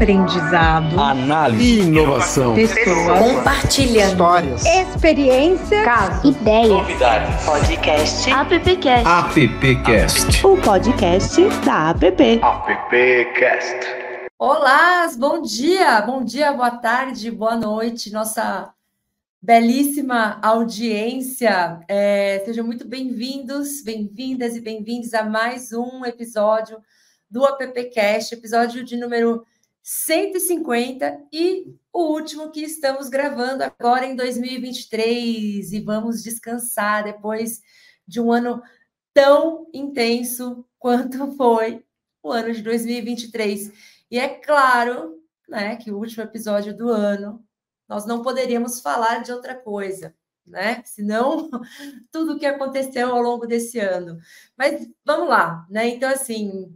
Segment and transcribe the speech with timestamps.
[0.00, 4.12] aprendizado, análise, inovação, pessoas, compartilhando.
[4.12, 12.40] Histórias, experiência, casos, ideias, novidades, podcast, appcast, appcast, o podcast da app.
[12.42, 13.76] appcast.
[14.38, 18.72] Olá, bom dia, bom dia, boa tarde, boa noite, nossa
[19.42, 21.78] belíssima audiência.
[21.86, 26.78] É, sejam muito bem-vindos, bem-vindas e bem-vindos a mais um episódio
[27.30, 29.44] do AppCast, episódio de número
[29.92, 37.60] 150 e o último que estamos gravando agora em 2023 e vamos descansar depois
[38.06, 38.62] de um ano
[39.12, 41.84] tão intenso quanto foi
[42.22, 43.72] o ano de 2023.
[44.08, 47.44] E é claro, né, que o último episódio do ano
[47.88, 50.14] nós não poderíamos falar de outra coisa,
[50.46, 50.84] né?
[50.84, 51.50] Senão
[52.12, 54.20] tudo o que aconteceu ao longo desse ano.
[54.56, 55.88] Mas vamos lá, né?
[55.88, 56.72] Então, assim,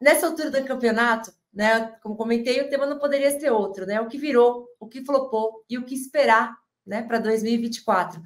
[0.00, 1.96] nessa altura do campeonato, né?
[2.02, 4.00] Como comentei, o tema não poderia ser outro, né?
[4.00, 7.02] O que virou, o que flopou e o que esperar, né?
[7.02, 8.20] Para 2024.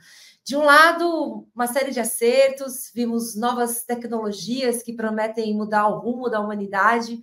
[0.45, 6.29] De um lado, uma série de acertos, vimos novas tecnologias que prometem mudar o rumo
[6.29, 7.23] da humanidade,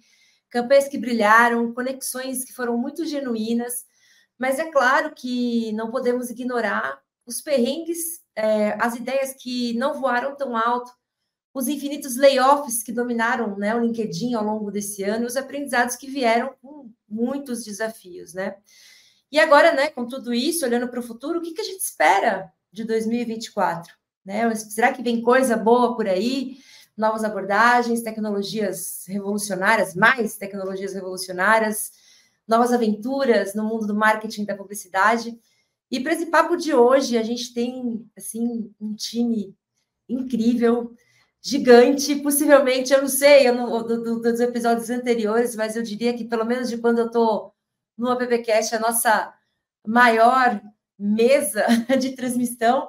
[0.49, 3.87] campanhas que brilharam, conexões que foram muito genuínas
[4.39, 10.33] mas é claro que não podemos ignorar os perrengues, é, as ideias que não voaram
[10.35, 10.89] tão alto,
[11.59, 16.09] os infinitos layoffs que dominaram né, o LinkedIn ao longo desse ano os aprendizados que
[16.09, 18.55] vieram com muitos desafios, né?
[19.29, 21.81] E agora, né, com tudo isso, olhando para o futuro, o que, que a gente
[21.81, 23.93] espera de 2024?
[24.25, 24.55] Né?
[24.55, 26.57] Será que vem coisa boa por aí?
[26.97, 31.91] Novas abordagens, tecnologias revolucionárias, mais tecnologias revolucionárias,
[32.47, 35.37] novas aventuras no mundo do marketing e da publicidade.
[35.91, 39.55] E para esse papo de hoje, a gente tem assim um time
[40.07, 40.95] incrível,
[41.41, 46.15] gigante, possivelmente, eu não sei, eu não, do, do, dos episódios anteriores, mas eu diria
[46.15, 47.53] que pelo menos de quando eu estou
[47.97, 49.33] no AppCast, a nossa
[49.85, 50.61] maior
[50.97, 51.65] mesa
[51.99, 52.87] de transmissão.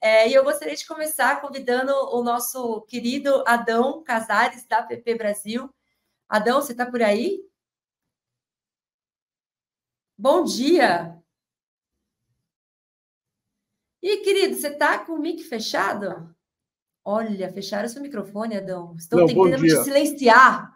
[0.00, 5.72] É, e eu gostaria de começar convidando o nosso querido Adão Casares, da PP Brasil.
[6.28, 7.40] Adão, você está por aí?
[10.18, 11.22] Bom dia.
[14.02, 16.34] E querido, você está com o mic fechado?
[17.04, 18.94] Olha, fecharam seu microfone, Adão.
[18.96, 20.72] Estão Não, tentando te silenciar.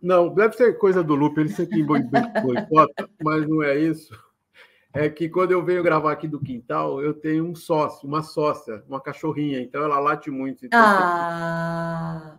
[0.00, 4.14] Não, deve ser coisa do Lupe, ele sempre boicota, mas não é isso.
[4.92, 8.82] É que quando eu venho gravar aqui do quintal, eu tenho um sócio, uma sócia,
[8.88, 10.64] uma cachorrinha, então ela late muito.
[10.64, 12.38] Então ah,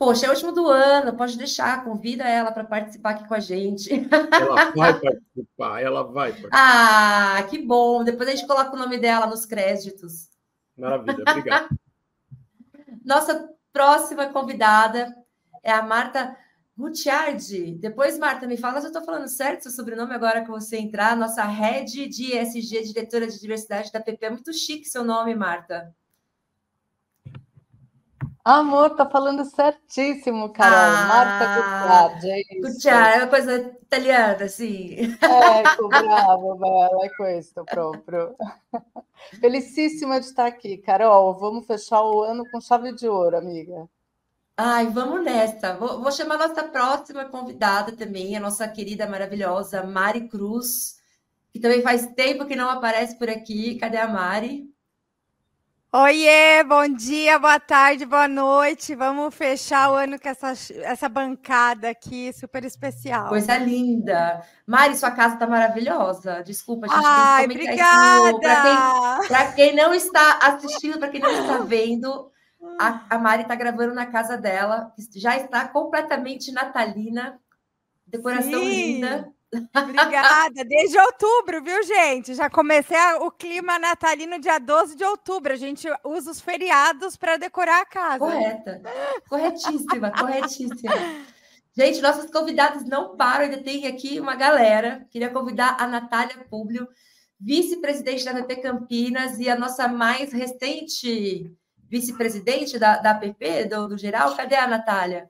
[0.00, 3.38] Poxa, é o último do ano, pode deixar, convida ela para participar aqui com a
[3.40, 3.90] gente.
[4.32, 7.36] Ela vai participar, ela vai participar.
[7.38, 8.02] Ah, que bom.
[8.02, 10.30] Depois a gente coloca o nome dela nos créditos.
[10.76, 11.68] Maravilha, obrigado.
[13.10, 15.12] Nossa próxima convidada
[15.64, 16.36] é a Marta
[16.78, 17.72] Gutiardi.
[17.72, 21.16] Depois, Marta, me fala se eu estou falando certo seu sobrenome agora que você entrar.
[21.16, 24.26] Nossa head de ESG, diretora de diversidade da PP.
[24.26, 25.92] É muito chique seu nome, Marta.
[28.44, 30.78] Amor, tá falando certíssimo, Carol.
[30.78, 32.72] Ah, Marta Gutiardi, é isso.
[32.72, 34.96] Gutiardi, é uma coisa italiana, assim.
[35.20, 38.34] Ecco, bravo, bella, é questo proprio.
[39.40, 41.34] Felicíssima de estar aqui, Carol.
[41.38, 43.86] Vamos fechar o ano com chave de ouro, amiga.
[44.56, 45.74] Ai, vamos nessa.
[45.74, 50.98] Vou, vou chamar a nossa próxima convidada também, a nossa querida, maravilhosa Mari Cruz,
[51.52, 53.76] que também faz tempo que não aparece por aqui.
[53.76, 54.69] Cadê a Mari?
[55.92, 58.94] Oiê, bom dia, boa tarde, boa noite.
[58.94, 60.52] Vamos fechar o ano com essa,
[60.84, 63.28] essa bancada aqui, super especial.
[63.28, 64.40] Coisa linda.
[64.64, 66.44] Mari, sua casa está maravilhosa.
[66.44, 68.38] Desculpa, a gente Ai, tem que obrigada.
[69.26, 72.30] Para quem, quem, não está assistindo, para quem não está vendo,
[72.78, 77.36] a, a Mari está gravando na casa dela, já está completamente natalina,
[78.06, 78.68] decoração Sim.
[78.68, 79.28] linda.
[79.52, 80.64] Obrigada.
[80.64, 82.34] Desde outubro, viu, gente?
[82.34, 85.52] Já comecei a, o clima natalino dia 12 de outubro.
[85.52, 88.18] A gente usa os feriados para decorar a casa.
[88.18, 88.82] Correta.
[89.28, 90.92] Corretíssima, corretíssima.
[91.76, 95.06] Gente, nossos convidados não param, ainda tem aqui uma galera.
[95.10, 96.88] Queria convidar a Natália Públio,
[97.38, 101.50] vice-presidente da APP Campinas e a nossa mais recente
[101.88, 104.36] vice-presidente da, da APP, do, do geral.
[104.36, 105.28] Cadê a Natália?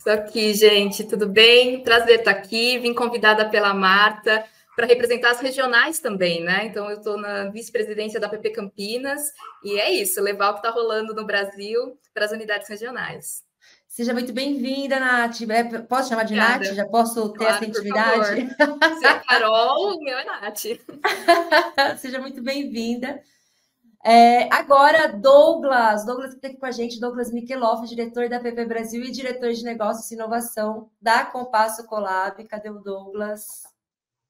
[0.00, 1.82] Estou aqui, gente, tudo bem?
[1.82, 2.78] Prazer estar aqui.
[2.78, 4.42] Vim convidada pela Marta
[4.74, 6.64] para representar as regionais também, né?
[6.64, 9.30] Então, eu estou na vice-presidência da PP Campinas
[9.62, 13.42] e é isso, levar o que está rolando no Brasil para as unidades regionais.
[13.86, 15.42] Seja muito bem-vinda, Nath.
[15.42, 16.64] É, posso chamar de Obrigada.
[16.64, 16.74] Nath?
[16.76, 18.56] Já posso ter Claro, essa por intimidade?
[18.94, 20.62] Você é Carol, o meu é Nath.
[22.00, 23.20] Seja muito bem-vinda.
[24.02, 28.64] É, agora, Douglas, Douglas que está aqui com a gente, Douglas Mikeloff, diretor da PP
[28.64, 32.42] Brasil e diretor de negócios e inovação da Compasso Colab.
[32.44, 33.62] Cadê o Douglas?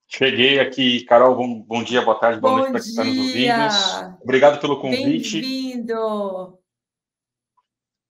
[0.08, 1.36] Cheguei aqui, Carol.
[1.36, 4.18] Bom, bom dia, boa tarde, boa Bom noite para quem está nos ouvindo.
[4.22, 5.40] Obrigado pelo convite.
[5.40, 6.58] Bem-vindo!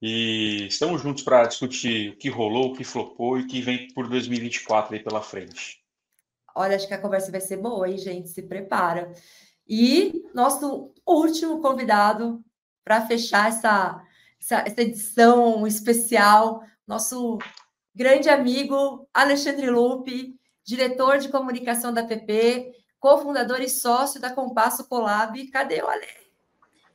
[0.01, 3.93] E estamos juntos para discutir o que rolou, o que flopou e o que vem
[3.93, 5.85] por 2024 aí pela frente.
[6.57, 8.31] Olha, acho que a conversa vai ser boa, hein, gente?
[8.31, 9.13] Se prepara.
[9.69, 12.43] E nosso último convidado
[12.85, 14.03] para fechar essa,
[14.41, 17.39] essa, essa edição especial, nosso
[17.95, 25.47] grande amigo Alexandre Lupe, diretor de comunicação da PP, cofundador e sócio da Compasso Colab.
[25.49, 26.07] Cadê o Ale?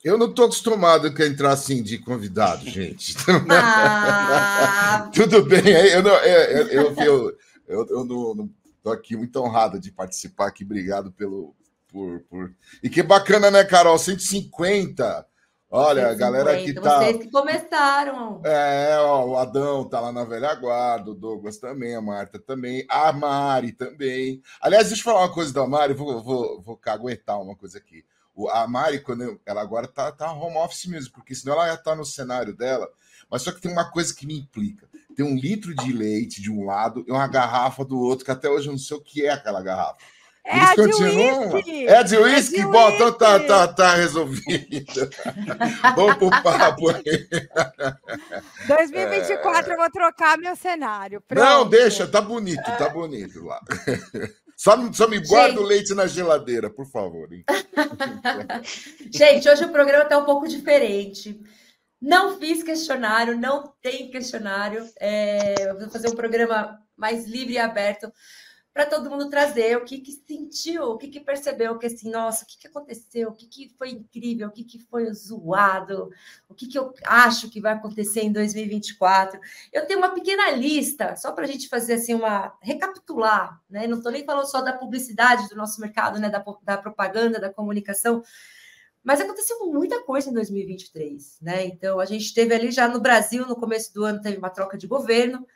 [0.04, 3.16] Eu não estou acostumado com entrar assim de convidado, gente.
[3.50, 7.38] Ah, Tudo bem, eu não, é, eu, eu, eu,
[7.68, 10.64] eu, eu não estou aqui muito honrado de participar aqui.
[10.64, 11.56] Obrigado pelo.
[11.96, 12.52] Por, por...
[12.84, 13.98] E que bacana, né, Carol?
[13.98, 15.26] 150.
[15.72, 17.00] Olha, a galera que tá.
[17.00, 18.42] Vocês que começaram.
[18.44, 22.86] É, ó, o Adão tá lá na velha guarda, o Douglas também, a Marta também,
[22.90, 24.42] a Mari também.
[24.60, 28.04] Aliás, deixa eu falar uma coisa da Mari, vou, vou, vou caguetar uma coisa aqui.
[28.36, 31.68] O- A Mari, quando eu- ela agora tá, tá home office mesmo, porque senão ela
[31.68, 32.90] ia estar no cenário dela.
[33.32, 34.86] Mas só que tem uma coisa que me implica.
[35.16, 38.50] Tem um litro de leite de um lado e uma garrafa do outro, que até
[38.50, 39.96] hoje eu não sei o que é aquela garrafa.
[40.48, 41.54] É Eles a de continuam.
[41.54, 41.88] uísque!
[41.88, 42.56] É de É uísque?
[42.58, 43.48] de Bom, então tá, uísque.
[43.48, 45.10] tá, tá resolvido.
[45.96, 47.28] Vamos pro papo aí.
[48.68, 51.24] 2024 eu vou trocar meu cenário.
[51.30, 51.36] É.
[51.36, 51.70] Não, Pronto.
[51.70, 53.60] deixa, tá bonito, tá bonito lá.
[54.58, 55.60] Só, me- só me guarda Gente.
[55.60, 57.28] o leite na geladeira, por favor.
[59.12, 61.38] Gente, hoje o programa está um pouco diferente.
[62.02, 64.88] Não fiz questionário, não tem questionário.
[64.98, 68.10] É, eu vou fazer um programa mais livre e aberto
[68.76, 72.44] para todo mundo trazer o que, que sentiu, o que, que percebeu, que assim, nossa,
[72.44, 76.10] o que, que aconteceu, o que, que foi incrível, o que, que foi zoado,
[76.50, 79.40] o que, que eu acho que vai acontecer em 2024.
[79.72, 83.88] Eu tenho uma pequena lista, só para a gente fazer assim uma recapitular, né?
[83.88, 86.30] Não estou nem falando só da publicidade do nosso mercado, né?
[86.30, 88.24] Da, da propaganda, da comunicação,
[89.02, 91.66] mas aconteceu muita coisa em 2023, né?
[91.66, 94.78] Então a gente teve ali já no Brasil, no começo do ano, teve uma troca
[94.78, 95.48] de governo,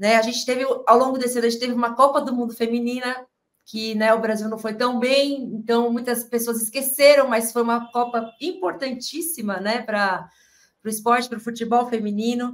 [0.00, 0.16] né?
[0.16, 3.26] A gente teve ao longo desse ano, a gente teve uma Copa do Mundo feminina
[3.66, 7.92] que, né, o Brasil não foi tão bem, então muitas pessoas esqueceram, mas foi uma
[7.92, 10.26] Copa importantíssima, né, para
[10.82, 12.50] o esporte, para o futebol feminino.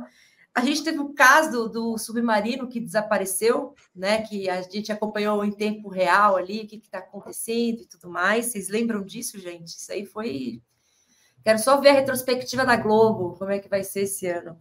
[0.53, 4.23] A gente teve o caso do, do submarino que desapareceu, né?
[4.23, 8.47] Que a gente acompanhou em tempo real ali, o que está acontecendo e tudo mais.
[8.47, 9.69] Vocês lembram disso, gente?
[9.69, 10.63] Isso aí foi.
[11.45, 14.59] Quero só ver a retrospectiva da Globo, como é que vai ser esse ano.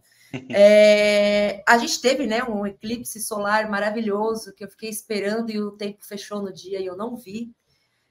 [0.50, 5.72] É, a gente teve né, um eclipse solar maravilhoso que eu fiquei esperando e o
[5.72, 7.54] tempo fechou no dia e eu não vi.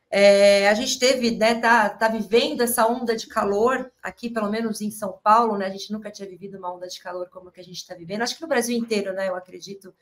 [0.09, 4.79] É, a gente teve, né, tá, tá vivendo essa onda de calor aqui, pelo menos
[4.79, 5.65] em São Paulo, né?
[5.65, 7.95] A gente nunca tinha vivido uma onda de calor como a que a gente está
[7.95, 8.21] vivendo.
[8.21, 9.27] Acho que no Brasil inteiro, né?
[9.27, 9.93] Eu acredito,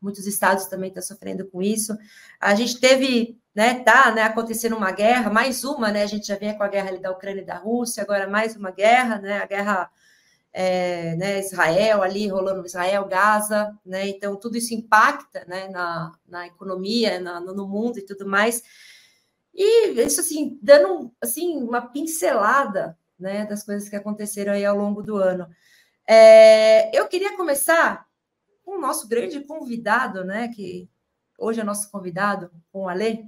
[0.00, 1.94] muitos estados também estão sofrendo com isso.
[2.40, 6.04] A gente teve, né, tá, né, acontecendo uma guerra, mais uma, né?
[6.04, 8.56] A gente já vinha com a guerra ali da Ucrânia e da Rússia, agora mais
[8.56, 9.42] uma guerra, né?
[9.42, 9.90] A guerra
[10.52, 14.08] é, né, Israel ali rolando Israel, Gaza, né?
[14.08, 18.62] Então tudo isso impacta, né, na, na economia, na, no mundo e tudo mais.
[19.54, 25.02] E isso assim, dando assim uma pincelada, né, das coisas que aconteceram aí ao longo
[25.02, 25.46] do ano.
[26.06, 28.06] É, eu queria começar
[28.64, 30.88] com o nosso grande convidado, né, que
[31.38, 33.24] hoje é nosso convidado, com o Alê,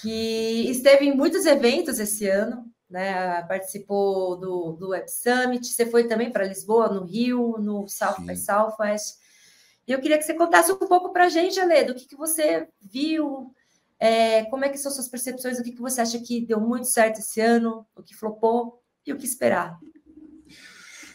[0.00, 6.06] que esteve em muitos eventos esse ano, né, participou do, do Web Summit, você foi
[6.06, 9.16] também para Lisboa, no Rio, no South by Southwest.
[9.86, 12.16] E eu queria que você contasse um pouco para a gente, Alê, do que, que
[12.16, 13.52] você viu,
[13.98, 16.86] é, como é que são suas percepções, o que, que você acha que deu muito
[16.86, 19.78] certo esse ano, o que flopou e o que esperar.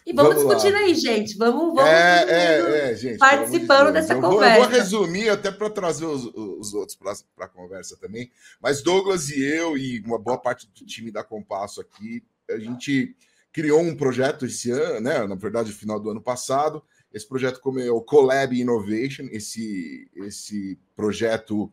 [0.06, 0.56] E vamos, Vamos lá.
[0.56, 1.38] discutindo aí, gente.
[1.38, 3.20] Vamos, vamos É, é, é, gente.
[3.20, 4.58] participando dessa eu vou, conversa.
[4.58, 6.25] Eu vou resumir até para trazer os,
[6.62, 8.32] os outros para a conversa também.
[8.62, 13.15] Mas Douglas e eu, e uma boa parte do time da Compasso aqui, a gente
[13.51, 15.25] criou um projeto esse ano, né?
[15.27, 16.82] Na verdade, no final do ano passado.
[17.13, 19.27] Esse projeto como é o Collab Innovation.
[19.32, 21.72] Esse, esse projeto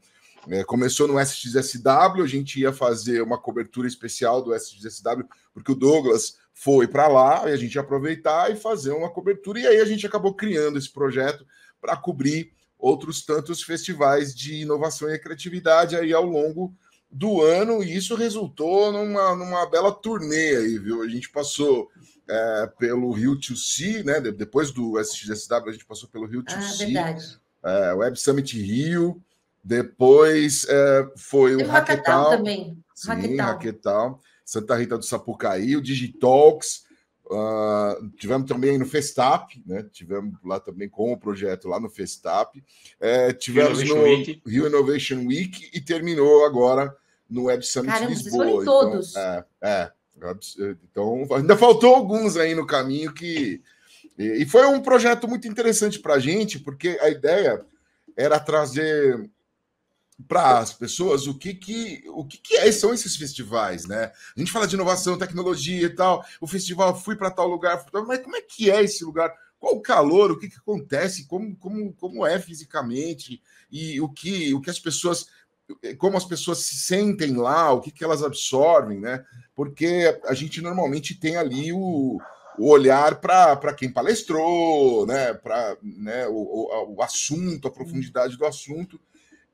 [0.48, 2.22] é, começou no SXSW.
[2.22, 7.48] A gente ia fazer uma cobertura especial do SXSW, porque o Douglas foi para lá
[7.48, 9.60] e a gente ia aproveitar e fazer uma cobertura.
[9.60, 11.46] E aí a gente acabou criando esse projeto
[11.80, 16.72] para cobrir outros tantos festivais de inovação e criatividade aí ao longo
[17.10, 21.02] do ano, e isso resultou numa, numa bela turnê aí, viu?
[21.02, 21.88] A gente passou
[22.28, 24.20] é, pelo Rio to Sea, né?
[24.20, 27.16] De- Depois do SXSW, a gente passou pelo Rio to Ah, Sea,
[27.64, 29.20] é, Web Summit Rio,
[29.64, 32.78] depois é, foi o Teve o Hackathon também.
[32.94, 33.36] Sim.
[33.36, 34.18] Hackathon.
[34.44, 36.84] Santa Rita do Sapucaí, o Digitalks,
[37.30, 39.84] uh, tivemos também no Festap, né?
[39.92, 42.62] Tivemos lá também com o projeto lá no Festap,
[43.00, 44.42] é, tivemos Innovation no Week.
[44.46, 46.94] Rio Innovation Week e terminou agora
[47.28, 48.44] no Web Summit Caramba, vocês Lisboa.
[48.44, 49.10] foram em todos.
[49.10, 49.92] Então, é, é,
[50.90, 53.62] então ainda faltou alguns aí no caminho que
[54.18, 57.64] e, e foi um projeto muito interessante para a gente, porque a ideia
[58.16, 59.30] era trazer
[60.26, 64.12] para as pessoas o que que o que, que é- são esses festivais, né?
[64.36, 66.24] A gente fala de inovação, tecnologia e tal.
[66.40, 69.32] O festival fui para tal lugar, mas como é que é esse lugar?
[69.58, 70.30] Qual o calor?
[70.32, 71.26] O que, que acontece?
[71.26, 73.42] Como, como, como é fisicamente?
[73.70, 75.26] E o que o que as pessoas
[75.98, 79.24] como as pessoas se sentem lá, o que, que elas absorvem, né?
[79.54, 82.18] Porque a gente normalmente tem ali o,
[82.58, 85.34] o olhar para quem palestrou, né?
[85.34, 86.26] Para né?
[86.28, 88.98] O, o, o assunto, a profundidade do assunto.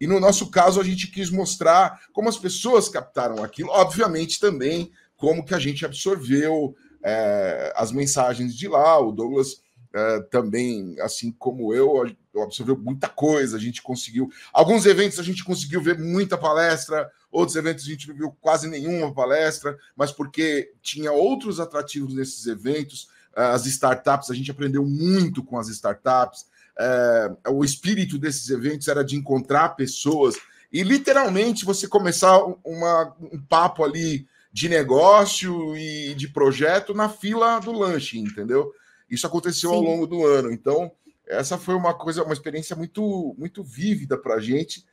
[0.01, 4.91] E no nosso caso, a gente quis mostrar como as pessoas captaram aquilo, obviamente também
[5.17, 8.99] como que a gente absorveu é, as mensagens de lá.
[8.99, 12.05] O Douglas é, também, assim como eu,
[12.43, 13.57] absorveu muita coisa.
[13.57, 14.29] A gente conseguiu.
[14.53, 18.69] Alguns eventos a gente conseguiu ver muita palestra, outros eventos a gente não viu quase
[18.69, 23.09] nenhuma palestra, mas porque tinha outros atrativos nesses eventos.
[23.37, 26.47] As startups, a gente aprendeu muito com as startups.
[26.79, 30.35] É, o espírito desses eventos era de encontrar pessoas
[30.73, 37.61] e literalmente você começar uma, um papo ali de negócio e de projeto na fila
[37.61, 38.73] do lanche, entendeu?
[39.11, 39.77] Isso aconteceu Sim.
[39.77, 40.51] ao longo do ano.
[40.51, 40.91] Então,
[41.27, 44.85] essa foi uma coisa, uma experiência muito, muito vívida para a gente.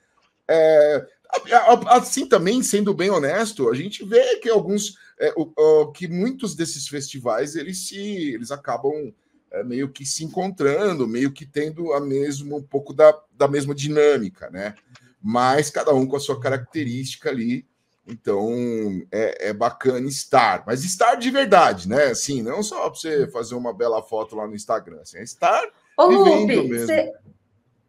[0.48, 1.08] É,
[1.88, 6.56] assim também, sendo bem honesto, a gente vê que alguns, é, o, o, que muitos
[6.56, 9.14] desses festivais eles se, eles acabam
[9.52, 13.76] é, meio que se encontrando, meio que tendo a mesma um pouco da, da mesma
[13.76, 14.76] dinâmica, né?
[15.22, 17.66] Mas cada um com a sua característica ali.
[18.08, 18.50] Então
[19.12, 22.06] é, é bacana estar, mas estar de verdade, né?
[22.06, 25.64] Assim, não só para você fazer uma bela foto lá no Instagram, assim, é estar
[25.98, 27.12] Ô, Lupe, você...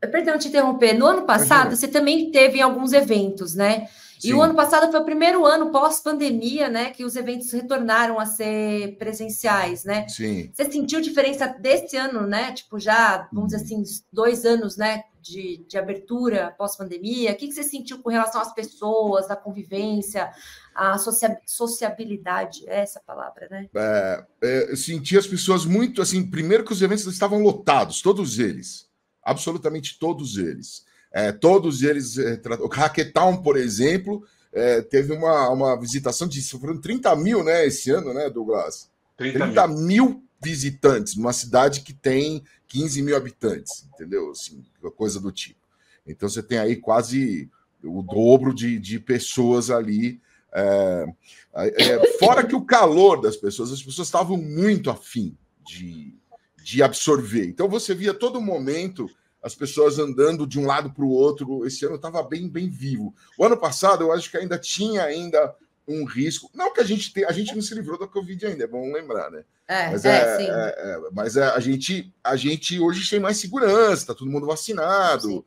[0.01, 0.93] perdão te interromper.
[0.93, 3.89] No ano passado, você também teve alguns eventos, né?
[4.25, 8.27] E o ano passado foi o primeiro ano pós-pandemia, né, que os eventos retornaram a
[8.27, 10.07] ser presenciais, né?
[10.09, 10.51] Sim.
[10.53, 12.53] Você sentiu diferença desse ano, né?
[12.53, 17.33] Tipo, já, vamos dizer assim, dois anos, né, de, de abertura pós-pandemia.
[17.33, 20.31] O que, que você sentiu com relação às pessoas, à convivência,
[20.75, 22.69] à socia sociabilidade?
[22.69, 23.69] É essa palavra, né?
[23.75, 28.39] É, é, eu senti as pessoas muito, assim, primeiro que os eventos estavam lotados, todos
[28.39, 28.91] eles.
[29.25, 30.85] Absolutamente todos eles.
[31.13, 36.81] É, todos eles, é, o Hackathon, por exemplo, é, teve uma, uma visitação de foram
[36.81, 38.91] 30 mil né, esse ano, né, Douglas?
[39.17, 39.79] 30, 30 mil.
[39.79, 44.31] mil visitantes numa cidade que tem 15 mil habitantes, entendeu?
[44.31, 44.65] Assim,
[44.97, 45.61] coisa do tipo.
[46.07, 47.49] Então você tem aí quase
[47.83, 50.21] o dobro de, de pessoas ali.
[50.53, 51.07] É,
[51.55, 56.15] é, fora que o calor das pessoas, as pessoas estavam muito afim de,
[56.63, 57.47] de absorver.
[57.47, 59.09] Então você via todo momento
[59.43, 61.67] as pessoas andando de um lado para o outro.
[61.67, 63.15] Esse ano estava bem, bem vivo.
[63.37, 65.55] O ano passado, eu acho que ainda tinha ainda
[65.87, 66.51] um risco.
[66.55, 68.93] Não que a gente tenha, a gente não se livrou da Covid ainda, é bom
[68.93, 69.45] lembrar, né?
[69.67, 74.07] É, mas é, é, é mas é, a gente, a gente hoje tem mais segurança,
[74.07, 75.45] tá todo mundo vacinado.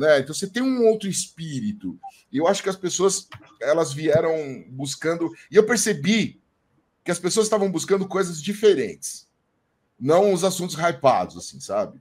[0.00, 0.18] né?
[0.18, 1.98] Então você tem um outro espírito.
[2.30, 3.26] E eu acho que as pessoas
[3.60, 5.32] elas vieram buscando.
[5.50, 6.42] E eu percebi
[7.02, 9.26] que as pessoas estavam buscando coisas diferentes.
[9.98, 12.00] Não os assuntos hypados, assim, sabe?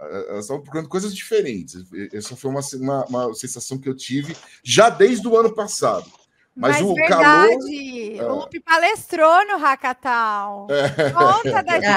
[0.00, 1.84] Elas estavam procurando coisas diferentes.
[2.12, 6.10] Essa foi uma, uma, uma, sensação que eu tive já desde o ano passado.
[6.54, 8.32] Mas, Mas o verdade, calor.
[8.32, 10.66] O Lupe palestrou no Hackathon.
[10.68, 11.10] É.
[11.10, 11.80] Conta da.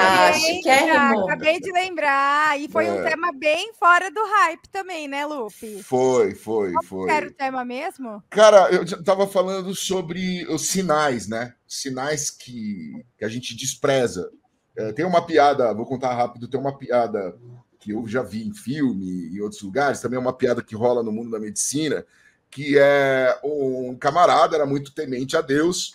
[0.96, 2.58] Ah, acabei de lembrar.
[2.58, 2.92] E foi é.
[2.92, 5.82] um tema bem fora do hype também, né, Lupe?
[5.82, 7.10] Foi, foi, Qual foi.
[7.10, 8.22] era o tema mesmo?
[8.30, 11.54] Cara, eu estava falando sobre os sinais, né?
[11.66, 14.30] Sinais que, que a gente despreza.
[14.76, 17.36] É, tem uma piada, vou contar rápido, tem uma piada
[17.84, 21.02] que eu já vi em filme e outros lugares, também é uma piada que rola
[21.02, 22.02] no mundo da medicina,
[22.50, 25.92] que é um camarada, era muito temente a Deus,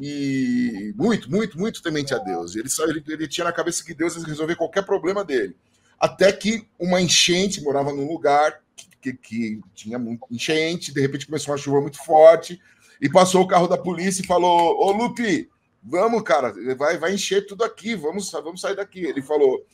[0.00, 2.56] e muito, muito, muito temente a Deus.
[2.56, 5.56] Ele, só, ele, ele tinha na cabeça que Deus ia resolver qualquer problema dele.
[5.96, 11.26] Até que uma enchente morava num lugar que, que, que tinha muito enchente, de repente
[11.26, 12.60] começou uma chuva muito forte,
[13.00, 15.48] e passou o carro da polícia e falou: Ô Lupe,
[15.84, 19.04] vamos, cara, vai, vai encher tudo aqui, vamos, vamos sair daqui.
[19.04, 19.64] Ele falou: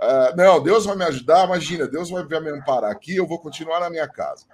[0.00, 1.46] Uh, não, Deus vai me ajudar.
[1.46, 3.16] Imagina, Deus vai me amparar aqui.
[3.16, 4.46] Eu vou continuar na minha casa.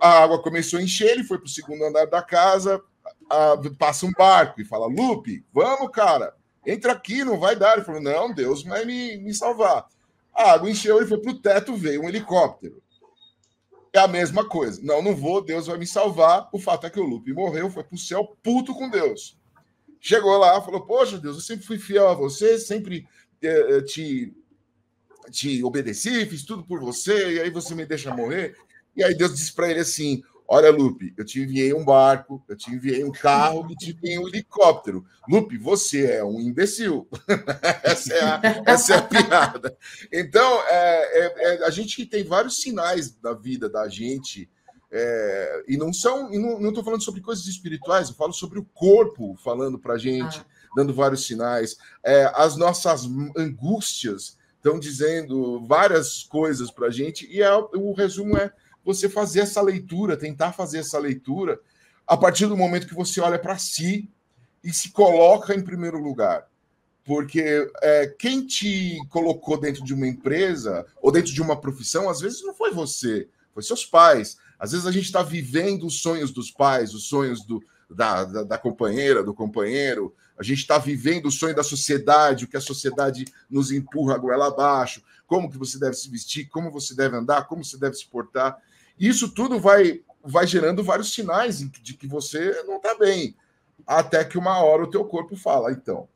[0.00, 1.10] A água começou a encher.
[1.10, 2.80] Ele foi para o segundo andar da casa.
[3.24, 7.74] Uh, passa um barco e fala: Lupe, vamos, cara, entra aqui, não vai dar.
[7.74, 9.86] Ele falou: Não, Deus vai me, me salvar.
[10.32, 10.98] A água encheu.
[10.98, 12.80] Ele foi para o teto, veio um helicóptero.
[13.92, 14.80] É a mesma coisa.
[14.84, 16.48] Não, não vou, Deus vai me salvar.
[16.52, 19.36] O fato é que o Lupe morreu, foi para o céu puto com Deus.
[20.00, 23.08] chegou lá, falou: Poxa, Deus, eu sempre fui fiel a você, sempre
[23.42, 24.32] eh, te,
[25.30, 28.56] te obedeci, fiz tudo por você, e aí você me deixa morrer.
[28.96, 32.56] E aí Deus disse para ele assim: Olha, Lupe, eu te enviei um barco, eu
[32.56, 35.04] te enviei um carro e te enviei um helicóptero.
[35.28, 37.08] Lupe, você é um imbecil.
[37.82, 39.76] essa, é a, essa é a piada.
[40.12, 44.48] Então, é, é, é, a gente tem vários sinais da vida da gente,
[44.90, 48.64] é, e não são, e não estou falando sobre coisas espirituais, eu falo sobre o
[48.72, 50.46] corpo falando para gente, ah.
[50.76, 51.76] dando vários sinais.
[52.34, 53.04] As nossas
[53.36, 58.52] angústias estão dizendo várias coisas para a gente, e é, o resumo é
[58.84, 61.60] você fazer essa leitura, tentar fazer essa leitura
[62.04, 64.10] a partir do momento que você olha para si
[64.62, 66.48] e se coloca em primeiro lugar.
[67.04, 72.20] Porque é, quem te colocou dentro de uma empresa ou dentro de uma profissão, às
[72.20, 74.36] vezes não foi você, foi seus pais.
[74.58, 78.42] Às vezes a gente está vivendo os sonhos dos pais, os sonhos do, da, da,
[78.42, 80.14] da companheira, do companheiro.
[80.38, 84.18] A gente está vivendo o sonho da sociedade, o que a sociedade nos empurra a
[84.18, 87.96] goela abaixo, como que você deve se vestir, como você deve andar, como você deve
[87.96, 88.56] se portar.
[88.98, 93.34] Isso tudo vai, vai gerando vários sinais de que você não está bem.
[93.86, 96.08] Até que uma hora o teu corpo fala, então,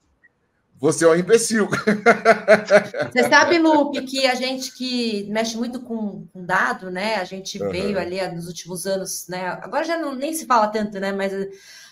[0.81, 1.69] você é um imbecil.
[3.13, 7.17] Você sabe, Lupe, que a gente que mexe muito com, com dado, né?
[7.17, 7.71] A gente uhum.
[7.71, 9.47] veio ali nos últimos anos, né?
[9.61, 11.13] Agora já não, nem se fala tanto, né?
[11.13, 11.35] Mas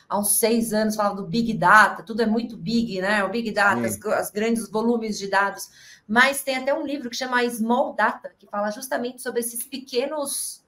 [0.08, 3.22] há uns seis anos falava do Big Data, tudo é muito big, né?
[3.24, 5.68] O Big Data, as, as, grandes volumes de dados.
[6.06, 10.64] Mas tem até um livro que chama Small Data, que fala justamente sobre esses pequenos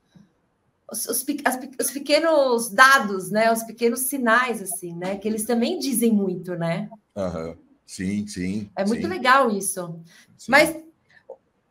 [0.91, 3.51] os, os, as, os, pequenos dados, né?
[3.53, 5.17] Os pequenos sinais, assim, né?
[5.17, 6.91] Que eles também dizem muito, né?
[7.17, 7.57] Uhum.
[7.87, 8.71] Sim, sim.
[8.77, 9.09] É muito sim.
[9.09, 10.01] legal isso.
[10.37, 10.51] Sim.
[10.51, 10.77] Mas,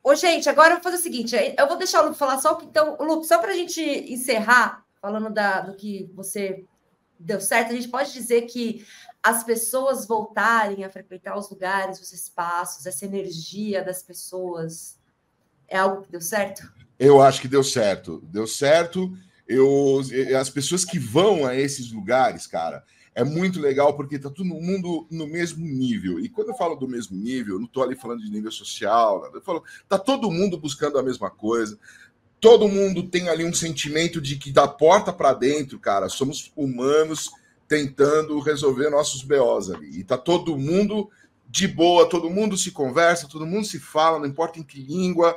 [0.03, 2.57] ô, gente, agora eu vou fazer o seguinte: eu vou deixar o Lupe falar só.
[2.63, 6.65] Então, Lupe, só para a gente encerrar, falando da, do que você
[7.19, 8.86] deu certo, a gente pode dizer que
[9.21, 14.97] as pessoas voltarem a frequentar os lugares, os espaços, essa energia das pessoas
[15.67, 16.71] é algo que deu certo?
[16.97, 18.21] Eu acho que deu certo.
[18.23, 19.13] Deu certo.
[19.47, 20.01] Eu,
[20.39, 22.84] as pessoas que vão a esses lugares, cara,
[23.15, 26.19] é muito legal porque tá todo mundo no mesmo nível.
[26.19, 29.41] E quando eu falo do mesmo nível, não estou ali falando de nível social, eu
[29.41, 31.77] falo, tá todo mundo buscando a mesma coisa.
[32.39, 37.30] Todo mundo tem ali um sentimento de que da porta para dentro, cara, somos humanos
[37.67, 39.99] tentando resolver nossos BOs ali.
[39.99, 41.10] E tá todo mundo
[41.47, 45.36] de boa, todo mundo se conversa, todo mundo se fala, não importa em que língua,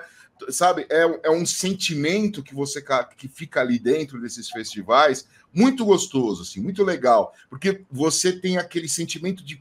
[0.50, 2.82] sabe, é, é um sentimento que você
[3.16, 8.88] que fica ali dentro desses festivais muito gostoso, assim, muito legal, porque você tem aquele
[8.88, 9.60] sentimento de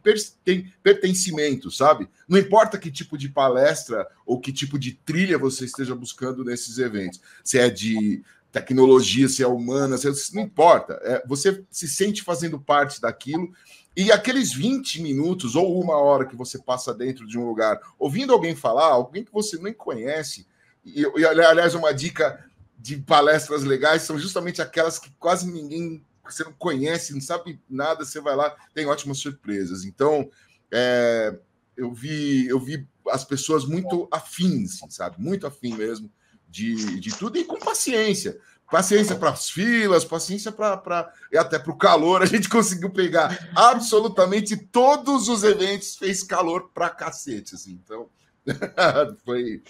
[0.82, 2.08] pertencimento, sabe?
[2.28, 6.78] Não importa que tipo de palestra ou que tipo de trilha você esteja buscando nesses
[6.78, 11.88] eventos, se é de tecnologia, se é humana, se é, não importa, é, você se
[11.88, 13.52] sente fazendo parte daquilo.
[13.96, 18.34] E aqueles 20 minutos ou uma hora que você passa dentro de um lugar, ouvindo
[18.34, 20.46] alguém falar, alguém que você nem conhece,
[20.86, 22.44] e, e, aliás, uma dica
[22.82, 28.04] de palestras legais são justamente aquelas que quase ninguém você não conhece, não sabe nada,
[28.04, 29.84] você vai lá, tem ótimas surpresas.
[29.84, 30.30] Então,
[30.72, 31.38] é,
[31.78, 35.18] eu vi eu vi as pessoas muito afins, sabe?
[35.20, 36.12] Muito afim mesmo
[36.50, 38.40] de, de tudo e com paciência.
[38.70, 41.14] Paciência para as filas, paciência para.
[41.32, 42.24] E até para o calor.
[42.24, 47.54] A gente conseguiu pegar absolutamente todos os eventos, fez calor para cacete.
[47.54, 47.80] Assim.
[47.84, 48.10] Então,
[49.26, 49.62] foi,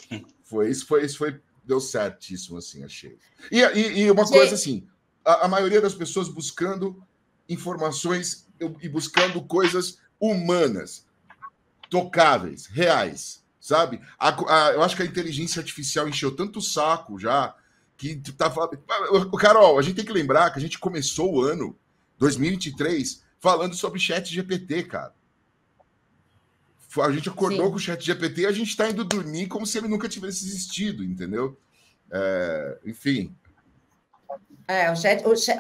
[0.43, 1.41] foi isso, foi isso, foi
[1.71, 3.17] deu certíssimo, assim, achei.
[3.49, 4.85] E, e, e uma coisa assim,
[5.23, 7.01] a, a, maioria das pessoas buscando
[7.47, 8.45] informações
[8.81, 11.05] e buscando coisas humanas,
[11.89, 14.01] tocáveis, reais, sabe?
[14.19, 17.55] A, a, eu acho que a inteligência artificial encheu tanto o saco já
[17.95, 18.77] que tu tá falando.
[19.39, 21.77] Carol, a gente tem que lembrar que a gente começou o ano
[22.17, 25.13] 2023 falando sobre chat GPT, cara.
[26.99, 27.71] A gente acordou Sim.
[27.71, 30.45] com o chat GPT e a gente está indo dormir como se ele nunca tivesse
[30.45, 31.57] existido, entendeu?
[32.11, 33.33] É, enfim.
[34.67, 35.57] É, o chat, o chat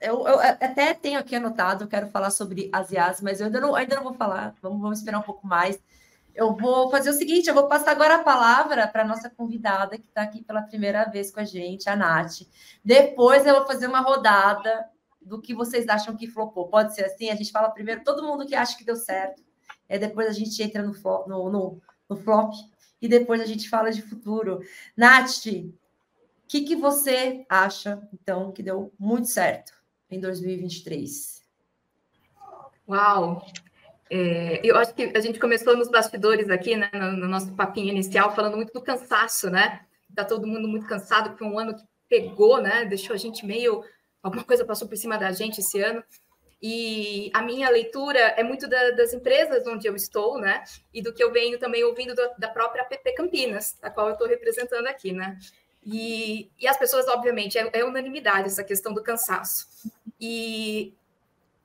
[0.00, 3.74] eu, eu, até tenho aqui anotado, quero falar sobre as IAs, mas eu ainda não,
[3.74, 5.78] ainda não vou falar, vamos, vamos esperar um pouco mais.
[6.34, 9.98] Eu vou fazer o seguinte, eu vou passar agora a palavra para a nossa convidada,
[9.98, 12.40] que está aqui pela primeira vez com a gente, a Nath.
[12.84, 14.86] Depois eu vou fazer uma rodada
[15.20, 16.68] do que vocês acham que flopou.
[16.68, 17.30] Pode ser assim?
[17.30, 19.42] A gente fala primeiro todo mundo que acha que deu certo
[19.92, 20.94] é, depois a gente entra no,
[21.26, 22.54] no, no, no flop
[22.98, 24.60] e depois a gente fala de futuro.
[24.96, 25.70] Nath, o
[26.48, 29.74] que, que você acha, então, que deu muito certo
[30.10, 31.42] em 2023?
[32.88, 33.46] Uau!
[34.10, 37.90] É, eu acho que a gente começou nos bastidores aqui, né, no, no, nosso papinho
[37.90, 39.84] inicial, falando muito do cansaço, né?
[40.14, 42.86] Tá todo mundo muito cansado, foi um ano que pegou, né?
[42.86, 43.84] Deixou a gente meio.
[44.22, 46.02] Alguma coisa passou por cima da gente esse ano.
[46.62, 50.62] E a minha leitura é muito da, das empresas onde eu estou, né?
[50.94, 54.12] E do que eu venho também ouvindo do, da própria PP Campinas, a qual eu
[54.12, 55.36] estou representando aqui, né?
[55.84, 59.66] E, e as pessoas, obviamente, é, é unanimidade essa questão do cansaço.
[60.20, 60.94] E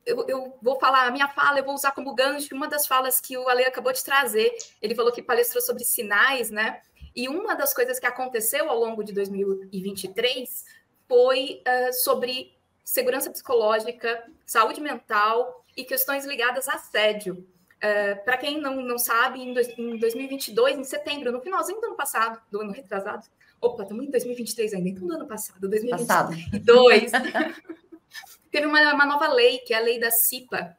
[0.03, 3.21] eu, eu, vou falar, a minha fala eu vou usar como gancho uma das falas
[3.21, 4.51] que o Ale acabou de trazer.
[4.81, 6.81] Ele falou que palestrou sobre sinais, né?
[7.15, 10.65] E uma das coisas que aconteceu ao longo de 2023
[11.07, 12.56] foi uh, sobre
[12.87, 17.45] segurança psicológica, saúde mental e questões ligadas a assédio.
[17.75, 21.87] Uh, Para quem não, não sabe, em, dois, em 2022, em setembro, no finalzinho do
[21.87, 23.25] ano passado, do ano retrasado,
[23.59, 27.11] opa, estamos em 2023 ainda, então do ano passado, 2022,
[28.49, 30.75] teve uma, uma nova lei, que é a lei da CIPA,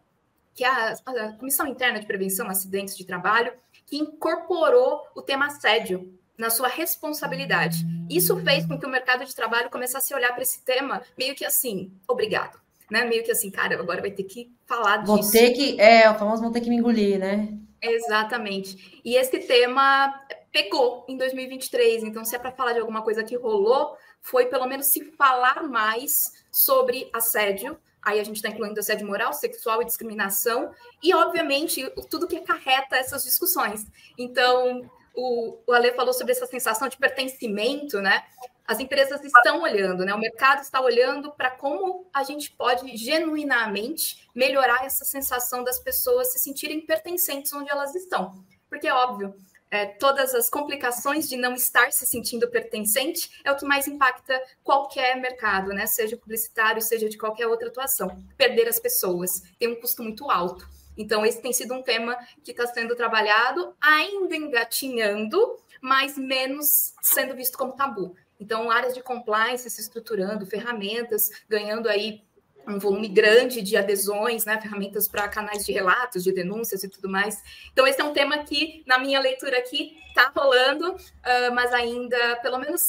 [0.54, 3.52] que é a, a Comissão Interna de Prevenção a Acidentes de Trabalho,
[3.84, 7.84] que incorporou o tema assédio na sua responsabilidade.
[8.08, 11.34] Isso fez com que o mercado de trabalho começasse a olhar para esse tema meio
[11.34, 12.58] que assim, obrigado.
[12.90, 13.04] Né?
[13.04, 15.12] Meio que assim, cara, agora vai ter que falar disso.
[15.12, 17.48] Vou ter que, é, o famoso vão ter que me engolir, né?
[17.82, 19.00] Exatamente.
[19.04, 20.14] E esse tema
[20.52, 22.04] pegou em 2023.
[22.04, 25.62] Então, se é para falar de alguma coisa que rolou, foi pelo menos se falar
[25.64, 27.78] mais sobre assédio.
[28.02, 30.70] Aí a gente está incluindo assédio moral, sexual e discriminação,
[31.02, 33.86] e, obviamente, tudo que acarreta essas discussões.
[34.16, 38.24] Então, o, o Ale falou sobre essa sensação de pertencimento, né?
[38.64, 40.14] As empresas estão olhando, né?
[40.14, 46.32] O mercado está olhando para como a gente pode genuinamente melhorar essa sensação das pessoas
[46.32, 48.44] se sentirem pertencentes onde elas estão.
[48.68, 49.34] Porque é óbvio,
[49.70, 54.40] é, todas as complicações de não estar se sentindo pertencente é o que mais impacta
[54.62, 55.86] qualquer mercado, né?
[55.86, 58.24] Seja publicitário, seja de qualquer outra atuação.
[58.36, 60.77] Perder as pessoas tem um custo muito alto.
[60.98, 67.34] Então, esse tem sido um tema que está sendo trabalhado, ainda engatinhando, mas menos sendo
[67.36, 68.16] visto como tabu.
[68.40, 72.22] Então, áreas de compliance se estruturando, ferramentas ganhando aí
[72.66, 77.08] um volume grande de adesões, né, ferramentas para canais de relatos, de denúncias e tudo
[77.08, 77.42] mais.
[77.72, 82.36] Então, esse é um tema que, na minha leitura aqui, está rolando, uh, mas ainda,
[82.42, 82.82] pelo menos,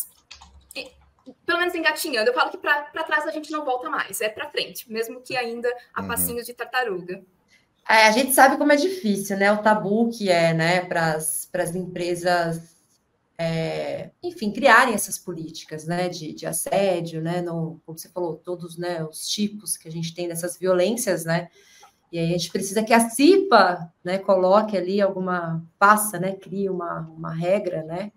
[1.46, 2.30] pelo menos engatinhando.
[2.30, 5.38] Eu falo que para trás a gente não volta mais, é para frente, mesmo que
[5.38, 6.08] ainda a uhum.
[6.08, 7.24] passinhos de tartaruga.
[7.90, 9.52] É, a gente sabe como é difícil, né?
[9.52, 12.76] O tabu que é, né, para as empresas,
[13.36, 17.42] é, enfim, criarem essas políticas, né, de, de assédio, né?
[17.42, 21.50] No, como você falou, todos, né, os tipos que a gente tem dessas violências, né?
[22.12, 26.70] E aí a gente precisa que a CIPA, né, coloque ali alguma, passa, né, crie
[26.70, 28.12] uma, uma regra, né?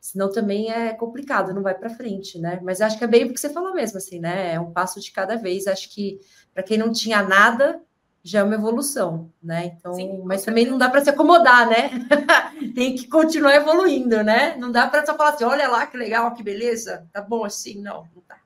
[0.00, 2.58] Senão também é complicado, não vai para frente, né?
[2.62, 4.54] Mas acho que é bem o que você falou mesmo, assim, né?
[4.54, 5.68] É um passo de cada vez.
[5.68, 6.18] Acho que
[6.52, 7.80] para quem não tinha nada,
[8.24, 9.74] já é uma evolução, né?
[9.76, 11.90] Então, Sim, mas também não dá para se acomodar, né?
[12.74, 14.56] Tem que continuar evoluindo, né?
[14.56, 17.80] Não dá para só falar assim, olha lá que legal, que beleza, tá bom assim,
[17.80, 18.38] não, não tá.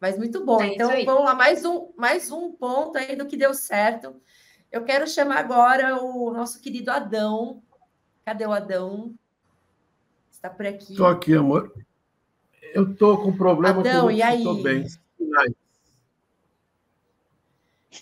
[0.00, 0.60] Mas muito bom.
[0.60, 4.20] É então, vamos lá, mais um, mais um ponto aí do que deu certo.
[4.72, 7.62] Eu quero chamar agora o nosso querido Adão.
[8.24, 9.14] Cadê o Adão?
[10.30, 10.92] Está por aqui.
[10.92, 11.72] Estou aqui, amor.
[12.74, 14.38] Eu estou com problema Adão, com e aí?
[14.38, 14.84] Estou bem.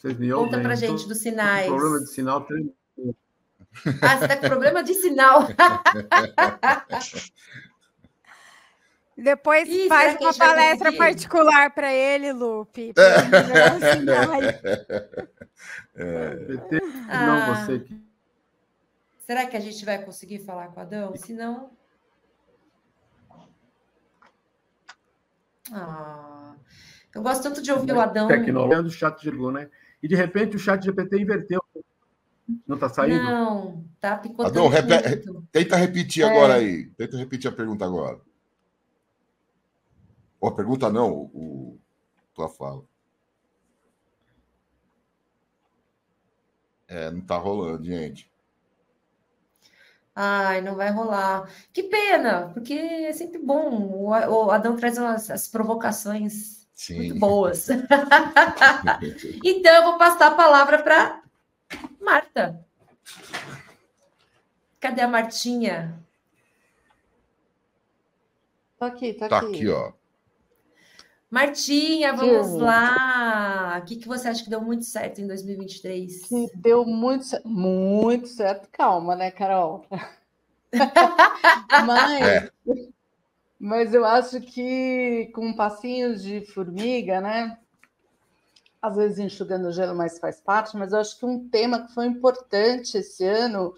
[0.01, 1.67] Vocês me Conta para gente dos sinais.
[1.67, 2.75] Problema de sinal tremendo.
[4.03, 5.49] Ah, você está com problema de sinal.
[9.17, 12.93] Depois Ih, faz uma palestra particular para ele, Lupe.
[15.95, 16.35] É.
[17.09, 17.55] Não, ah.
[17.55, 18.03] você que...
[19.27, 21.15] Será que a gente vai conseguir falar com o Adão?
[21.15, 21.71] Se não.
[25.71, 26.55] Ah,
[27.15, 28.27] eu gosto tanto de ouvir o Adão.
[28.27, 29.71] Tecnologia do chat de né?
[30.03, 31.63] E de repente o chat GPT inverteu.
[32.67, 33.23] Não está saindo?
[33.23, 34.49] Não, está picotando.
[34.49, 36.29] Adão, repete, tenta repetir é.
[36.29, 36.87] agora aí.
[36.97, 38.21] Tenta repetir a pergunta agora.
[40.41, 41.79] Ou a pergunta não, o,
[42.35, 42.83] tua fala.
[46.89, 48.31] É, não está rolando, gente.
[50.15, 51.49] Ai, não vai rolar.
[51.73, 54.11] Que pena, porque é sempre bom.
[54.11, 56.97] O Adão traz as, as provocações Sim.
[56.97, 57.69] Muito boas.
[59.45, 61.23] então, eu vou passar a palavra para
[62.01, 62.65] Marta.
[64.81, 66.03] Cadê a Martinha?
[68.79, 69.47] Tô aqui, tô tá aqui.
[69.47, 69.93] aqui, ó.
[71.31, 72.59] Martinha, vamos Sim.
[72.59, 73.79] lá.
[73.81, 76.25] O que, que você acha que deu muito certo em 2023?
[76.25, 78.69] Que deu muito, muito certo.
[78.71, 79.87] Calma, né, Carol?
[81.87, 82.51] Mas é.
[83.65, 87.57] Mas eu acho que com passinhos de formiga, né?
[88.83, 90.77] Às vezes enxugando o gelo, mas faz parte.
[90.77, 93.73] Mas eu acho que um tema que foi importante esse ano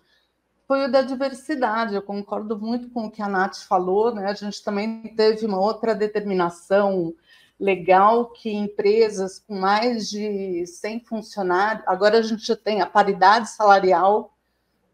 [0.66, 1.94] foi o da diversidade.
[1.94, 4.24] Eu concordo muito com o que a Nath falou, né?
[4.24, 7.14] A gente também teve uma outra determinação
[7.60, 14.33] legal que empresas com mais de 100 funcionários, agora a gente tem a paridade salarial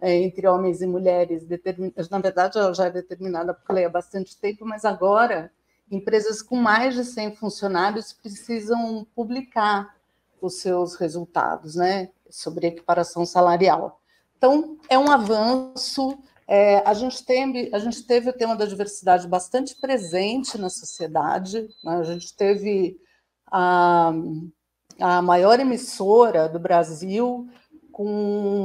[0.00, 1.46] é, entre homens e mulheres,
[2.10, 5.52] na verdade ela já é determinada por lei há bastante tempo, mas agora
[5.90, 9.94] empresas com mais de 100 funcionários precisam publicar
[10.40, 14.00] os seus resultados, né, sobre equiparação salarial.
[14.38, 16.18] Então, é um avanço.
[16.48, 21.68] É, a, gente teve, a gente teve o tema da diversidade bastante presente na sociedade.
[21.84, 21.96] Né?
[21.96, 22.98] A gente teve
[23.52, 24.12] a,
[24.98, 27.46] a maior emissora do Brasil
[27.92, 28.06] com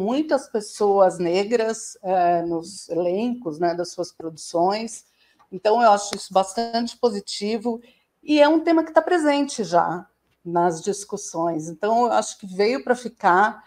[0.05, 5.05] muitas pessoas negras é, nos elencos né, das suas produções.
[5.51, 7.81] Então, eu acho isso bastante positivo
[8.23, 10.07] e é um tema que está presente já
[10.43, 11.69] nas discussões.
[11.69, 13.63] Então, eu acho que veio para ficar.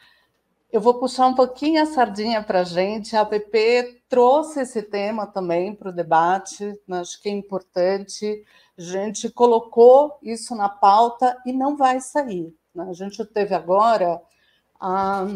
[0.71, 3.17] Eu vou puxar um pouquinho a sardinha para a gente.
[3.17, 7.01] A APP trouxe esse tema também para o debate, né?
[7.01, 8.45] acho que é importante.
[8.77, 12.55] A gente colocou isso na pauta e não vai sair.
[12.75, 12.87] Né?
[12.89, 14.21] A gente teve agora
[14.81, 15.27] a,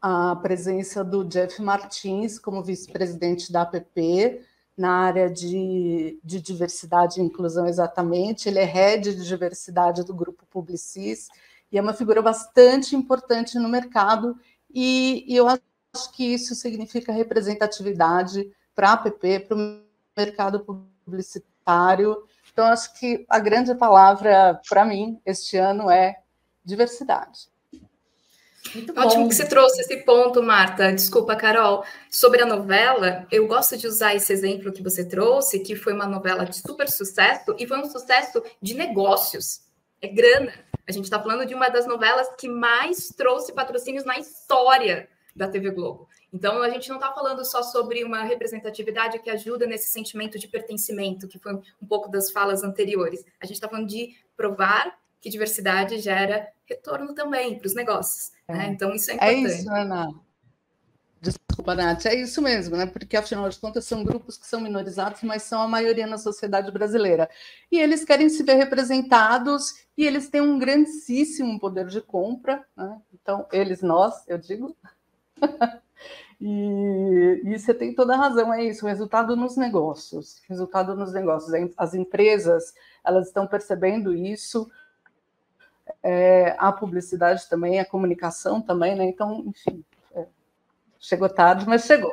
[0.00, 4.42] a presença do Jeff Martins como vice-presidente da APP,
[4.76, 8.48] na área de, de, diversidade e inclusão exatamente.
[8.48, 11.28] Ele é head de diversidade do grupo Publicis
[11.72, 14.38] e é uma figura bastante importante no mercado
[14.72, 19.80] e, e eu acho que isso significa representatividade para a APP, para o
[20.14, 20.60] mercado
[21.04, 22.22] publicitário.
[22.52, 26.20] Então, acho que a grande palavra para mim este ano é
[26.64, 27.48] diversidade.
[28.74, 29.28] Muito Ótimo bom.
[29.28, 30.92] que você trouxe esse ponto, Marta.
[30.92, 31.84] Desculpa, Carol.
[32.10, 36.06] Sobre a novela, eu gosto de usar esse exemplo que você trouxe, que foi uma
[36.06, 39.60] novela de super sucesso e foi um sucesso de negócios.
[40.00, 40.52] É grana.
[40.86, 45.48] A gente está falando de uma das novelas que mais trouxe patrocínios na história da
[45.48, 46.08] TV Globo.
[46.32, 50.48] Então, a gente não está falando só sobre uma representatividade que ajuda nesse sentimento de
[50.48, 53.24] pertencimento, que foi um pouco das falas anteriores.
[53.40, 58.35] A gente está falando de provar que diversidade gera retorno também para os negócios.
[58.48, 58.66] Né?
[58.66, 58.68] É.
[58.68, 59.52] Então, isso é, é importante.
[59.52, 60.26] É isso, Ana.
[61.20, 62.86] Desculpa, Nath, é isso mesmo, né?
[62.86, 66.70] Porque, afinal de contas, são grupos que são minorizados, mas são a maioria na sociedade
[66.70, 67.28] brasileira.
[67.72, 73.00] E eles querem se ver representados e eles têm um grandíssimo poder de compra, né?
[73.12, 74.76] Então, eles, nós, eu digo.
[76.40, 80.42] e, e você tem toda a razão, é isso, resultado nos negócios.
[80.48, 81.52] Resultado nos negócios.
[81.76, 84.70] As empresas, elas estão percebendo isso,
[86.02, 89.04] é, a publicidade também, a comunicação também, né?
[89.04, 90.26] Então, enfim, é,
[90.98, 92.12] chegou tarde, mas chegou.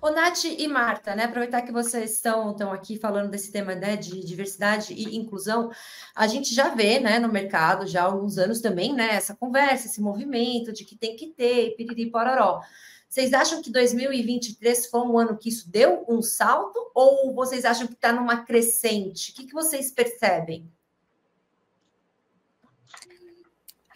[0.00, 1.24] Ô, Nath e Marta, né?
[1.24, 5.70] Aproveitar que vocês estão, estão aqui falando desse tema né, de diversidade e inclusão,
[6.14, 9.14] a gente já vê né, no mercado já há alguns anos também, né?
[9.14, 12.60] Essa conversa, esse movimento de que tem que ter, piriri pororó.
[13.08, 16.90] Vocês acham que 2023 foi um ano que isso deu um salto?
[16.94, 19.32] Ou vocês acham que está numa crescente?
[19.32, 20.70] O que, que vocês percebem?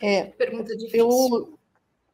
[0.01, 1.01] É, pergunta difícil.
[1.01, 1.59] Eu,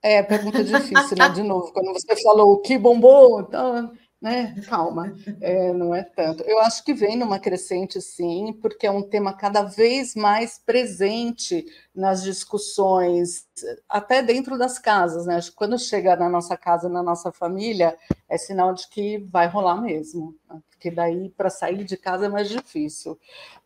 [0.03, 1.29] é, pergunta difícil, né?
[1.29, 4.55] De novo, quando você falou que bombou, então, né?
[4.67, 6.43] Calma, é, não é tanto.
[6.45, 11.65] Eu acho que vem numa crescente, sim, porque é um tema cada vez mais presente
[11.95, 13.47] nas discussões,
[13.89, 15.39] até dentro das casas, né?
[15.55, 17.97] Quando chega na nossa casa, na nossa família,
[18.29, 20.61] é sinal de que vai rolar mesmo, né?
[20.71, 23.19] porque daí para sair de casa é mais difícil.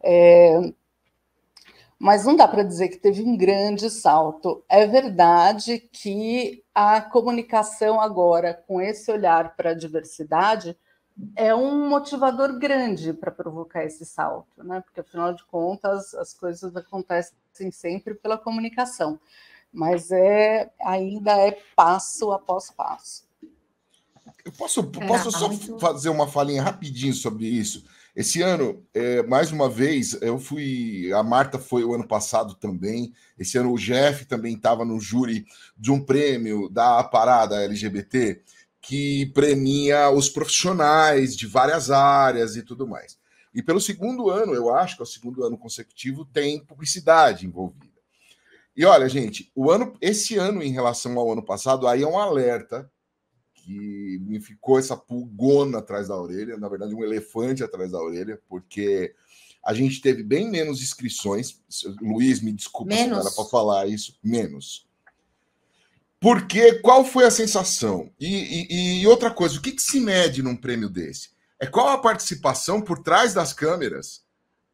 [0.02, 0.72] É,
[2.00, 4.64] mas não dá para dizer que teve um grande salto.
[4.66, 10.74] É verdade que a comunicação agora, com esse olhar para a diversidade,
[11.36, 14.80] é um motivador grande para provocar esse salto, né?
[14.80, 17.36] Porque afinal de contas as coisas acontecem
[17.70, 19.20] sempre pela comunicação,
[19.70, 23.28] mas é ainda é passo após passo.
[24.42, 25.78] Eu posso, posso é, só muito...
[25.78, 27.84] fazer uma falinha rapidinho sobre isso?
[28.20, 31.10] Esse ano, é, mais uma vez, eu fui.
[31.14, 33.14] A Marta foi o ano passado também.
[33.38, 38.42] Esse ano o Jeff também estava no júri de um prêmio da parada LGBT
[38.78, 43.18] que premia os profissionais de várias áreas e tudo mais.
[43.54, 47.86] E pelo segundo ano, eu acho que é o segundo ano consecutivo, tem publicidade envolvida.
[48.76, 52.18] E olha, gente, o ano, esse ano em relação ao ano passado, aí é um
[52.18, 52.86] alerta
[53.70, 58.40] que me ficou essa pulgona atrás da orelha, na verdade, um elefante atrás da orelha,
[58.48, 59.14] porque
[59.64, 61.60] a gente teve bem menos inscrições.
[62.00, 63.18] Luiz, me desculpa menos.
[63.18, 64.88] se era para falar isso, menos.
[66.18, 68.10] Porque qual foi a sensação?
[68.18, 68.26] E,
[68.68, 71.30] e, e outra coisa, o que, que se mede num prêmio desse?
[71.58, 74.24] É qual a participação por trás das câmeras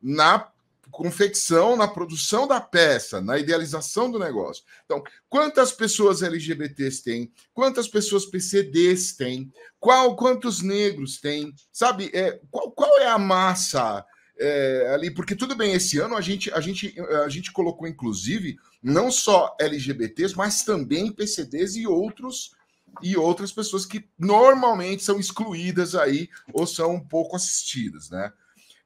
[0.00, 0.50] na
[0.90, 4.64] confecção, na produção da peça, na idealização do negócio.
[4.84, 7.32] Então, quantas pessoas LGBTs tem?
[7.52, 9.52] Quantas pessoas PCDs tem?
[9.78, 11.54] Qual, quantos negros tem?
[11.72, 14.04] Sabe, é, qual, qual é a massa
[14.38, 16.94] é, ali, porque tudo bem, esse ano a gente, a, gente,
[17.24, 22.54] a gente colocou, inclusive, não só LGBTs, mas também PCDs e outros
[23.02, 28.32] e outras pessoas que normalmente são excluídas aí ou são um pouco assistidas, né?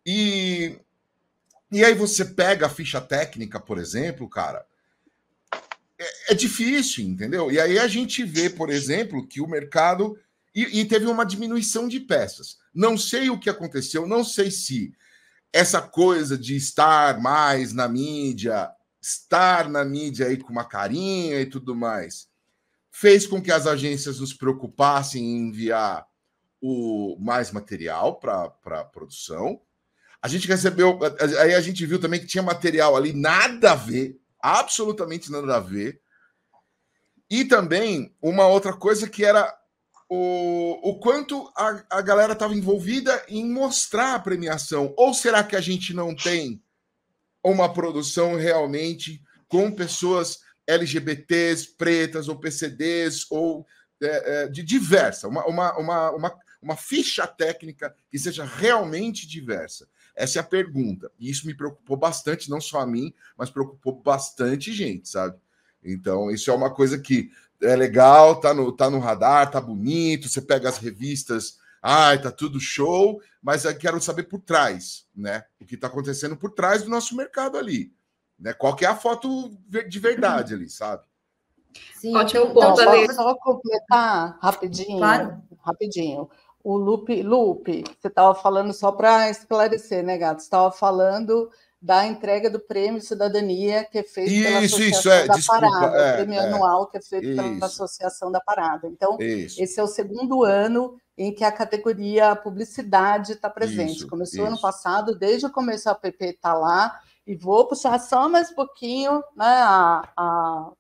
[0.05, 0.79] E,
[1.71, 4.67] e aí você pega a ficha técnica, por exemplo, cara,
[5.99, 7.51] é, é difícil, entendeu?
[7.51, 10.19] E aí a gente vê, por exemplo, que o mercado
[10.55, 12.59] e, e teve uma diminuição de peças.
[12.75, 14.93] Não sei o que aconteceu, não sei se
[15.53, 21.47] essa coisa de estar mais na mídia, estar na mídia aí com uma carinha e
[21.47, 22.29] tudo mais,
[22.91, 26.07] fez com que as agências nos preocupassem em enviar
[26.61, 29.61] o mais material para a produção.
[30.23, 30.99] A gente recebeu,
[31.39, 35.61] aí a gente viu também que tinha material ali nada a ver, absolutamente nada a
[35.61, 36.01] ver.
[37.31, 39.57] E também uma outra coisa que era
[40.09, 44.93] o, o quanto a, a galera estava envolvida em mostrar a premiação.
[44.97, 46.63] Ou será que a gente não tem
[47.43, 53.65] uma produção realmente com pessoas LGBTs, pretas ou PCDs ou
[54.03, 59.89] é, é, de diversa, uma, uma, uma, uma, uma ficha técnica que seja realmente diversa?
[60.21, 61.11] Essa é a pergunta.
[61.19, 65.39] E isso me preocupou bastante, não só a mim, mas preocupou bastante gente, sabe?
[65.83, 67.31] Então, isso é uma coisa que
[67.63, 72.31] é legal, tá no, tá no radar, tá bonito, você pega as revistas, ai, tá
[72.31, 75.45] tudo show, mas eu quero saber por trás, né?
[75.61, 77.93] O que está acontecendo por trás do nosso mercado ali.
[78.39, 78.53] Né?
[78.53, 79.51] Qual que é a foto
[79.89, 81.03] de verdade ali, sabe?
[81.95, 85.43] Sim, Ótimo então, ponto, posso só completar rapidinho, claro.
[85.63, 86.29] rapidinho.
[86.63, 90.41] O Lupe, Lupe, você estava falando só para esclarecer, né, Gato?
[90.41, 95.11] Você estava falando da entrega do Prêmio Cidadania, que é feito isso, pela Associação isso,
[95.11, 97.37] é, da desculpa, Parada, é, o prêmio é, anual que é feito isso.
[97.37, 98.87] pela Associação da Parada.
[98.87, 99.63] Então, isso.
[99.63, 104.07] esse é o segundo ano em que a categoria publicidade está presente.
[104.07, 108.51] Começou ano passado, desde o começo a PP está lá, e vou puxar só mais
[108.51, 110.73] um pouquinho né, a, a,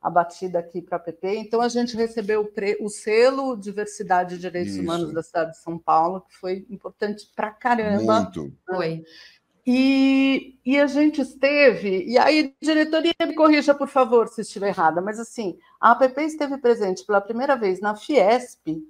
[0.00, 1.36] a batida aqui para a PP.
[1.36, 5.58] Então, a gente recebeu o, pre, o selo Diversidade e Direitos Humanos da cidade de
[5.58, 8.22] São Paulo, que foi importante para caramba.
[8.22, 8.52] Muito.
[8.64, 9.04] Foi.
[9.66, 15.02] E, e, a gente esteve, e aí, diretoria, me corrija, por favor, se estiver errada,
[15.02, 18.82] mas assim, a APP esteve presente pela primeira vez na Fiesp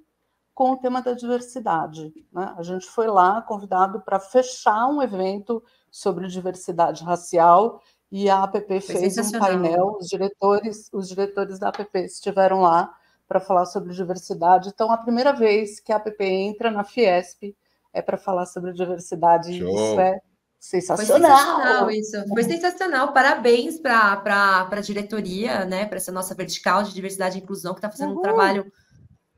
[0.53, 2.13] com o tema da diversidade.
[2.31, 2.53] Né?
[2.57, 8.81] A gente foi lá convidado para fechar um evento sobre diversidade racial e a APP
[8.81, 12.93] fez um painel, os diretores, os diretores da APP estiveram lá
[13.27, 14.69] para falar sobre diversidade.
[14.69, 17.55] Então, a primeira vez que a APP entra na Fiesp
[17.93, 19.59] é para falar sobre diversidade.
[19.59, 19.69] Show.
[19.69, 20.19] Isso é
[20.59, 21.07] Sensacional.
[21.07, 22.27] Foi sensacional isso.
[22.27, 23.13] Foi sensacional.
[23.13, 25.85] Parabéns para a diretoria, né?
[25.85, 28.19] Para essa nossa vertical de diversidade e inclusão, que está fazendo Uhul.
[28.19, 28.71] um trabalho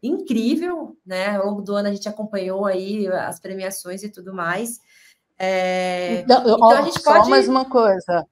[0.02, 1.38] incrível, né?
[1.38, 4.80] Ao longo do ano a gente acompanhou aí as premiações e tudo mais.
[5.38, 6.22] É...
[6.22, 7.26] Então, então ó, a gente pode.
[7.26, 8.26] Só mais uma coisa.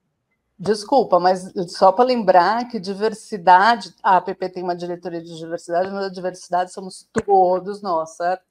[0.62, 6.04] Desculpa, mas só para lembrar que diversidade, a APP tem uma diretoria de diversidade, mas
[6.04, 8.44] a diversidade somos todos nós, certo?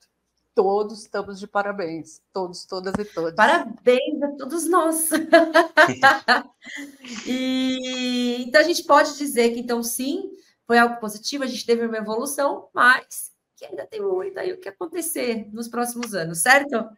[0.56, 2.22] todos estamos de parabéns.
[2.34, 3.34] Todos, todas e todos.
[3.34, 5.10] Parabéns a todos nós.
[7.26, 10.30] e, então a gente pode dizer que, então, sim,
[10.68, 14.60] foi algo positivo, a gente teve uma evolução, mas que ainda tem muito aí o
[14.60, 16.90] que acontecer nos próximos anos, certo?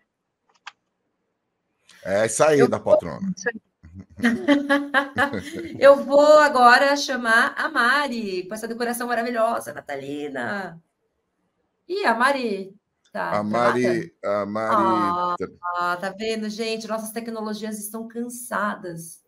[2.04, 3.32] É isso aí, Eu da patrona.
[5.80, 10.82] Eu vou agora chamar a Mari, com essa decoração maravilhosa, Natalina.
[11.88, 12.76] E a Mari
[13.12, 14.14] Tá, a Mari.
[14.24, 14.76] A Mari...
[14.76, 15.36] Ah,
[15.76, 16.88] ah, tá vendo, gente?
[16.88, 19.20] Nossas tecnologias estão cansadas.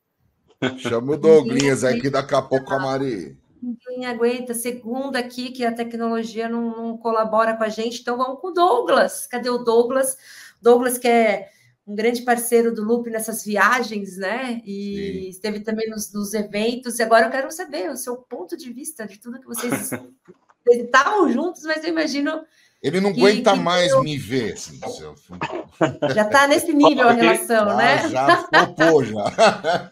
[0.77, 3.37] Chama o Douglas aí, que daqui a pouco a Mari.
[3.61, 4.53] Ninguém aguenta.
[4.53, 8.53] Segunda aqui que a tecnologia não, não, colabora com a gente, então vamos com o
[8.53, 9.27] Douglas.
[9.27, 10.17] Cadê o Douglas?
[10.61, 11.49] Douglas, que é
[11.85, 14.61] um grande parceiro do Loop nessas viagens, né?
[14.65, 15.29] E Sim.
[15.29, 16.97] esteve também nos, nos, eventos.
[16.97, 19.91] E agora eu quero saber o seu ponto de vista de tudo que vocês
[20.67, 22.45] estavam juntos, mas eu imagino
[22.83, 24.03] ele não que, aguenta que mais eu...
[24.03, 24.53] me ver.
[24.53, 24.77] Assim,
[26.13, 28.09] já está nesse nível a relação, ah, né?
[28.09, 29.23] Já flopou, já.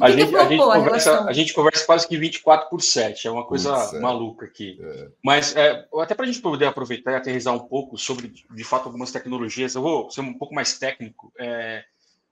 [0.00, 3.46] a, gente, a, gente conversa, a, gente, conversa, quase que 24 por 7, é uma
[3.46, 4.00] coisa Putz, é.
[4.00, 4.80] maluca aqui.
[4.82, 5.08] É.
[5.22, 8.86] Mas é, até para a gente poder aproveitar e aterrizar um pouco sobre, de fato,
[8.86, 11.32] algumas tecnologias, eu vou ser um pouco mais técnico.
[11.38, 11.84] É,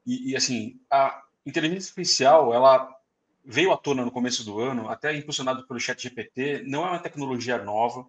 [0.04, 2.88] e, e, assim, a inteligência artificial, ela
[3.44, 6.98] veio à tona no começo do ano, até impulsionado pelo chat GPT, não é uma
[6.98, 8.04] tecnologia nova,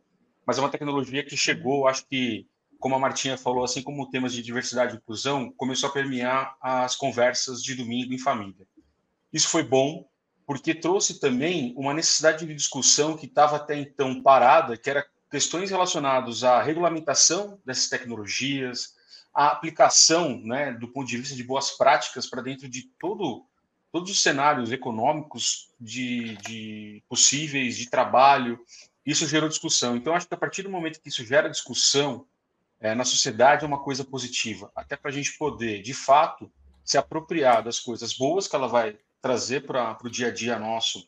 [0.46, 2.48] mas é uma tecnologia que chegou, acho que,
[2.80, 6.96] como a Martinha falou, assim como temas de diversidade e inclusão, começou a permear as
[6.96, 8.66] conversas de domingo em família.
[9.32, 10.08] Isso foi bom,
[10.46, 15.70] porque trouxe também uma necessidade de discussão que estava até então parada, que era questões
[15.70, 18.96] relacionadas à regulamentação dessas tecnologias,
[19.34, 23.46] a aplicação, né, do ponto de vista de boas práticas para dentro de todo,
[23.92, 28.60] todos os cenários econômicos de, de possíveis de trabalho.
[29.06, 29.96] Isso gerou discussão.
[29.96, 32.26] Então, acho que a partir do momento que isso gera discussão
[32.80, 36.52] é, na sociedade é uma coisa positiva, até para a gente poder, de fato,
[36.84, 41.08] se apropriar das coisas boas que ela vai trazer para o dia a dia nosso,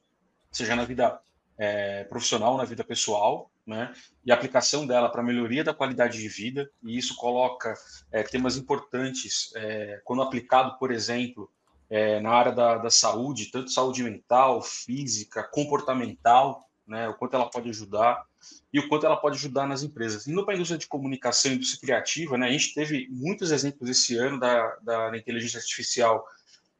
[0.52, 1.20] seja na vida
[1.58, 3.94] é, profissional, na vida pessoal, né?
[4.26, 7.74] E a aplicação dela para melhoria da qualidade de vida, e isso coloca
[8.12, 11.50] é, temas importantes é, quando aplicado, por exemplo,
[11.90, 17.08] é, na área da, da saúde, tanto saúde mental, física, comportamental, né?
[17.10, 18.26] O quanto ela pode ajudar
[18.72, 20.28] e o quanto ela pode ajudar nas empresas.
[20.28, 22.48] Indo para a indústria de comunicação e indústria criativa, né?
[22.48, 26.26] A gente teve muitos exemplos esse ano da, da inteligência artificial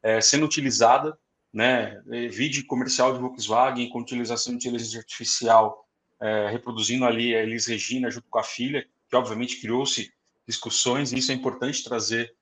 [0.02, 1.18] é, sendo utilizada
[1.54, 5.86] né, vídeo comercial de Volkswagen com utilização de inteligência artificial,
[6.20, 10.12] é, reproduzindo ali a Elis Regina junto com a filha, que obviamente criou-se
[10.46, 12.34] discussões, e isso é importante trazer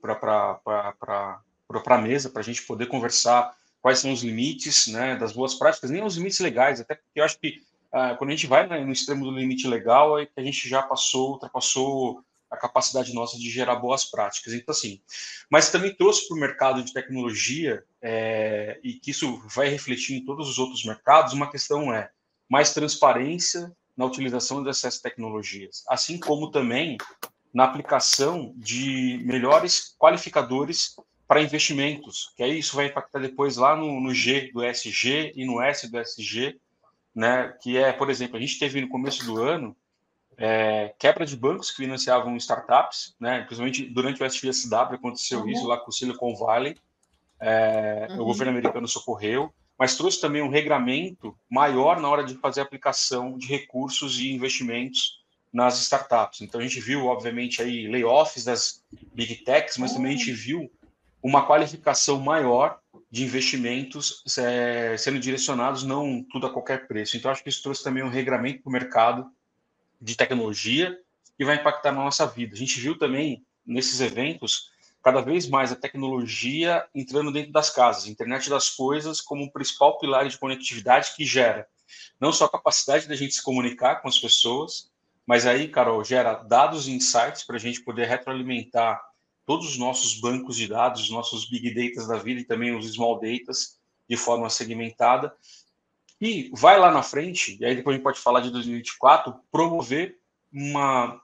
[0.00, 0.60] para
[1.86, 5.90] a mesa, para a gente poder conversar quais são os limites né, das boas práticas,
[5.90, 7.60] nem os limites legais, até porque eu acho que
[7.92, 10.66] ah, quando a gente vai né, no extremo do limite legal, é que a gente
[10.68, 14.52] já passou, ultrapassou a capacidade nossa de gerar boas práticas.
[14.52, 15.00] Então, assim,
[15.50, 20.24] mas também trouxe para o mercado de tecnologia, é, e que isso vai refletir em
[20.24, 22.10] todos os outros mercados, uma questão é
[22.48, 26.96] mais transparência na utilização dessas tecnologias, assim como também
[27.52, 30.96] na aplicação de melhores qualificadores
[31.32, 35.46] para investimentos, que aí isso vai impactar depois lá no, no G do SG e
[35.46, 36.60] no S do SG,
[37.14, 39.74] né, que é, por exemplo, a gente teve no começo do ano
[40.36, 43.44] é, quebra de bancos que financiavam startups, né?
[43.44, 45.48] principalmente durante o SVSW aconteceu uhum.
[45.48, 46.76] isso lá com o Silicon Valley,
[47.40, 48.20] é, uhum.
[48.20, 53.38] o governo americano socorreu, mas trouxe também um regramento maior na hora de fazer aplicação
[53.38, 56.42] de recursos e investimentos nas startups.
[56.42, 60.70] Então a gente viu, obviamente, aí layoffs das big techs, mas também a gente viu
[61.22, 62.78] uma qualificação maior
[63.10, 67.16] de investimentos é, sendo direcionados não tudo a qualquer preço.
[67.16, 69.30] Então acho que isso trouxe também um regramento para o mercado
[70.00, 70.98] de tecnologia
[71.36, 72.54] que vai impactar na nossa vida.
[72.54, 74.70] A gente viu também nesses eventos
[75.02, 79.98] cada vez mais a tecnologia entrando dentro das casas, internet das coisas como o principal
[79.98, 81.66] pilar de conectividade que gera
[82.20, 84.90] não só a capacidade da gente se comunicar com as pessoas,
[85.26, 89.02] mas aí, Carol, gera dados e insights para a gente poder retroalimentar
[89.44, 92.86] todos os nossos bancos de dados, os nossos big data da vida e também os
[92.92, 93.52] small data
[94.08, 95.34] de forma segmentada
[96.22, 100.20] e vai lá na frente, e aí depois a gente pode falar de 2024, promover
[100.52, 101.20] uma,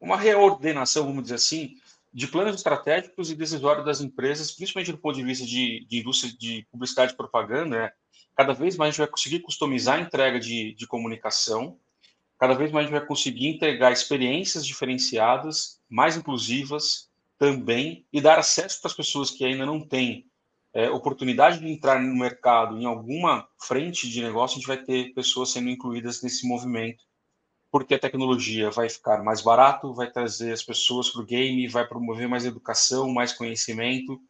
[0.00, 1.74] uma reordenação, vamos dizer assim,
[2.14, 6.32] de planos estratégicos e decisórios das empresas, principalmente do ponto de vista de, de indústria
[6.32, 7.76] de publicidade e propaganda.
[7.76, 7.92] Né?
[8.36, 11.76] Cada vez mais a gente vai conseguir customizar a entrega de, de comunicação,
[12.38, 18.38] cada vez mais a gente vai conseguir entregar experiências diferenciadas, mais inclusivas também, e dar
[18.38, 20.26] acesso para as pessoas que ainda não têm
[20.72, 25.14] é, oportunidade de entrar no mercado em alguma frente de negócio, a gente vai ter
[25.14, 27.02] pessoas sendo incluídas nesse movimento,
[27.70, 31.86] porque a tecnologia vai ficar mais barato, vai trazer as pessoas para o game, vai
[31.86, 34.20] promover mais educação, mais conhecimento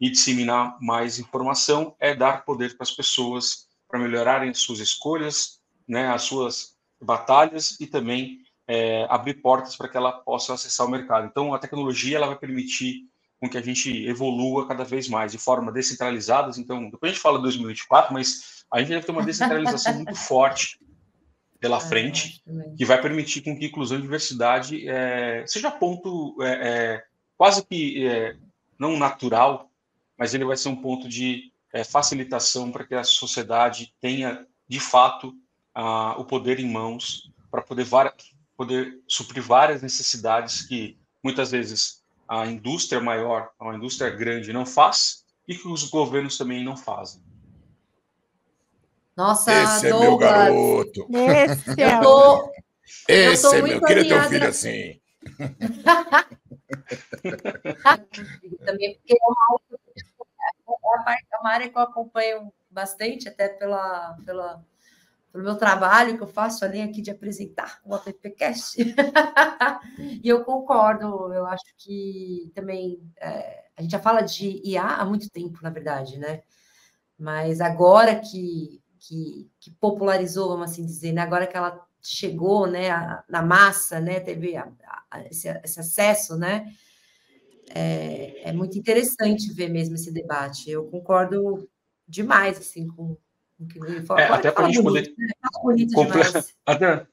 [0.00, 6.08] e disseminar mais informação, é dar poder para as pessoas para melhorarem suas escolhas, né,
[6.08, 11.26] as suas batalhas e também é, abrir portas para que ela possa acessar o mercado.
[11.26, 13.04] Então, a tecnologia ela vai permitir
[13.38, 16.50] com que a gente evolua cada vez mais de forma descentralizada.
[16.58, 20.78] Então, depois a gente fala 2024, mas a gente deve ter uma descentralização muito forte
[21.60, 22.42] pela ah, frente,
[22.76, 27.04] que vai permitir com que inclusão e diversidade é, seja ponto é, é,
[27.36, 28.36] quase que é,
[28.78, 29.70] não natural,
[30.18, 34.80] mas ele vai ser um ponto de é, facilitação para que a sociedade tenha, de
[34.80, 35.34] fato,
[35.74, 37.86] a, o poder em mãos para poder,
[38.56, 45.24] poder suprir várias necessidades que muitas vezes a indústria maior, a indústria grande não faz
[45.46, 47.22] e que os governos também não fazem.
[49.16, 51.06] Nossa, esse Douglas, é meu garoto.
[51.10, 52.52] Esse é, tô,
[53.08, 53.80] esse é meu.
[53.80, 55.00] Queria ter um filho assim.
[58.64, 59.60] também porque é uma,
[61.12, 64.64] é uma área que eu acompanho bastante, até pela, pela
[65.32, 68.76] pelo meu trabalho que eu faço além aqui de apresentar o AppCast.
[70.22, 75.04] e eu concordo, eu acho que também é, a gente já fala de IA há
[75.04, 76.42] muito tempo, na verdade, né?
[77.18, 81.22] Mas agora que, que, que popularizou, vamos assim dizer, né?
[81.22, 84.70] agora que ela chegou né, a, na massa, né, teve a,
[85.10, 86.72] a, esse, esse, acesso, né?
[87.74, 90.70] É, é muito interessante ver mesmo esse debate.
[90.70, 91.68] Eu concordo
[92.06, 93.16] demais assim com,
[94.18, 95.14] é, até para a gente poder.
[95.16, 95.28] Né?
[95.94, 96.20] Comple...
[96.66, 97.06] Até,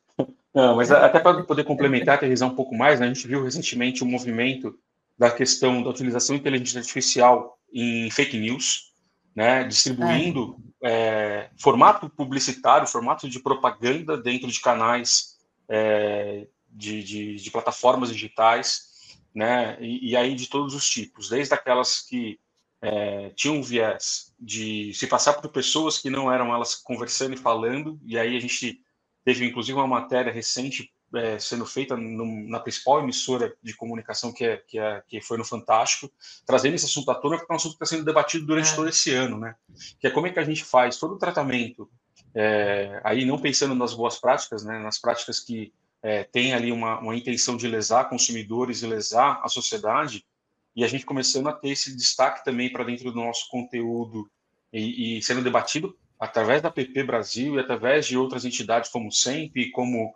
[0.53, 4.03] Não, mas até para poder complementar, aterrizar um pouco mais, né, a gente viu recentemente
[4.03, 4.77] o um movimento
[5.17, 8.93] da questão da utilização de inteligência artificial em fake news,
[9.35, 10.91] né, distribuindo é.
[10.91, 15.37] É, formato publicitário, formato de propaganda dentro de canais
[15.67, 21.53] é, de, de, de, plataformas digitais, né, e, e, aí de todos os tipos, desde
[21.53, 22.39] aquelas que
[22.81, 27.99] é, tinham viés de se passar por pessoas que não eram elas conversando e falando,
[28.05, 28.81] e aí a gente
[29.23, 34.43] teve inclusive uma matéria recente é, sendo feita no, na principal emissora de comunicação que,
[34.43, 36.11] é, que, é, que foi no Fantástico,
[36.45, 38.75] trazendo esse assunto à tona, porque é um assunto que está sendo debatido durante é.
[38.75, 39.55] todo esse ano, né?
[39.99, 41.89] Que é como é que a gente faz todo o tratamento,
[42.35, 44.79] é, aí não pensando nas boas práticas, né?
[44.79, 45.71] Nas práticas que
[46.01, 50.25] é, têm ali uma, uma intenção de lesar consumidores e lesar a sociedade,
[50.75, 54.29] e a gente começando a ter esse destaque também para dentro do nosso conteúdo
[54.71, 59.11] e, e sendo debatido através da PP Brasil e através de outras entidades como o
[59.11, 60.13] SEMP, como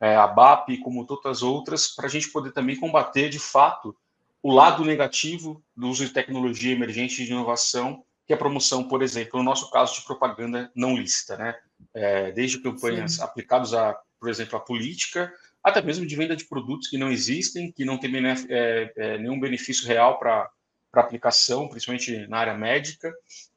[0.00, 3.94] é, a BAP, como tantas outras, para a gente poder também combater de fato
[4.42, 9.02] o lado negativo do uso de tecnologia emergente de inovação, que é a promoção, por
[9.02, 11.54] exemplo, no nosso caso de propaganda não lícita, né?
[11.92, 13.22] É, desde campanhas Sim.
[13.22, 15.32] aplicadas a, por exemplo, a política,
[15.62, 18.12] até mesmo de venda de produtos que não existem, que não têm
[18.48, 20.50] é, é, nenhum benefício real para
[20.94, 23.12] aplicação, principalmente na área médica,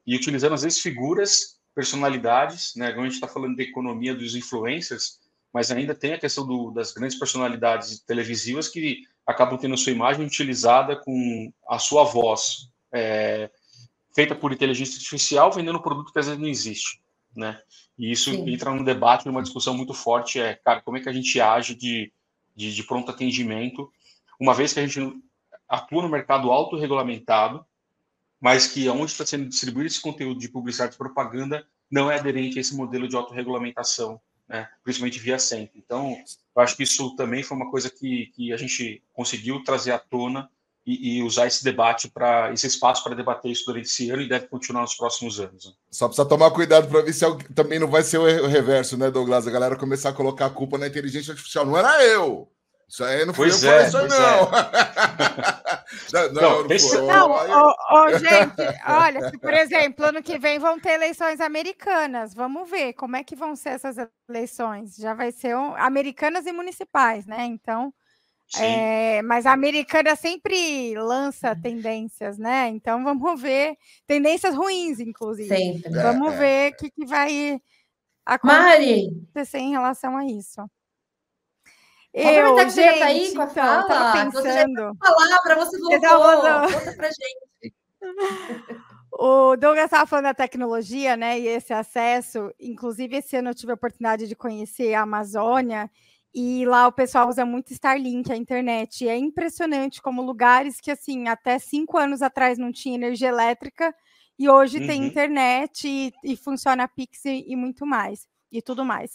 [0.05, 2.91] e utilizando às vezes figuras personalidades, né?
[2.91, 5.19] Como a gente está falando da economia dos influencers,
[5.51, 9.91] mas ainda tem a questão do, das grandes personalidades televisivas que acabam tendo a sua
[9.91, 13.49] imagem utilizada com a sua voz é,
[14.13, 17.01] feita por inteligência artificial, vendendo um produto que às vezes não existe,
[17.35, 17.61] né?
[17.97, 18.49] E isso Sim.
[18.49, 21.75] entra num debate, numa discussão muito forte, é, cara, como é que a gente age
[21.75, 22.11] de,
[22.55, 23.91] de, de pronto atendimento,
[24.39, 25.21] uma vez que a gente
[25.67, 27.65] atua no mercado autorregulamentado,
[28.39, 32.57] mas que onde está sendo distribuído esse conteúdo de publicidade e propaganda não é aderente
[32.57, 34.67] a esse modelo de autorregulamentação, né?
[34.83, 35.71] principalmente via SEMP.
[35.75, 36.17] Então,
[36.55, 39.99] eu acho que isso também foi uma coisa que, que a gente conseguiu trazer à
[39.99, 40.49] tona
[40.85, 44.29] e, e usar esse debate para esse espaço para debater isso durante esse ano e
[44.29, 45.65] deve continuar nos próximos anos.
[45.65, 45.71] Né?
[45.89, 47.25] Só precisa tomar cuidado para ver se
[47.55, 49.47] também não vai ser o reverso, né, Douglas?
[49.47, 51.65] A galera começar a colocar a culpa na inteligência artificial.
[51.65, 52.49] Não era eu.
[52.93, 54.15] Isso aí não foi pois eu é, isso não.
[54.15, 54.53] É.
[56.13, 57.01] não, não, não, foi.
[57.01, 58.53] não ó, ó, gente,
[58.87, 62.35] olha, se, por exemplo, ano que vem vão ter eleições americanas.
[62.35, 63.95] Vamos ver como é que vão ser essas
[64.29, 64.95] eleições.
[64.95, 67.45] Já vai ser um, americanas e municipais, né?
[67.45, 67.91] Então,
[68.59, 72.69] é, mas a americana sempre lança tendências, né?
[72.69, 75.47] Então vamos ver tendências ruins, inclusive.
[75.47, 75.89] Sempre.
[75.91, 77.61] Vamos é, ver o que, que vai
[78.25, 79.65] acontecer Mari.
[79.65, 80.61] em relação a isso.
[82.13, 84.11] Eu, gente, você tá aí com a então, fala?
[84.11, 84.43] Pensando.
[84.43, 86.79] Você palavra, você voltou.
[86.79, 87.73] Conta pra gente.
[89.15, 91.39] O Douglas estava falando da tecnologia, né?
[91.39, 92.51] E esse acesso.
[92.59, 95.89] Inclusive, esse ano eu tive a oportunidade de conhecer a Amazônia.
[96.33, 99.03] E lá o pessoal usa muito Starlink, a internet.
[99.03, 103.93] E é impressionante como lugares que, assim, até cinco anos atrás não tinha energia elétrica
[104.37, 104.87] e hoje uhum.
[104.87, 109.11] tem internet e, e funciona Pix e, e, muito mais, e tudo mais.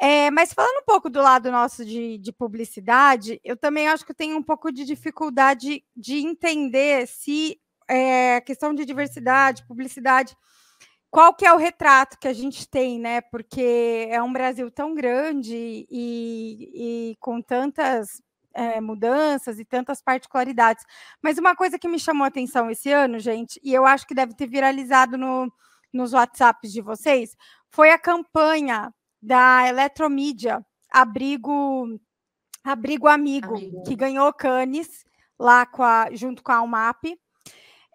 [0.00, 4.10] É, mas falando um pouco do lado nosso de, de, publicidade, eu também acho que
[4.10, 10.36] eu tenho um pouco de dificuldade de entender se é, a questão de diversidade, publicidade,
[11.14, 13.20] qual que é o retrato que a gente tem, né?
[13.20, 18.20] Porque é um Brasil tão grande e, e com tantas
[18.52, 20.84] é, mudanças e tantas particularidades.
[21.22, 24.14] Mas uma coisa que me chamou a atenção esse ano, gente, e eu acho que
[24.14, 25.48] deve ter viralizado no,
[25.92, 27.36] nos WhatsApps de vocês,
[27.70, 28.92] foi a campanha
[29.22, 31.96] da Eletromídia, Abrigo,
[32.64, 33.84] Abrigo Amigo, Amigo.
[33.84, 35.04] que ganhou Canes
[35.38, 37.16] lá a, junto com a UMAP.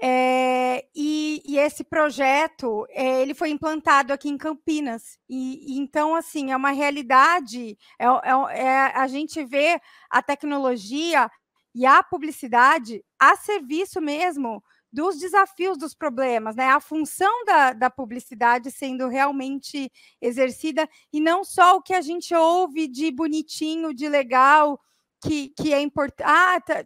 [0.02, 6.16] É, e, e, esse projeto é, ele foi implantado aqui em Campinas e, e então
[6.16, 9.78] assim é uma realidade é, é, é, a gente vê
[10.10, 11.30] a tecnologia
[11.76, 16.66] e a publicidade a serviço mesmo dos desafios, dos problemas, né?
[16.66, 22.34] A função da, da publicidade sendo realmente exercida e não só o que a gente
[22.34, 24.80] ouve de bonitinho, de legal,
[25.22, 26.28] que, que é importante.
[26.28, 26.86] Ah, tá,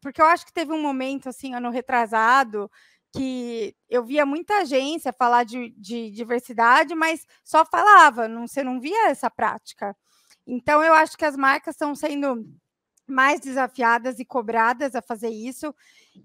[0.00, 2.70] porque eu acho que teve um momento, assim, ano retrasado,
[3.14, 8.80] que eu via muita agência falar de, de diversidade, mas só falava, não, você não
[8.80, 9.96] via essa prática.
[10.46, 12.44] Então, eu acho que as marcas estão sendo
[13.06, 15.74] mais desafiadas e cobradas a fazer isso.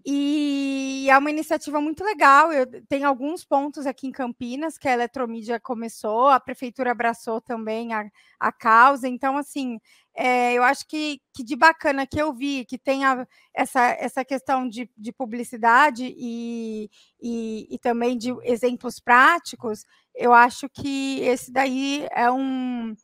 [0.05, 2.53] E é uma iniciativa muito legal.
[2.53, 7.93] Eu tenho alguns pontos aqui em Campinas que a Eletromídia começou, a prefeitura abraçou também
[7.93, 8.09] a,
[8.39, 9.07] a causa.
[9.07, 9.79] Então, assim,
[10.15, 14.23] é, eu acho que, que de bacana que eu vi que tem a, essa, essa
[14.23, 16.89] questão de, de publicidade e,
[17.21, 22.95] e, e também de exemplos práticos, eu acho que esse daí é um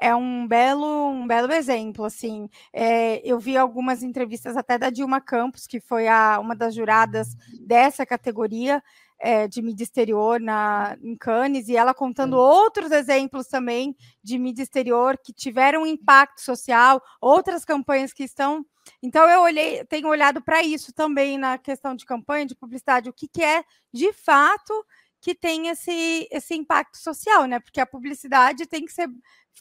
[0.00, 2.48] é um belo, um belo exemplo, assim.
[2.72, 7.36] É, eu vi algumas entrevistas até da Dilma Campos, que foi a, uma das juradas
[7.60, 8.82] dessa categoria,
[9.18, 14.62] é, de mídia exterior na, em Cannes, e ela contando outros exemplos também de mídia
[14.62, 18.64] exterior que tiveram impacto social, outras campanhas que estão.
[19.02, 23.12] Então, eu olhei, tenho olhado para isso também na questão de campanha, de publicidade, o
[23.12, 24.72] que, que é de fato
[25.20, 27.60] que tem esse, esse impacto social, né?
[27.60, 29.08] Porque a publicidade tem que ser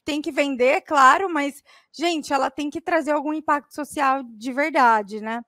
[0.06, 5.20] tem que vender, claro, mas, gente, ela tem que trazer algum impacto social de verdade,
[5.22, 5.42] né?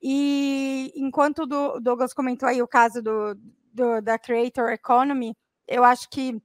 [0.00, 3.34] E enquanto o Douglas comentou aí o caso do,
[3.72, 5.34] do, da Creator Economy,
[5.66, 6.40] eu acho que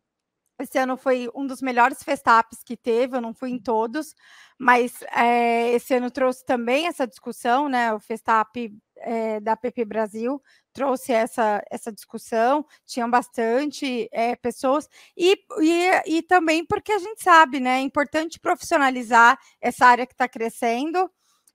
[0.59, 4.13] esse ano foi um dos melhores festaps que teve, eu não fui em todos,
[4.59, 7.93] mas é, esse ano trouxe também essa discussão, né?
[7.93, 8.72] O Festap
[9.02, 10.41] é, da PP Brasil
[10.74, 14.88] trouxe essa, essa discussão, tinham bastante é, pessoas,
[15.18, 17.78] e, e, e também porque a gente sabe, né?
[17.78, 21.10] É importante profissionalizar essa área que está crescendo.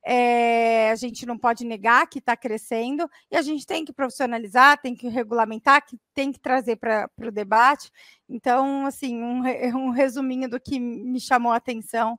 [0.08, 4.80] É, a gente não pode negar que está crescendo e a gente tem que profissionalizar,
[4.80, 7.90] tem que regulamentar, que tem que trazer para o debate.
[8.28, 9.42] Então, assim, um,
[9.76, 12.16] um, resuminho do que me chamou a atenção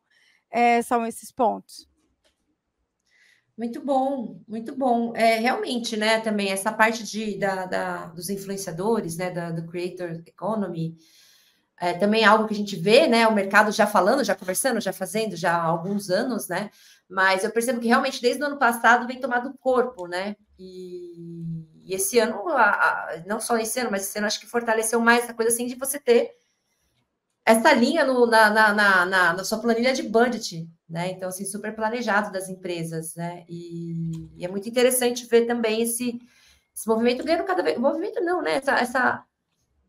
[0.51, 1.88] é, são esses pontos.
[3.58, 5.16] Muito bom, muito bom.
[5.16, 6.20] É realmente, né?
[6.20, 9.32] Também essa parte de, da, da dos influenciadores, né?
[9.32, 10.95] Da, do creator economy,
[11.80, 13.28] é também é algo que a gente vê, né?
[13.28, 16.72] O mercado já falando, já conversando, já fazendo, já há alguns anos, né?
[17.10, 20.36] Mas eu percebo que realmente desde o ano passado vem tomado corpo, né?
[20.60, 24.47] E, e esse ano, a, a, não só esse ano, mas esse ano acho que
[24.47, 26.32] fortaleceu mais a coisa assim de você ter
[27.47, 31.11] essa linha no, na, na, na, na, sua planilha de budget, né?
[31.11, 33.45] Então, assim, super planejado das empresas, né?
[33.47, 36.19] E, e é muito interessante ver também esse,
[36.75, 37.77] esse movimento ganhando cada vez.
[37.79, 38.55] Movimento não, né?
[38.55, 39.23] Essa, essa,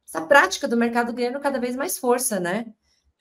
[0.07, 2.67] essa prática do mercado ganhando cada vez mais força, né?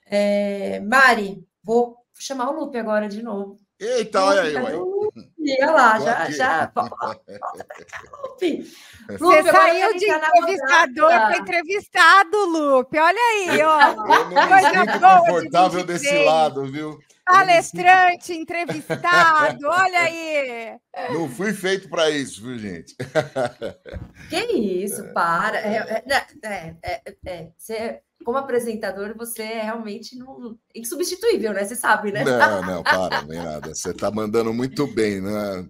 [0.06, 3.58] É, Mari, vou chamar o Lupe agora de novo.
[3.76, 4.54] Eita, olha aí.
[4.56, 6.72] Olha lá, já, já.
[8.22, 8.70] Lupe.
[9.18, 12.98] Você saiu de entrevistador para entrevistado, Lupe.
[12.98, 13.90] Olha aí, ó.
[13.90, 16.98] Eu não me sinto confortável de desse lado, viu?
[17.24, 20.78] Palestrante, entrevistado, olha aí.
[21.12, 22.96] Não fui feito para isso, viu, gente?
[24.30, 25.58] Que isso, para.
[25.58, 30.58] É, é, é, é, é, você como apresentador, você é realmente não...
[30.74, 31.64] insubstituível, né?
[31.64, 32.24] Você sabe, né?
[32.24, 33.74] Não, não, para, nem nada.
[33.74, 35.66] Você está mandando muito bem, né?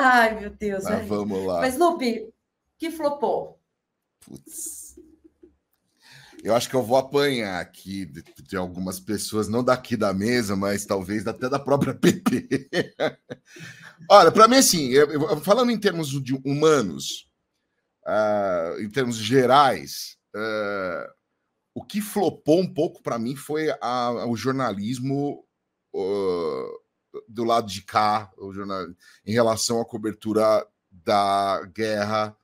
[0.00, 0.84] Ai, meu Deus.
[0.84, 1.60] Mas vamos lá.
[1.60, 2.32] Mas, Lupe,
[2.78, 3.58] que flopou?
[4.20, 4.98] Putz.
[6.42, 10.54] Eu acho que eu vou apanhar aqui de, de algumas pessoas, não daqui da mesa,
[10.54, 12.58] mas talvez até da própria PT.
[14.10, 17.26] Olha, para mim, assim, eu, falando em termos de humanos,
[18.06, 21.06] uh, em termos gerais, Uh,
[21.74, 25.44] o que flopou um pouco para mim foi a, o jornalismo
[25.94, 26.83] uh,
[27.28, 28.30] do lado de cá,
[29.26, 32.36] em relação à cobertura da guerra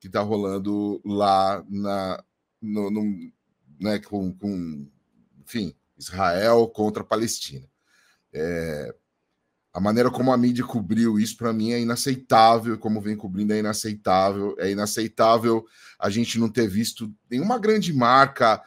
[0.00, 2.22] que está rolando lá na,
[2.60, 3.32] no, no
[3.80, 4.86] né, com, com,
[5.42, 7.68] enfim, Israel contra a Palestina.
[8.32, 8.94] É,
[9.72, 12.78] a maneira como a mídia cobriu isso, para mim, é inaceitável.
[12.78, 14.54] Como vem cobrindo, é inaceitável.
[14.58, 15.66] É inaceitável
[15.98, 18.62] a gente não ter visto nenhuma grande marca.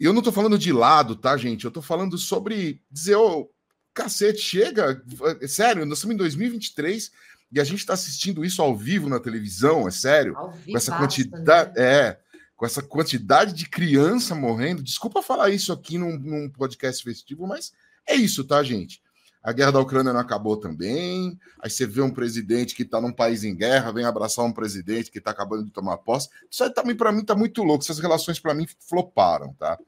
[0.00, 1.64] E eu não estou falando de lado, tá, gente?
[1.64, 3.50] Eu estou falando sobre dizer, oh,
[3.98, 5.02] cacete, chega.
[5.40, 7.10] É sério, nós estamos em 2023
[7.50, 10.34] e a gente está assistindo isso ao vivo na televisão, é sério.
[10.34, 11.72] com essa quantidade.
[11.76, 11.84] Né?
[11.84, 12.18] É,
[12.56, 14.82] com essa quantidade de criança morrendo.
[14.82, 17.72] Desculpa falar isso aqui num, num podcast festivo, mas
[18.04, 19.00] é isso, tá, gente?
[19.40, 21.38] A guerra da Ucrânia não acabou também.
[21.60, 25.10] Aí você vê um presidente que está num país em guerra, vem abraçar um presidente
[25.10, 26.28] que está acabando de tomar posse.
[26.50, 27.84] Isso aí também, para mim, está muito louco.
[27.84, 29.78] Essas relações, para mim, floparam, tá?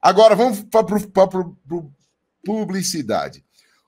[0.00, 0.84] Agora, vamos para
[2.46, 3.44] publicidade.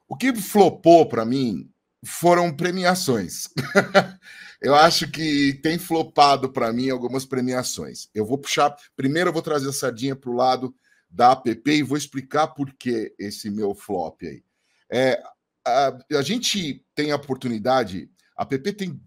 [0.08, 1.70] O que flopou para mim
[2.04, 3.48] foram premiações.
[4.60, 8.08] eu acho que tem flopado para mim algumas premiações.
[8.14, 8.74] Eu vou puxar.
[8.96, 10.74] Primeiro, eu vou trazer a sardinha para o lado
[11.10, 14.42] da app e vou explicar por que esse meu flop aí.
[14.90, 15.22] É,
[15.64, 19.00] a, a gente tem a oportunidade, a PP tem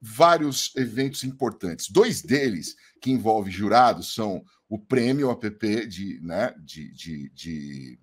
[0.00, 1.88] vários eventos importantes.
[1.90, 7.98] Dois deles que envolvem jurados são o prêmio APP de, né, de, de, de,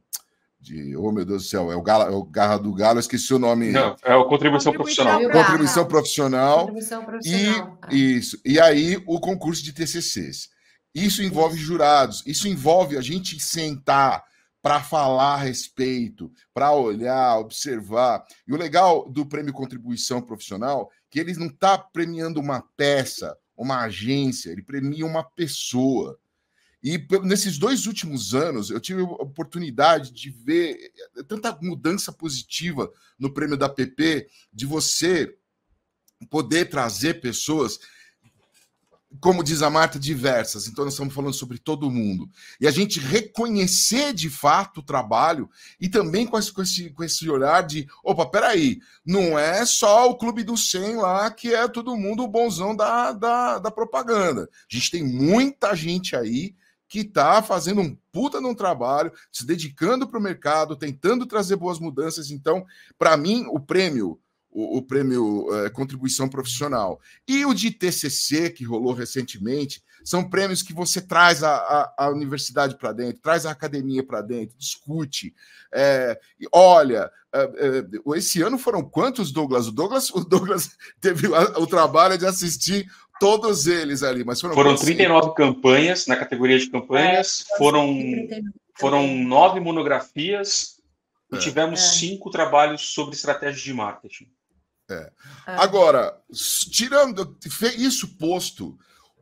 [0.66, 3.34] de oh meu Deus do céu, é o, Gala, é o Garra do Galo, esqueci
[3.34, 3.72] o nome.
[3.72, 5.22] Não, é o Contribuição, Profissional.
[5.30, 6.57] Contribuição Profissional.
[6.59, 7.80] Contribuição Profissional.
[7.91, 8.39] E, isso.
[8.43, 10.49] E aí o concurso de TCCs.
[10.93, 14.24] Isso envolve jurados, isso envolve a gente sentar
[14.61, 18.26] para falar a respeito, para olhar, observar.
[18.47, 23.82] E o legal do prêmio Contribuição Profissional que ele não está premiando uma peça, uma
[23.84, 26.18] agência, ele premia uma pessoa.
[26.86, 30.77] E nesses dois últimos anos, eu tive a oportunidade de ver
[31.27, 35.36] tanta mudança positiva no prêmio da PP, de você
[36.29, 37.79] poder trazer pessoas
[39.19, 40.67] como diz a Marta, diversas.
[40.67, 42.29] Então, nós estamos falando sobre todo mundo.
[42.59, 47.03] E a gente reconhecer de fato o trabalho e também com esse, com esse, com
[47.03, 51.67] esse olhar de: opa, peraí, não é só o Clube do 100 lá que é
[51.67, 54.49] todo mundo o bonzão da, da, da propaganda.
[54.69, 56.53] A gente tem muita gente aí
[56.95, 61.77] que está fazendo um puta num trabalho, se dedicando para o mercado, tentando trazer boas
[61.77, 62.31] mudanças.
[62.31, 62.65] Então,
[62.97, 64.17] para mim, o prêmio
[64.49, 67.01] o, o prêmio é, Contribuição Profissional.
[67.27, 72.09] E o de TCC, que rolou recentemente, são prêmios que você traz a, a, a
[72.09, 75.35] universidade para dentro, traz a academia para dentro, discute.
[75.73, 76.17] É,
[76.53, 79.67] olha, é, é, esse ano foram quantos, Douglas?
[79.67, 82.89] O Douglas, o Douglas teve o trabalho de assistir
[83.20, 87.95] todos eles ali, mas foram, foram 39 campanhas na categoria de campanhas, é, foram,
[88.78, 90.80] foram nove monografias
[91.32, 91.39] e é.
[91.39, 94.28] tivemos cinco trabalhos sobre estratégias de marketing.
[94.89, 94.93] É.
[94.95, 95.11] é.
[95.47, 96.16] Agora,
[96.72, 97.38] tirando
[97.78, 98.78] isso posto,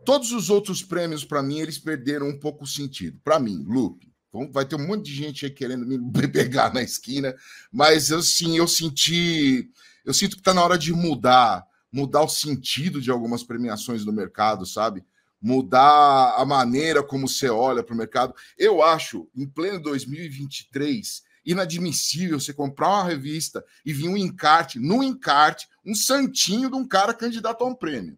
[0.05, 3.19] todos os outros prêmios, para mim, eles perderam um pouco o sentido.
[3.23, 4.11] Para mim, Lupe,
[4.51, 7.35] vai ter um monte de gente aí querendo me pegar na esquina,
[7.71, 9.69] mas assim, eu senti.
[10.05, 14.11] Eu sinto que está na hora de mudar, mudar o sentido de algumas premiações do
[14.11, 15.05] mercado, sabe?
[15.39, 18.33] Mudar a maneira como você olha para o mercado.
[18.57, 25.03] Eu acho, em pleno 2023, inadmissível você comprar uma revista e vir um encarte, no
[25.03, 28.17] encarte, um santinho de um cara candidato a um prêmio.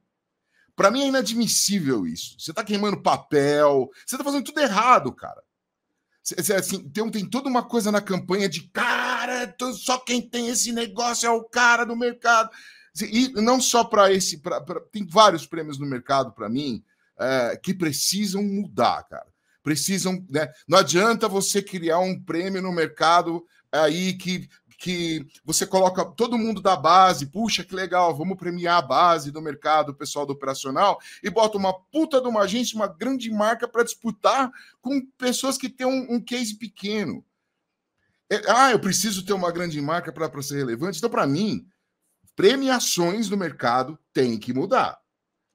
[0.73, 2.39] Para mim é inadmissível isso.
[2.39, 5.43] Você está queimando papel, você está fazendo tudo errado, cara.
[6.57, 11.27] Assim, tem, tem toda uma coisa na campanha de cara, só quem tem esse negócio
[11.27, 12.49] é o cara do mercado.
[13.01, 16.83] E não só para esse, pra, pra, tem vários prêmios no mercado para mim
[17.19, 19.27] é, que precisam mudar, cara
[19.65, 20.23] precisam.
[20.29, 20.47] Né?
[20.67, 26.61] Não adianta você criar um prêmio no mercado aí que, que você coloca todo mundo
[26.61, 30.99] da base, puxa, que legal, vamos premiar a base do mercado, o pessoal do operacional,
[31.23, 35.67] e bota uma puta de uma agência, uma grande marca para disputar com pessoas que
[35.67, 37.25] têm um, um case pequeno.
[38.29, 40.97] É, ah, eu preciso ter uma grande marca para ser relevante.
[40.99, 41.67] Então, para mim,
[42.35, 44.99] premiações no mercado têm que mudar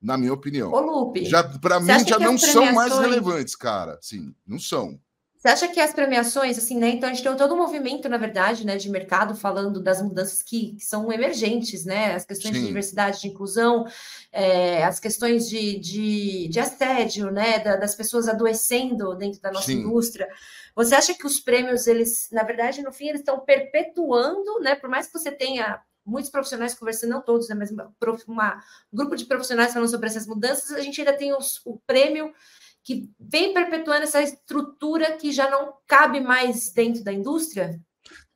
[0.01, 0.72] na minha opinião.
[0.72, 1.24] Ô, Lupe.
[1.26, 2.53] Já para mim já não premiações...
[2.53, 3.99] são mais relevantes, cara.
[4.01, 4.99] Sim, não são.
[5.37, 6.91] Você acha que as premiações, assim, né?
[6.91, 10.43] Então a gente tem todo um movimento, na verdade, né, de mercado falando das mudanças
[10.43, 12.14] que, que são emergentes, né?
[12.14, 12.61] As questões Sim.
[12.61, 13.87] de diversidade, de inclusão,
[14.31, 17.59] é, as questões de, de, de assédio, né?
[17.59, 19.81] Da, das pessoas adoecendo dentro da nossa Sim.
[19.81, 20.28] indústria.
[20.76, 24.74] Você acha que os prêmios, eles, na verdade, no fim, eles estão perpetuando, né?
[24.74, 29.26] Por mais que você tenha muitos profissionais conversando, não todos, né, mas um grupo de
[29.26, 32.32] profissionais falando sobre essas mudanças, a gente ainda tem os, o prêmio
[32.82, 37.80] que vem perpetuando essa estrutura que já não cabe mais dentro da indústria?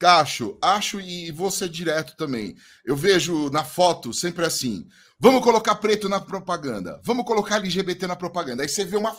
[0.03, 2.55] Acho, acho e ser direto também.
[2.85, 4.87] Eu vejo na foto sempre assim:
[5.19, 8.63] vamos colocar preto na propaganda, vamos colocar LGBT na propaganda.
[8.63, 9.17] Aí você vê uma,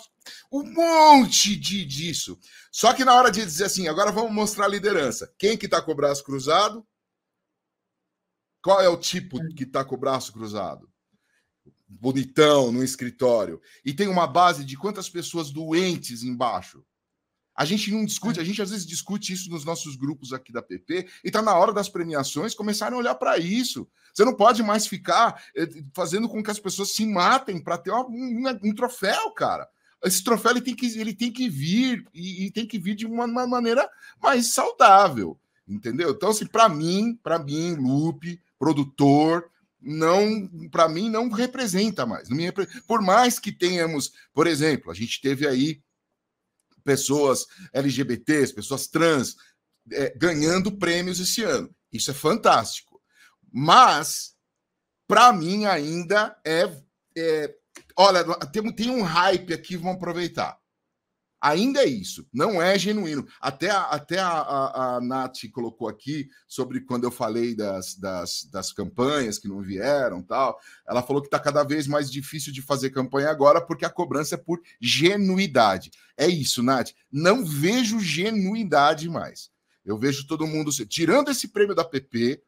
[0.51, 2.37] um monte de disso.
[2.71, 5.33] Só que na hora de dizer assim, agora vamos mostrar a liderança.
[5.39, 6.85] Quem que tá com o braço cruzado?
[8.66, 10.89] Qual é o tipo que está com o braço cruzado?
[11.88, 13.61] Bonitão, no escritório.
[13.86, 16.84] E tem uma base de quantas pessoas doentes embaixo.
[17.55, 20.63] A gente não discute, a gente às vezes discute isso nos nossos grupos aqui da
[20.63, 23.88] PP, e está na hora das premiações começarem a olhar para isso.
[24.11, 27.91] Você não pode mais ficar eh, fazendo com que as pessoas se matem para ter
[27.91, 29.70] uma, um, um, troféu, cara.
[30.03, 33.05] Esse troféu ele tem que, ele tem que vir, e, e tem que vir de
[33.05, 33.88] uma, uma maneira
[34.20, 36.11] mais saudável entendeu?
[36.11, 39.49] Então, assim, para mim, para mim, Lupe, produtor,
[39.82, 42.28] não, para mim, não representa mais.
[42.30, 42.51] Não me,
[42.88, 45.82] por mais que tenhamos, por exemplo, a gente teve aí
[46.84, 49.36] pessoas LGBTs, pessoas trans,
[49.91, 51.74] é, ganhando prêmios esse ano.
[51.91, 53.01] Isso é fantástico.
[53.51, 54.36] Mas,
[55.08, 56.72] para mim, ainda é,
[57.18, 57.56] é.
[57.95, 60.60] olha, tem, tem um hype aqui, vamos aproveitar.
[61.45, 63.23] Ainda é isso, não é genuíno.
[63.39, 68.45] Até a, até a, a, a Nath colocou aqui sobre quando eu falei das, das,
[68.51, 70.59] das campanhas que não vieram tal.
[70.87, 74.33] Ela falou que está cada vez mais difícil de fazer campanha agora porque a cobrança
[74.33, 75.91] é por genuidade.
[76.17, 76.93] É isso, Nath.
[77.11, 79.51] Não vejo genuidade mais.
[79.85, 80.71] Eu vejo todo mundo.
[80.87, 82.41] Tirando esse prêmio da PP,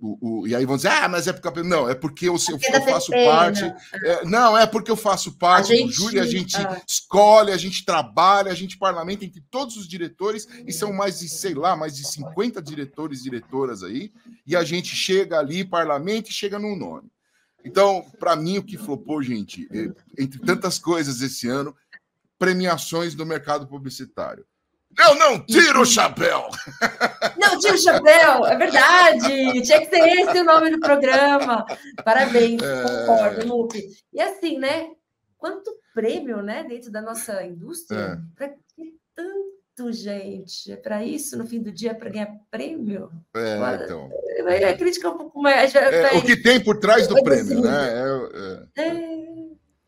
[0.00, 1.62] o, o, e aí vão dizer, ah, mas é porque.
[1.62, 3.62] Não, é porque eu, eu, eu faço parte.
[3.62, 3.76] Né?
[4.04, 6.80] É, não, é porque eu faço parte gente, do júri, a gente ah.
[6.88, 11.28] escolhe, a gente trabalha, a gente parlamenta entre todos os diretores, e são mais de,
[11.28, 14.10] sei lá, mais de 50 diretores e diretoras aí,
[14.46, 17.10] e a gente chega ali, parlamenta e chega no nome.
[17.62, 21.76] Então, para mim, o que flopou, gente, é, entre tantas coisas esse ano,
[22.38, 24.46] premiações do mercado publicitário.
[24.98, 26.48] Eu não tiro o chapéu!
[27.38, 29.62] Não tiro o chapéu, é verdade!
[29.62, 31.64] Tinha que ser esse o nome do programa.
[32.04, 32.82] Parabéns, é...
[32.82, 33.82] concordo, Lupe.
[34.12, 34.88] E assim, né?
[35.38, 37.98] Quanto prêmio, né, dentro da nossa indústria?
[37.98, 38.18] É.
[38.36, 40.70] Para que tanto, gente?
[40.70, 43.10] É para isso, no fim do dia, para ganhar prêmio?
[43.34, 44.10] É, Agora, então.
[44.44, 45.74] Vai criticar um pouco mais.
[45.74, 48.68] É, o que tem por trás do prêmio, né?
[48.76, 48.86] É, é.
[48.86, 49.09] É,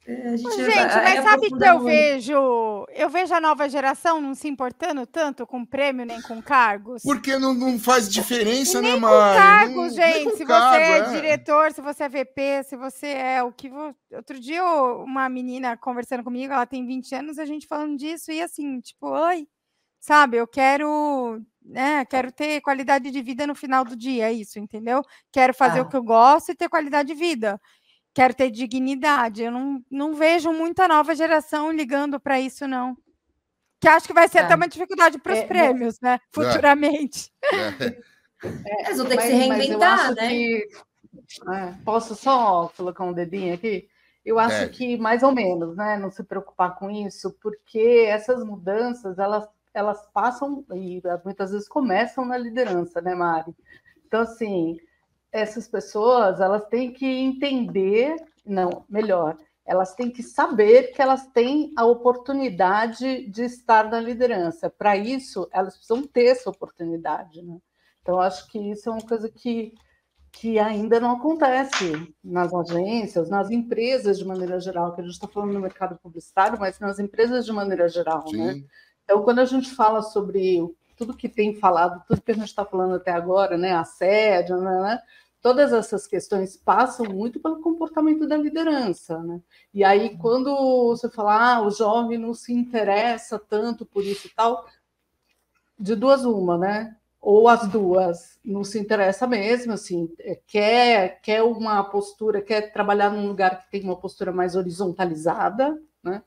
[0.06, 5.06] gente, gente mas sabe que eu vejo, eu vejo a nova geração não se importando
[5.06, 7.02] tanto com prêmio nem com cargos.
[7.02, 9.14] Porque não, não faz diferença, nem né, Mari?
[9.14, 10.30] Com cargos, não, gente.
[10.30, 13.52] Com se cargo, você é, é, diretor, se você é VP, se você é o
[13.52, 13.70] que.
[14.12, 18.42] Outro dia, uma menina conversando comigo, ela tem 20 anos, a gente falando disso, e
[18.42, 19.46] assim, tipo, oi,
[20.00, 21.40] sabe, eu quero.
[21.64, 25.00] Né, quero ter qualidade de vida no final do dia, é isso, entendeu?
[25.30, 25.82] Quero fazer ah.
[25.82, 27.60] o que eu gosto e ter qualidade de vida
[28.14, 29.42] quero ter dignidade.
[29.42, 32.96] Eu não, não vejo muita nova geração ligando para isso, não.
[33.80, 34.40] Que acho que vai ser é.
[34.42, 36.14] até uma dificuldade para os é, prêmios, né?
[36.14, 36.20] É.
[36.30, 37.32] Futuramente.
[37.42, 38.86] É.
[38.86, 40.28] Eles vão ter que se reinventar, né?
[40.28, 40.68] Que...
[41.48, 43.88] É, posso só colocar um dedinho aqui?
[44.24, 45.98] Eu acho que mais ou menos, né?
[45.98, 52.24] Não se preocupar com isso, porque essas mudanças elas, elas passam e muitas vezes começam
[52.24, 53.54] na liderança, né, Mari?
[54.06, 54.78] Então, assim,
[55.32, 61.72] essas pessoas elas têm que entender, não, melhor, elas têm que saber que elas têm
[61.76, 64.68] a oportunidade de estar na liderança.
[64.68, 67.40] Para isso, elas precisam ter essa oportunidade.
[67.42, 67.58] Né?
[68.02, 69.72] Então, acho que isso é uma coisa que,
[70.32, 75.28] que ainda não acontece nas agências, nas empresas de maneira geral, que a gente está
[75.28, 78.24] falando no mercado publicitário, mas nas empresas de maneira geral.
[78.32, 78.64] Né?
[79.04, 80.60] Então, quando a gente fala sobre
[80.96, 84.80] tudo que tem falado, tudo que a gente está falando até agora, né, assédio, né,
[84.80, 85.02] né
[85.42, 89.42] todas essas questões passam muito pelo comportamento da liderança, né?
[89.74, 90.18] E aí, uhum.
[90.18, 94.64] quando você fala, ah, o jovem não se interessa tanto por isso e tal,
[95.76, 96.96] de duas uma, né?
[97.20, 103.10] Ou as duas não se interessa mesmo, assim, é, quer, quer uma postura, quer trabalhar
[103.10, 106.22] num lugar que tem uma postura mais horizontalizada, né?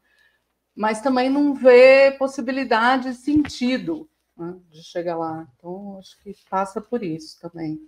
[0.75, 4.59] Mas também não vê possibilidade, sentido né?
[4.69, 5.47] de chegar lá.
[5.55, 7.79] Então, acho que passa por isso também.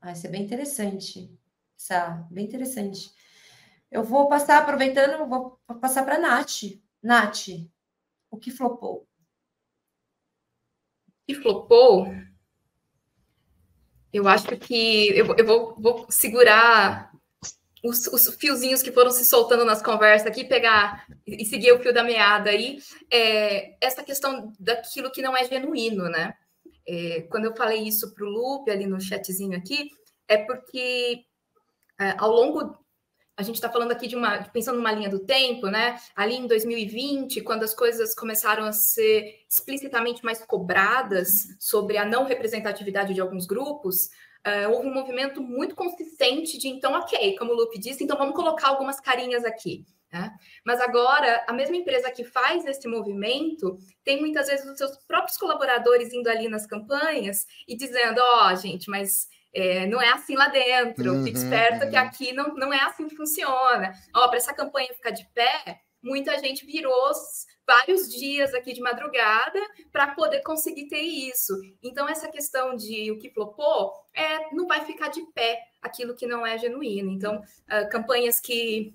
[0.00, 1.30] Ah, isso é bem interessante.
[1.76, 3.12] Sá, bem interessante.
[3.90, 6.80] Eu vou passar, aproveitando, vou passar para a Nath.
[7.02, 7.48] Nath,
[8.30, 9.06] o que flopou?
[11.06, 12.06] O que flopou?
[14.12, 17.12] Eu acho que eu, eu vou, vou, segurar
[17.84, 21.92] os, os, fiozinhos que foram se soltando nas conversas aqui, pegar e seguir o fio
[21.92, 22.78] da meada aí.
[23.12, 26.34] É, essa questão daquilo que não é genuíno, né?
[26.88, 29.90] É, quando eu falei isso para o Lupe ali no chatzinho aqui,
[30.26, 31.24] é porque
[32.00, 32.82] é, ao longo
[33.36, 35.98] a gente está falando aqui de uma, pensando numa linha do tempo, né?
[36.14, 42.24] Ali em 2020, quando as coisas começaram a ser explicitamente mais cobradas sobre a não
[42.24, 44.08] representatividade de alguns grupos,
[44.46, 48.34] uh, houve um movimento muito consistente de então, ok, como o Lupe disse, então vamos
[48.34, 49.84] colocar algumas carinhas aqui.
[50.12, 50.32] Né?
[50.64, 55.36] Mas agora, a mesma empresa que faz esse movimento tem muitas vezes os seus próprios
[55.36, 60.36] colaboradores indo ali nas campanhas e dizendo: ó, oh, gente, mas é, não é assim
[60.36, 61.90] lá dentro, uhum, fique esperto uhum.
[61.90, 63.92] que aqui não, não é assim que funciona.
[64.14, 67.10] Ó, para essa campanha ficar de pé, muita gente virou
[67.66, 69.60] vários dias aqui de madrugada
[69.92, 71.54] para poder conseguir ter isso.
[71.82, 76.26] Então, essa questão de o que flopou é, não vai ficar de pé aquilo que
[76.26, 77.10] não é genuíno.
[77.10, 78.94] Então, uh, campanhas que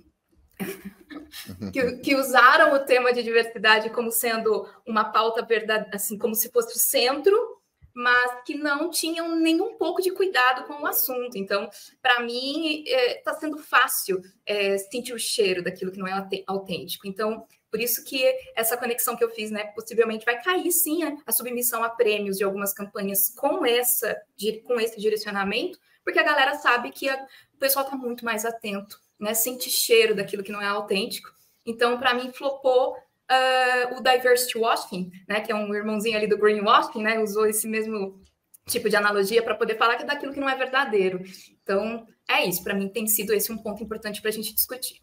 [1.72, 6.52] que, que, usaram o tema de diversidade como sendo uma pauta verdade, assim, como se
[6.52, 7.60] fosse o centro,
[7.94, 11.38] mas que não tinham nenhum pouco de cuidado com o assunto.
[11.38, 11.70] Então,
[12.02, 16.28] para mim, está é, tá sendo fácil é, sentir o cheiro daquilo que não é
[16.48, 17.08] autêntico.
[17.08, 18.24] Então, por isso que
[18.56, 22.44] essa conexão que eu fiz, né, possivelmente vai cair sim a, submissão a prêmios de
[22.44, 24.20] algumas campanhas com essa
[24.66, 27.16] com esse direcionamento, porque a galera sabe que a,
[27.54, 31.30] o pessoal está muito mais atento né, sente cheiro daquilo que não é autêntico.
[31.66, 36.38] Então, para mim, flopou uh, o diversity washing, né, que é um irmãozinho ali do
[36.38, 38.20] greenwashing, né, usou esse mesmo
[38.66, 41.22] tipo de analogia para poder falar que é daquilo que não é verdadeiro.
[41.62, 42.64] Então, é isso.
[42.64, 45.02] Para mim, tem sido esse um ponto importante para a gente discutir.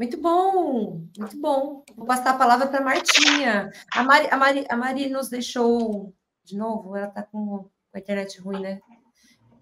[0.00, 1.84] Muito bom, muito bom.
[1.94, 3.70] Vou passar a palavra para a Martinha.
[3.94, 8.40] A Mari, a, Mari, a Mari nos deixou de novo, ela está com a internet
[8.40, 8.80] ruim, né?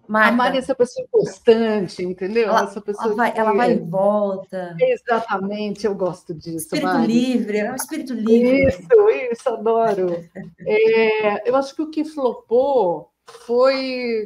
[0.07, 0.29] Marta.
[0.29, 2.47] A Mari é essa pessoa constante, entendeu?
[2.47, 3.39] Ela, essa pessoa ela, vai, que...
[3.41, 4.77] ela vai e volta.
[4.79, 6.67] Exatamente, eu gosto disso.
[6.67, 7.07] Espírito Mari.
[7.07, 8.65] livre, é um espírito livre.
[8.69, 10.25] Isso, isso, adoro.
[10.65, 13.11] é, eu acho que o que flopou
[13.45, 14.25] foi.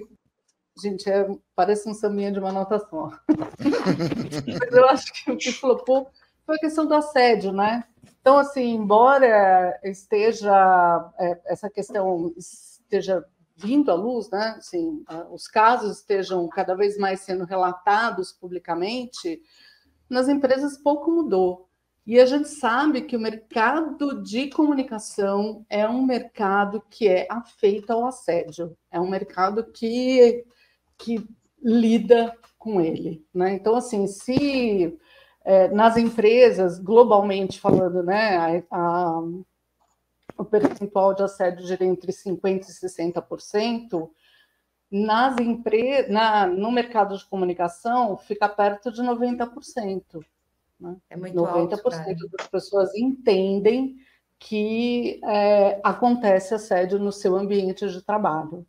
[0.81, 3.11] Gente, é, parece um sambinha de uma nota só.
[4.59, 6.09] Mas eu acho que o que flopou
[6.45, 7.83] foi a questão do assédio, né?
[8.21, 13.23] Então, assim, embora esteja é, essa questão esteja
[13.55, 14.55] vindo à luz, né?
[14.57, 19.41] Assim, os casos estejam cada vez mais sendo relatados publicamente,
[20.09, 21.69] nas empresas pouco mudou.
[22.05, 27.91] E a gente sabe que o mercado de comunicação é um mercado que é afeito
[27.91, 30.43] ao assédio, é um mercado que,
[30.97, 31.27] que
[31.61, 33.25] lida com ele.
[33.33, 33.53] Né?
[33.53, 34.97] Então, assim, se
[35.43, 39.23] é, nas empresas, globalmente falando, né, a, a,
[40.37, 44.09] o percentual de assédio gira entre 50% e 60%,
[44.89, 50.23] nas empresas, na, no mercado de comunicação, fica perto de 90%.
[50.79, 50.95] Né?
[51.09, 53.97] É muito 90% alto, das pessoas entendem
[54.37, 58.65] que é, acontece assédio no seu ambiente de trabalho.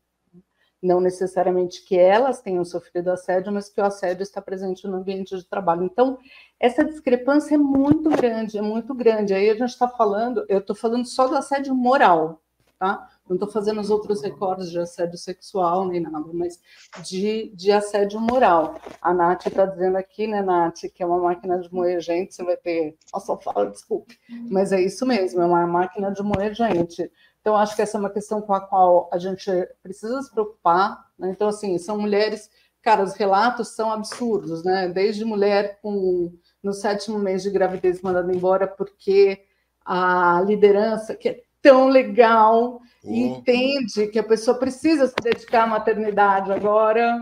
[0.85, 5.35] Não necessariamente que elas tenham sofrido assédio, mas que o assédio está presente no ambiente
[5.35, 5.83] de trabalho.
[5.83, 6.19] Então,
[6.61, 9.33] essa discrepância é muito grande, é muito grande.
[9.33, 12.43] Aí a gente está falando, eu estou falando só do assédio moral,
[12.79, 13.09] tá?
[13.27, 16.61] Não estou fazendo os outros recordes de assédio sexual nem nada, mas
[17.03, 18.75] de, de assédio moral.
[19.01, 22.45] A Nath está dizendo aqui, né, Nath, que é uma máquina de moer gente, você
[22.45, 22.95] vai ter.
[23.11, 24.19] Nossa, fala, desculpe.
[24.51, 27.11] Mas é isso mesmo, é uma máquina de moer gente.
[27.45, 29.51] Então, acho que essa é uma questão com a qual a gente
[29.83, 31.11] precisa se preocupar.
[31.19, 31.29] Né?
[31.29, 32.49] Então, assim, são mulheres.
[32.81, 34.89] Cara, os relatos são absurdos, né?
[34.89, 36.33] Desde mulher com
[36.63, 39.45] no sétimo mês de gravidez mandada embora porque
[39.85, 43.11] a liderança, que é tão legal, oh.
[43.11, 47.19] entende que a pessoa precisa se dedicar à maternidade agora,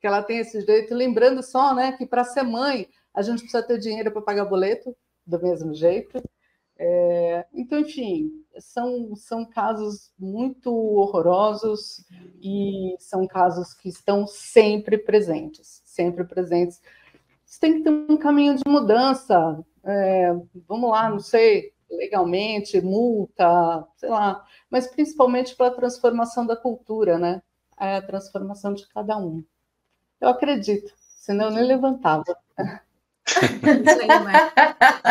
[0.00, 0.94] que ela tem esse jeito.
[0.94, 4.96] Lembrando só, né, que para ser mãe a gente precisa ter dinheiro para pagar boleto,
[5.26, 6.22] do mesmo jeito.
[6.78, 12.04] É, então, enfim, são, são casos muito horrorosos
[12.42, 16.80] e são casos que estão sempre presentes, sempre presentes.
[17.44, 19.62] Você tem que ter um caminho de mudança.
[19.84, 20.32] É,
[20.66, 27.42] vamos lá, não sei, legalmente, multa, sei lá, mas principalmente pela transformação da cultura, né?
[27.78, 29.44] É a transformação de cada um.
[30.20, 32.24] Eu acredito, senão eu nem levantava.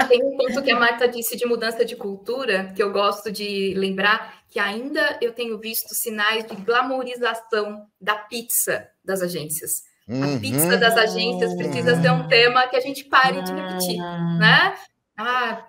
[0.07, 3.73] Tem um ponto que a Marta disse de mudança de cultura, que eu gosto de
[3.75, 9.83] lembrar, que ainda eu tenho visto sinais de glamorização da pizza das agências.
[10.07, 10.35] Uhum.
[10.35, 13.97] A pizza das agências precisa ser um tema que a gente pare de repetir,
[14.39, 14.75] né?
[15.17, 15.65] Ah,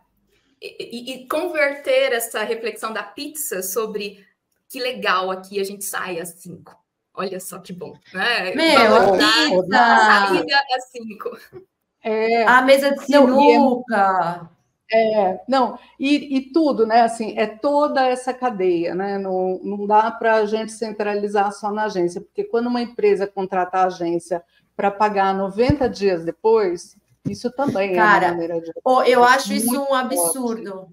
[0.61, 4.25] e, e, converter essa reflexão da pizza sobre
[4.69, 6.77] que legal aqui a gente sai às cinco.
[7.15, 8.55] Olha só que bom, né?
[8.55, 9.77] Meu, a pizza!
[9.77, 11.37] A às cinco.
[12.03, 14.51] É, a mesa de é sinuca.
[14.95, 17.01] É, não, e, e, tudo, né?
[17.01, 19.17] Assim, é toda essa cadeia, né?
[19.17, 23.79] Não, não dá para a gente centralizar só na agência, porque quando uma empresa contrata
[23.79, 24.45] a agência
[24.77, 26.97] para pagar 90 dias depois,
[27.27, 28.71] isso também Cara, é uma maneira de.
[28.85, 30.89] Oh, eu acho isso um absurdo.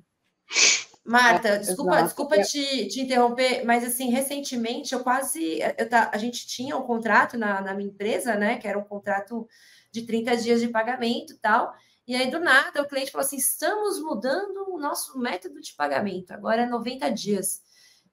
[1.04, 2.06] Marta, é, desculpa, exato.
[2.06, 2.44] desculpa é.
[2.44, 5.60] te, te interromper, mas assim, recentemente eu quase.
[5.78, 8.58] Eu tá, a gente tinha um contrato na, na minha empresa, né?
[8.58, 9.48] Que era um contrato
[9.92, 11.74] de 30 dias de pagamento e tal.
[12.08, 16.32] E aí, do nada, o cliente falou assim: estamos mudando o nosso método de pagamento,
[16.32, 17.62] agora é 90 dias.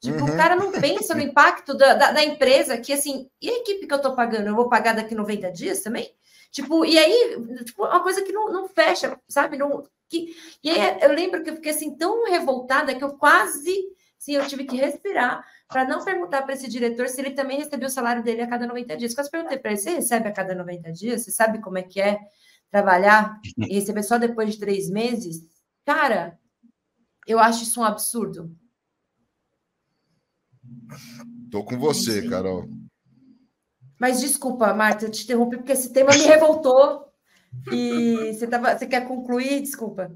[0.01, 0.35] Tipo, uhum.
[0.35, 3.87] o cara não pensa no impacto da, da, da, empresa, que assim, e a equipe
[3.87, 4.49] que eu tô pagando?
[4.49, 6.14] Eu vou pagar daqui 90 dias também?
[6.51, 9.57] Tipo, e aí, tipo, uma coisa que não, não fecha, sabe?
[9.57, 13.74] Não, que, e aí eu lembro que eu fiquei assim tão revoltada que eu quase,
[14.18, 17.89] sim, eu tive que respirar para não perguntar para esse diretor se ele também recebeu
[17.89, 19.14] o salário dele a cada 90 dias.
[19.14, 21.23] Quase perguntei para ele: você recebe a cada 90 dias?
[21.23, 22.19] Você sabe como é que é
[22.71, 25.45] trabalhar e receber só depois de três meses?
[25.85, 26.39] Cara,
[27.27, 28.55] eu acho isso um absurdo.
[31.51, 32.69] Tô com você, Carol.
[33.99, 37.06] Mas desculpa, Marta, eu te interrompi porque esse tema me revoltou.
[37.73, 39.61] E você, tava, você quer concluir?
[39.61, 40.11] Desculpa.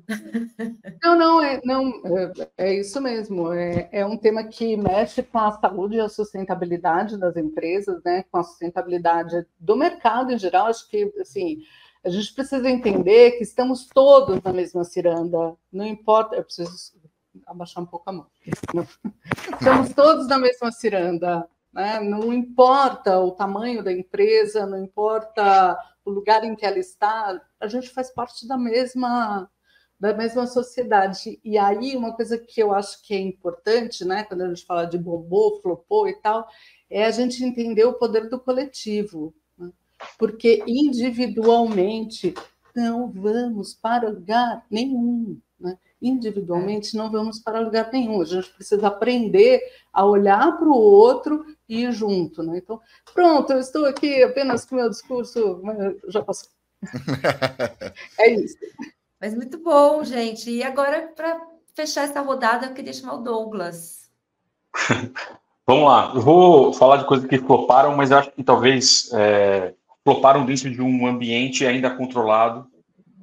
[1.03, 3.53] Não, não, é, não, é, é isso mesmo.
[3.53, 8.25] É, é, um tema que mexe com a saúde e a sustentabilidade das empresas, né?
[8.31, 10.67] com a sustentabilidade do mercado em geral.
[10.67, 11.59] Acho que assim,
[12.05, 15.55] a gente precisa entender que estamos todos na mesma ciranda.
[15.73, 16.95] Não importa, eu preciso
[17.47, 18.27] abaixar um pouco a mão.
[19.53, 21.49] Estamos todos na mesma ciranda.
[21.73, 22.01] Né?
[22.01, 25.79] Não importa o tamanho da empresa, não importa
[26.11, 29.49] o lugar em que ela está, a gente faz parte da mesma
[29.99, 31.39] da mesma sociedade.
[31.45, 34.87] E aí, uma coisa que eu acho que é importante, né, quando a gente fala
[34.87, 36.49] de bombô, flopou e tal,
[36.89, 39.35] é a gente entender o poder do coletivo.
[39.59, 39.71] Né?
[40.19, 42.33] Porque individualmente
[42.75, 45.39] não vamos para lugar nenhum.
[46.01, 48.21] Individualmente não vamos para lugar nenhum.
[48.23, 49.61] A gente precisa aprender
[49.93, 52.43] a olhar para o outro e ir junto.
[52.43, 52.59] Né?
[52.59, 52.81] Então,
[53.13, 55.63] pronto, eu estou aqui apenas com meu discurso,
[56.09, 56.49] já passou.
[58.19, 58.57] é isso.
[59.21, 60.51] Mas muito bom, bom, gente.
[60.51, 61.41] E agora, para
[61.75, 64.11] fechar essa rodada, eu queria chamar o Douglas.
[65.67, 69.73] Vamos lá, eu vou falar de coisas que floparam, mas acho que talvez é,
[70.03, 72.67] floparam dentro de um ambiente ainda controlado,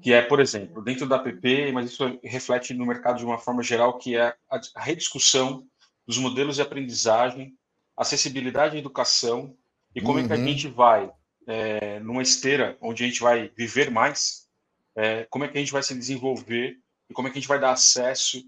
[0.07, 3.61] que é, por exemplo, dentro da app, mas isso reflete no mercado de uma forma
[3.61, 5.67] geral, que é a rediscussão
[6.07, 7.57] dos modelos de aprendizagem,
[7.93, 9.53] acessibilidade à educação
[9.93, 10.23] e como uhum.
[10.23, 10.47] é que a uhum.
[10.47, 11.11] gente vai,
[11.45, 14.47] é, numa esteira onde a gente vai viver mais,
[14.95, 16.79] é, como é que a gente vai se desenvolver
[17.09, 18.41] e como é que a gente vai dar acesso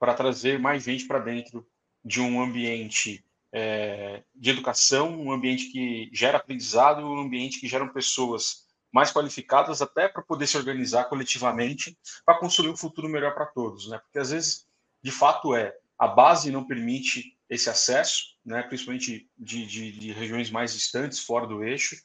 [0.00, 1.64] para trazer mais gente para dentro
[2.04, 7.88] de um ambiente é, de educação, um ambiente que gera aprendizado, um ambiente que geram
[7.90, 8.63] pessoas
[8.94, 13.88] mais qualificadas até para poder se organizar coletivamente para construir um futuro melhor para todos,
[13.88, 13.98] né?
[13.98, 14.68] Porque às vezes,
[15.02, 18.62] de fato, é a base não permite esse acesso, né?
[18.62, 21.96] Principalmente de, de, de regiões mais distantes, fora do eixo.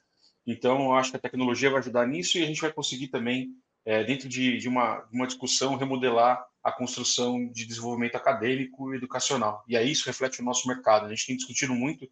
[0.47, 3.51] Então, eu acho que a tecnologia vai ajudar nisso e a gente vai conseguir também,
[3.85, 9.63] é, dentro de, de uma, uma discussão, remodelar a construção de desenvolvimento acadêmico e educacional.
[9.67, 11.05] E aí isso reflete o nosso mercado.
[11.05, 12.09] A gente tem discutido muito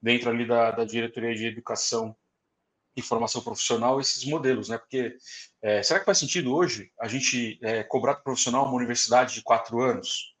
[0.00, 2.14] dentro ali da, da diretoria de educação
[2.96, 4.78] e formação profissional esses modelos, né?
[4.78, 5.16] Porque
[5.62, 9.42] é, será que faz sentido hoje a gente é, cobrar do profissional uma universidade de
[9.42, 10.34] quatro anos?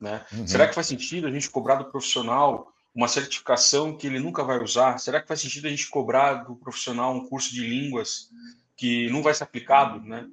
[0.00, 0.24] Né?
[0.32, 0.46] Uhum.
[0.46, 4.58] Será que faz sentido a gente cobrar do profissional uma certificação que ele nunca vai
[4.62, 4.98] usar?
[4.98, 8.28] Será que faz sentido a gente cobrar do profissional um curso de línguas
[8.76, 10.28] que não vai ser aplicado, né?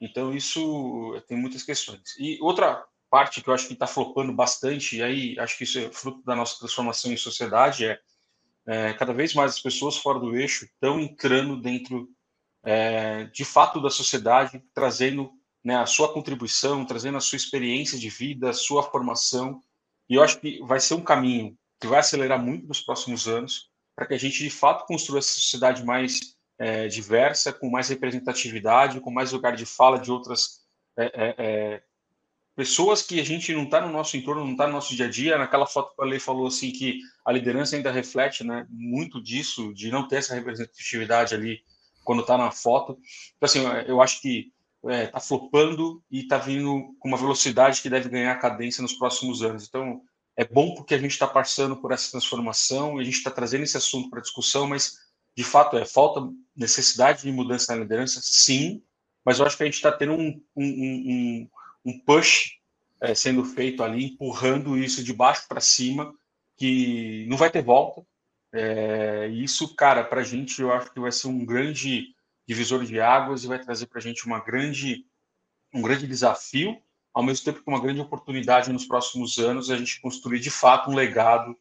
[0.00, 2.16] Então, isso tem muitas questões.
[2.18, 5.78] E outra parte que eu acho que está flopando bastante, e aí acho que isso
[5.78, 8.00] é fruto da nossa transformação em sociedade, é,
[8.66, 12.08] é cada vez mais as pessoas fora do eixo estão entrando dentro,
[12.64, 15.32] é, de fato, da sociedade, trazendo
[15.64, 19.60] né, a sua contribuição, trazendo a sua experiência de vida, a sua formação.
[20.08, 23.68] E eu acho que vai ser um caminho que vai acelerar muito nos próximos anos,
[23.96, 29.00] para que a gente, de fato, construa essa sociedade mais é, diversa, com mais representatividade,
[29.00, 30.62] com mais lugar de fala de outras
[30.96, 31.82] é, é, é
[32.54, 35.10] pessoas que a gente não está no nosso entorno, não está no nosso dia a
[35.10, 35.38] dia.
[35.38, 39.72] Naquela foto que a Lei falou assim que a liderança ainda reflete né, muito disso,
[39.74, 41.60] de não ter essa representatividade ali
[42.04, 42.98] quando está na foto.
[43.36, 44.52] Então, assim, eu acho que
[44.84, 48.94] está é, tá flopando e está vindo com uma velocidade que deve ganhar cadência nos
[48.94, 49.66] próximos anos.
[49.66, 50.02] Então,
[50.36, 53.64] é bom porque a gente está passando por essa transformação e a gente está trazendo
[53.64, 54.94] esse assunto para discussão, mas
[55.36, 56.20] de fato, é falta
[56.54, 58.82] necessidade de mudança na liderança, sim,
[59.24, 61.48] mas eu acho que a gente está tendo um, um, um,
[61.84, 62.58] um push
[63.00, 66.14] é, sendo feito ali, empurrando isso de baixo para cima,
[66.56, 68.06] que não vai ter volta.
[68.52, 72.14] É, isso, cara, para a gente, eu acho que vai ser um grande
[72.46, 75.04] divisor de águas e vai trazer para a gente uma grande,
[75.74, 76.76] um grande desafio,
[77.12, 80.90] ao mesmo tempo que uma grande oportunidade nos próximos anos a gente construir de fato
[80.90, 81.56] um legado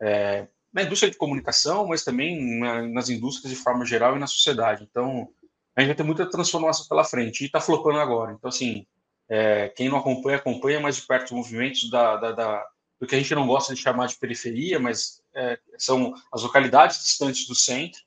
[0.00, 4.26] é, na indústria de comunicação, mas também na, nas indústrias de forma geral e na
[4.26, 4.86] sociedade.
[4.88, 5.28] Então,
[5.74, 8.32] a gente vai ter muita transformação pela frente e está flopando agora.
[8.32, 8.86] Então, assim,
[9.28, 12.66] é, quem não acompanha, acompanha mais de perto os movimentos da, da, da,
[13.00, 17.02] do que a gente não gosta de chamar de periferia, mas é, são as localidades
[17.04, 18.00] distantes do centro,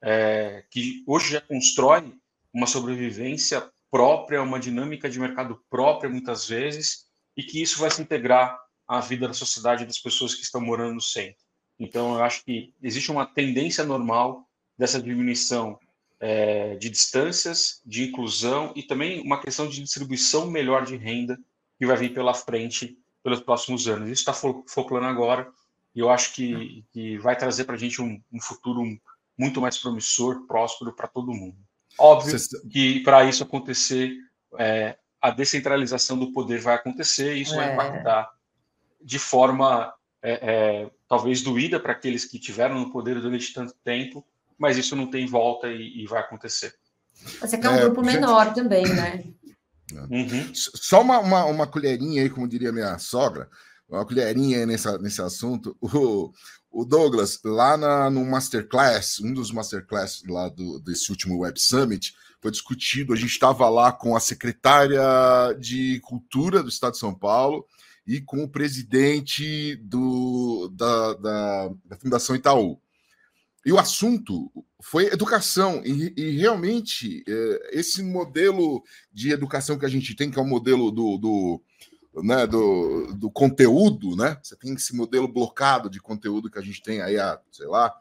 [0.00, 2.18] é, que hoje já constroem
[2.52, 7.06] uma sobrevivência própria, uma dinâmica de mercado própria, muitas vezes,
[7.36, 8.58] e que isso vai se integrar
[8.88, 11.42] à vida da sociedade das pessoas que estão morando no centro.
[11.78, 14.48] Então, eu acho que existe uma tendência normal
[14.78, 15.78] dessa diminuição
[16.22, 21.36] é, de distâncias, de inclusão e também uma questão de distribuição melhor de renda
[21.76, 24.08] que vai vir pela frente pelos próximos anos.
[24.08, 25.50] Isso está focando agora
[25.92, 28.84] e eu acho que, que vai trazer para a gente um, um, futuro
[29.36, 31.56] muito mais promissor, próspero para todo mundo.
[31.98, 32.38] Óbvio
[32.70, 34.14] que para isso acontecer,
[34.60, 37.56] é, a descentralização do poder vai acontecer e isso é.
[37.56, 38.30] vai impactar
[39.00, 39.92] de forma
[40.22, 44.24] é, é, talvez doída para aqueles que tiveram no poder durante tanto tempo,
[44.58, 46.74] mas isso não tem volta e, e vai acontecer.
[47.40, 48.54] Você quer um é, grupo menor gente...
[48.56, 49.24] também, né?
[50.10, 50.52] Uhum.
[50.54, 53.48] Só uma, uma, uma, colherinha aí, como diria minha sogra,
[53.88, 55.76] uma colherinha aí nessa, nesse assunto.
[55.82, 56.32] O,
[56.70, 62.14] o Douglas, lá na, no Masterclass, um dos Masterclass lá do, desse último Web Summit,
[62.40, 63.12] foi discutido.
[63.12, 65.02] A gente estava lá com a secretária
[65.60, 67.66] de Cultura do Estado de São Paulo
[68.06, 72.80] e com o presidente do, da, da, da Fundação Itaú.
[73.64, 78.82] E o assunto foi educação, e, e realmente é, esse modelo
[79.12, 81.62] de educação que a gente tem, que é o modelo do, do,
[82.22, 84.36] né, do, do conteúdo, né?
[84.42, 87.94] Você tem esse modelo blocado de conteúdo que a gente tem aí há, sei lá.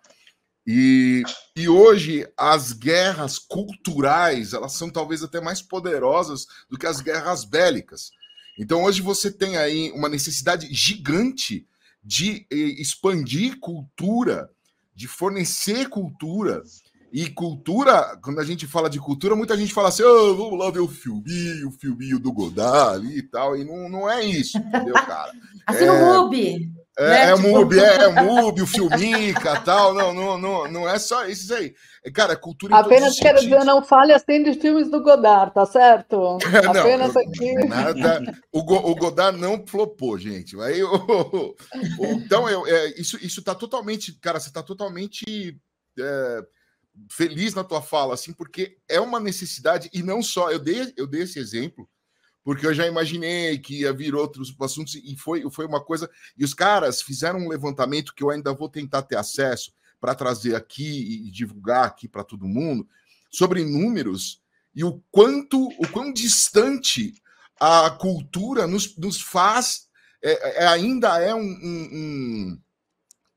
[0.66, 1.24] E,
[1.56, 7.44] e hoje as guerras culturais elas são talvez até mais poderosas do que as guerras
[7.44, 8.12] bélicas.
[8.58, 11.68] Então, hoje você tem aí uma necessidade gigante
[12.04, 14.50] de eh, expandir cultura,
[14.96, 16.64] de fornecer cultura.
[17.14, 20.72] E cultura, quando a gente fala de cultura, muita gente fala assim: oh, vamos lá
[20.72, 23.58] ver o filminho, o filminho do Godard ali e tal.
[23.58, 25.34] E não, não é isso, entendeu, cara?
[25.68, 26.72] Assim é, no MUBI.
[26.98, 27.32] É, né?
[27.32, 27.48] é, tipo...
[27.48, 29.94] MUBI, é, é MUBI, o Filmica tal.
[29.94, 31.74] Não, não, não, não é só isso aí.
[32.04, 33.60] É, cara, cultura Apenas quero sentidos.
[33.60, 36.38] dizer, não fale assim dos filmes do Godard, tá certo?
[36.74, 37.54] não, Apenas aqui.
[37.66, 40.60] Nada, o, o Godard não flopou, gente.
[40.60, 40.82] Aí,
[42.00, 44.14] então, eu, é, isso, isso tá totalmente.
[44.20, 45.24] Cara, você tá totalmente.
[45.98, 46.42] É,
[47.10, 51.08] feliz na tua fala, assim, porque é uma necessidade, e não só, eu dei, eu
[51.08, 51.88] dei esse exemplo,
[52.44, 56.10] porque eu já imaginei que ia vir outros assuntos, e foi, foi uma coisa.
[56.38, 60.56] E os caras fizeram um levantamento que eu ainda vou tentar ter acesso para trazer
[60.56, 62.88] aqui e divulgar aqui para todo mundo,
[63.32, 64.42] sobre números
[64.74, 67.14] e o quanto, o quão distante
[67.60, 69.88] a cultura nos, nos faz,
[70.24, 72.62] é, é, ainda é um, um,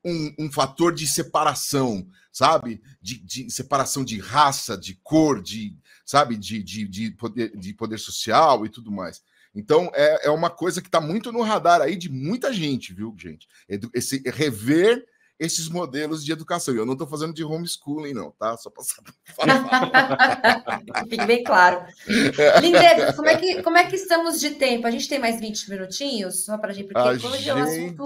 [0.03, 2.81] um, um fator de separação sabe?
[3.01, 5.73] De, de, separação de raça, de cor, de,
[6.05, 6.37] sabe?
[6.37, 9.21] De, de, de, poder, de poder social e tudo mais.
[9.53, 13.15] Então, é, é uma coisa que está muito no radar aí de muita gente, viu,
[13.17, 13.47] gente?
[13.93, 15.05] Esse, rever
[15.39, 16.75] esses modelos de educação.
[16.75, 18.55] Eu não estou fazendo de homeschooling, não, tá?
[18.57, 18.83] Só para
[21.09, 21.85] Fique bem claro.
[22.07, 22.61] É.
[22.61, 24.85] Lindeza, como é, que, como é que estamos de tempo?
[24.87, 26.45] A gente tem mais 20 minutinhos?
[26.45, 27.49] Só para a gente, porque a hoje gente...
[27.49, 28.05] é um assunto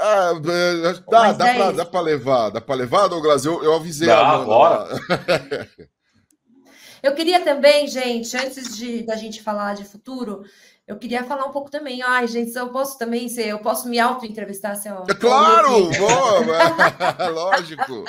[0.00, 3.44] ah, é, dá, dá, pra, dá pra levar, dá pra levar, Douglas?
[3.44, 4.86] Eu, eu avisei dá, a Bora.
[7.02, 10.44] eu queria também, gente, antes de da gente falar de futuro,
[10.86, 12.02] eu queria falar um pouco também.
[12.02, 15.90] Ai, gente, eu posso também ser, eu posso me auto-entrevistar, assim, É claro!
[15.90, 18.04] Boa, lógico.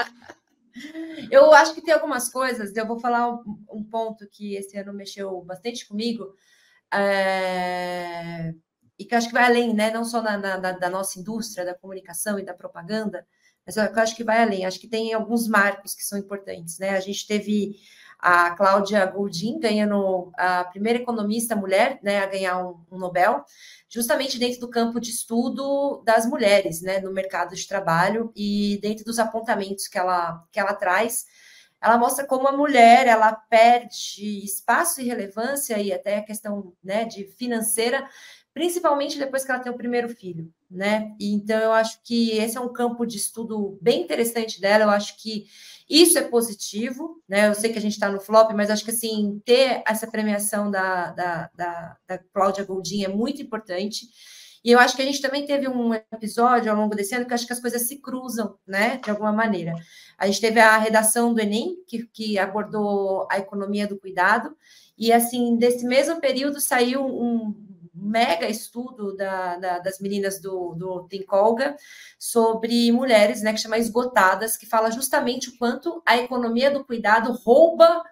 [1.30, 4.94] Eu acho que tem algumas coisas, eu vou falar um, um ponto que esse ano
[4.94, 6.34] mexeu bastante comigo.
[6.94, 8.54] É
[9.00, 9.90] e que eu acho que vai além, né?
[9.92, 13.26] Não só na, na, da nossa indústria, da comunicação e da propaganda,
[13.66, 14.66] mas eu, eu acho que vai além.
[14.66, 16.90] Acho que tem alguns marcos que são importantes, né?
[16.90, 17.78] A gente teve
[18.20, 23.44] a Cláudia Goldin ganhando a primeira economista mulher, né, a ganhar um, um, Nobel,
[23.88, 29.06] justamente dentro do campo de estudo das mulheres, né, no mercado de trabalho e dentro
[29.06, 31.26] dos apontamentos que ela que ela traz,
[31.82, 37.06] ela mostra como a mulher ela perde espaço e relevância e até a questão, né,
[37.06, 38.06] de financeira
[38.54, 41.16] principalmente depois que ela tem o primeiro filho, né?
[41.20, 44.84] E, então eu acho que esse é um campo de estudo bem interessante dela.
[44.84, 45.46] Eu acho que
[45.90, 47.48] isso é positivo, né?
[47.48, 50.70] Eu sei que a gente está no flop, mas acho que assim ter essa premiação
[50.70, 54.06] da, da, da, da Cláudia Goldin é muito importante.
[54.64, 57.34] E eu acho que a gente também teve um episódio ao longo desse ano que
[57.34, 58.98] acho que as coisas se cruzam, né?
[58.98, 59.74] De alguma maneira.
[60.18, 64.56] A gente teve a redação do Enem, que, que abordou a economia do cuidado,
[64.98, 67.56] e assim, desse mesmo período saiu um,
[67.94, 71.76] mega estudo da, da, das meninas do, do Tinkolga
[72.18, 77.32] sobre mulheres, né, que chama Esgotadas, que fala justamente o quanto a economia do cuidado
[77.34, 78.04] rouba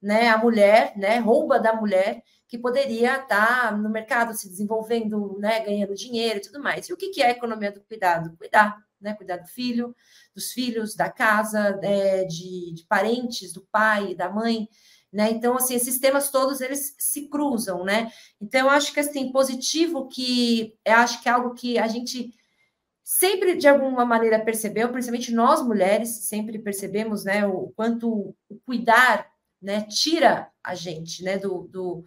[0.00, 5.60] né, a mulher, né, rouba da mulher que poderia estar no mercado se desenvolvendo, né,
[5.64, 6.88] ganhando dinheiro e tudo mais.
[6.88, 8.36] E o que, é a economia do cuidado?
[8.36, 9.94] Cuidar, né, cuidar do filho,
[10.34, 14.68] dos filhos, da casa, é, de, de parentes, do pai, da mãe.
[15.12, 15.30] Né?
[15.30, 18.10] Então, assim, esses temas todos eles se cruzam, né?
[18.40, 22.34] Então, eu acho que assim, positivo que eu acho que é algo que a gente
[23.06, 29.30] sempre de alguma maneira percebeu, principalmente nós mulheres, sempre percebemos, né, o quanto o cuidar,
[29.62, 32.04] né, tira a gente, né, do, do,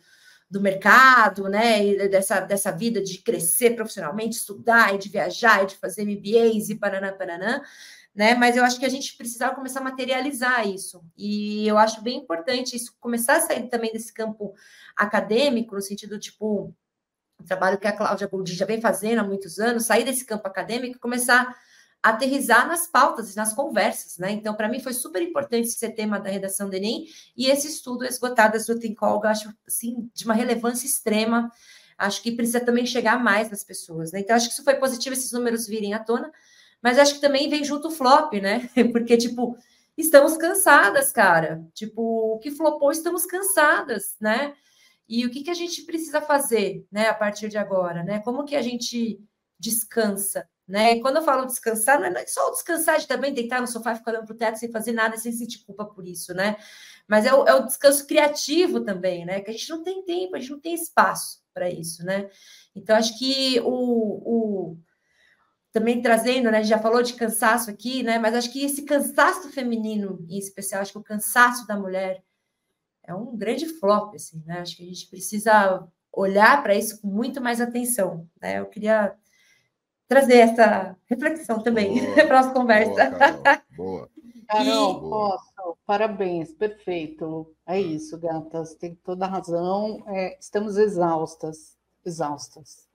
[0.49, 5.67] do mercado, né, e dessa, dessa vida de crescer profissionalmente, estudar, e de viajar, e
[5.67, 7.63] de fazer MBAs e paraná, paraná,
[8.19, 8.35] né?
[8.35, 11.01] Mas eu acho que a gente precisava começar a materializar isso.
[11.17, 14.53] E eu acho bem importante isso começar a sair também desse campo
[14.93, 16.75] acadêmico, no sentido, tipo,
[17.39, 20.45] o trabalho que a Cláudia Goldin já vem fazendo há muitos anos, sair desse campo
[20.45, 21.55] acadêmico e começar
[22.03, 24.31] a aterrizar nas pautas nas conversas, né?
[24.31, 27.05] Então, para mim, foi super importante esse tema da redação do Enem
[27.37, 31.49] e esse estudo esgotadas do Tinkolga, acho, assim, de uma relevância extrema.
[31.97, 34.19] Acho que precisa também chegar mais nas pessoas, né?
[34.19, 36.29] Então, acho que isso foi positivo, esses números virem à tona,
[36.81, 38.69] mas acho que também vem junto o flop, né?
[38.91, 39.57] Porque, tipo,
[39.97, 41.63] estamos cansadas, cara.
[41.73, 44.53] Tipo, o que flopou, estamos cansadas, né?
[45.07, 48.19] E o que, que a gente precisa fazer, né, a partir de agora, né?
[48.19, 49.19] Como que a gente
[49.59, 50.93] descansa, né?
[50.93, 53.95] E quando eu falo descansar, não é só descansar de também deitar no sofá e
[53.95, 56.55] ficar olhando para o teto sem fazer nada, sem sentir culpa por isso, né?
[57.07, 59.41] Mas é o, é o descanso criativo também, né?
[59.41, 62.29] Que a gente não tem tempo, a gente não tem espaço para isso, né?
[62.75, 64.77] Então, acho que o, o
[65.71, 66.63] também trazendo, né?
[66.63, 68.17] Já falou de cansaço aqui, né?
[68.17, 72.23] Mas acho que esse cansaço feminino, em especial, acho que o cansaço da mulher
[73.03, 74.59] é um grande flop, assim, né?
[74.59, 78.59] Acho que a gente precisa olhar para isso com muito mais atenção, né?
[78.59, 79.15] Eu queria
[80.07, 82.91] trazer essa reflexão também para nossa conversa.
[83.75, 84.09] Boa,
[84.47, 84.99] Carol, boa.
[85.05, 85.49] Carol, posso?
[85.85, 87.55] Parabéns, perfeito.
[87.65, 90.03] É isso, gatas, tem toda a razão.
[90.07, 92.87] É, estamos exaustas, exaustas,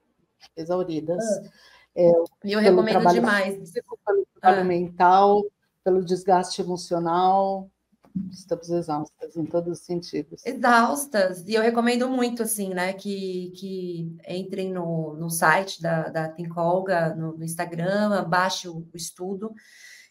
[0.57, 1.23] exauridas.
[1.23, 1.74] Ah.
[1.95, 2.11] É,
[2.43, 3.55] e eu recomendo trabalho demais.
[3.55, 4.65] Físico, pelo trabalho ah.
[4.65, 5.43] mental,
[5.83, 7.69] pelo desgaste emocional.
[8.31, 10.45] Estamos exaustas em todos os sentidos.
[10.45, 11.43] Exaustas.
[11.47, 17.13] E eu recomendo muito, assim, né, que, que entrem no, no site da, da Tinkolga,
[17.13, 19.53] no, no Instagram, baixe o, o estudo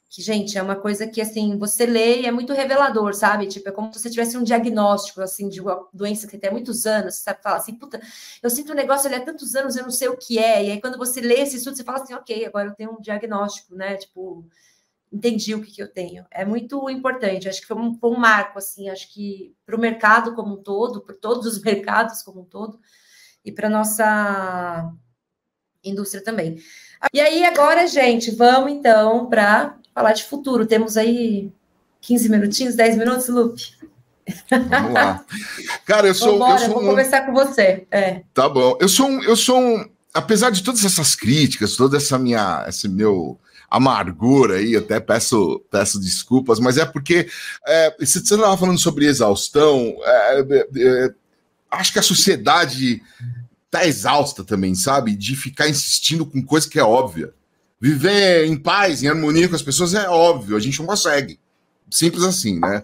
[0.08, 3.46] que, gente, é uma coisa que, assim, você lê e é muito revelador, sabe?
[3.48, 6.86] Tipo, é como se você tivesse um diagnóstico, assim, de uma doença que tem muitos
[6.86, 7.42] anos, você sabe?
[7.42, 8.00] Fala assim, puta,
[8.42, 10.64] eu sinto um negócio ali há tantos anos, eu não sei o que é.
[10.64, 13.00] E aí, quando você lê esse estudo, você fala assim, ok, agora eu tenho um
[13.00, 13.96] diagnóstico, né?
[13.96, 14.46] Tipo,
[15.14, 16.26] entendi o que, que eu tenho.
[16.30, 19.80] É muito importante, acho que foi um, foi um marco, assim, acho que para o
[19.80, 22.80] mercado como um todo, para todos os mercados como um todo,
[23.44, 24.92] e para nossa
[25.84, 26.58] indústria também.
[27.12, 30.66] E aí, agora, gente, vamos então para falar de futuro.
[30.66, 31.50] Temos aí
[32.00, 33.72] 15 minutinhos, 10 minutos, Lupe?
[34.50, 35.24] Vamos lá.
[35.84, 36.32] Cara, eu sou.
[36.32, 36.86] Vambora, eu sou vou um...
[36.88, 37.86] conversar com você.
[37.90, 38.22] É.
[38.32, 38.76] Tá bom.
[38.80, 39.88] Eu sou um, eu sou um.
[40.12, 42.64] Apesar de todas essas críticas, toda essa minha.
[42.68, 43.38] Esse meu
[43.70, 47.28] amargura aí, até peço, peço desculpas, mas é porque
[47.66, 51.14] é, você estava falando sobre exaustão, é, é, é,
[51.72, 53.02] acho que a sociedade
[53.70, 55.16] tá exausta também, sabe?
[55.16, 57.34] De ficar insistindo com coisa que é óbvia.
[57.80, 61.38] Viver em paz, em harmonia com as pessoas é óbvio, a gente não consegue.
[61.90, 62.82] Simples assim, né?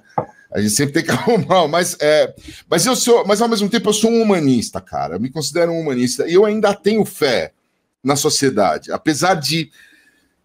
[0.52, 2.34] A gente sempre tem que arrumar, mas é,
[2.68, 5.16] mas eu sou, mas ao mesmo tempo eu sou um humanista, cara.
[5.16, 7.52] Eu me considero um humanista e eu ainda tenho fé
[8.02, 9.70] na sociedade, apesar de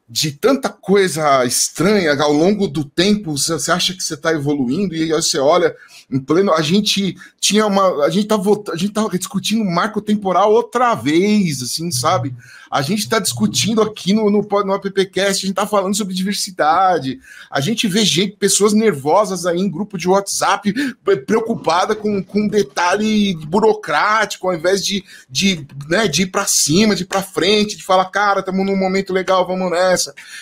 [0.07, 5.01] de tanta coisa estranha ao longo do tempo, você acha que você está evoluindo e
[5.01, 5.75] aí você olha
[6.11, 6.53] em pleno.
[6.53, 8.05] A gente tinha uma.
[8.05, 8.35] A gente tá,
[8.71, 12.35] a gente tá discutindo marco temporal outra vez, assim, sabe?
[12.69, 17.19] A gente está discutindo aqui no, no, no AppCast, a gente está falando sobre diversidade.
[17.49, 20.73] A gente vê gente, pessoas nervosas aí em grupo de WhatsApp,
[21.25, 27.03] preocupada com, com detalhe burocrático, ao invés de, de, né, de ir para cima, de
[27.03, 29.71] ir para frente, de falar, cara, estamos num momento legal, vamos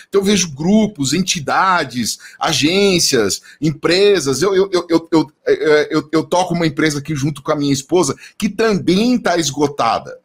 [0.10, 4.42] Então eu vejo grupos, entidades, agências, empresas.
[4.42, 5.32] Eu, eu, eu, eu, eu,
[5.90, 10.20] eu, eu toco uma empresa aqui junto com a minha esposa que também está esgotada.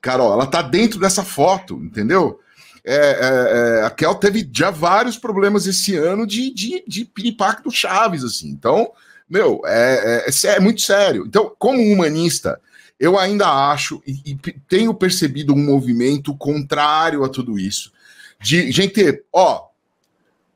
[0.00, 2.38] Carol, ela tá dentro dessa foto, entendeu?
[2.84, 7.68] É, é, é, a Kel teve já vários problemas esse ano de, de, de impacto
[7.70, 8.48] chaves, assim.
[8.48, 8.92] Então,
[9.28, 11.24] meu, é, é, é, é muito sério.
[11.26, 12.60] Então, como humanista,
[12.98, 14.34] eu ainda acho e, e,
[14.68, 17.92] tenho percebido um movimento contrário a tudo isso.
[18.40, 19.68] De gente, ó,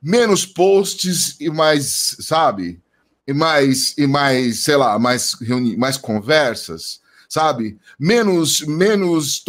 [0.03, 2.81] menos posts e mais, sabe?
[3.27, 7.00] E mais, e mais, sei lá, mais, reuni mais conversas
[7.31, 7.79] sabe?
[7.97, 9.41] Menos, menos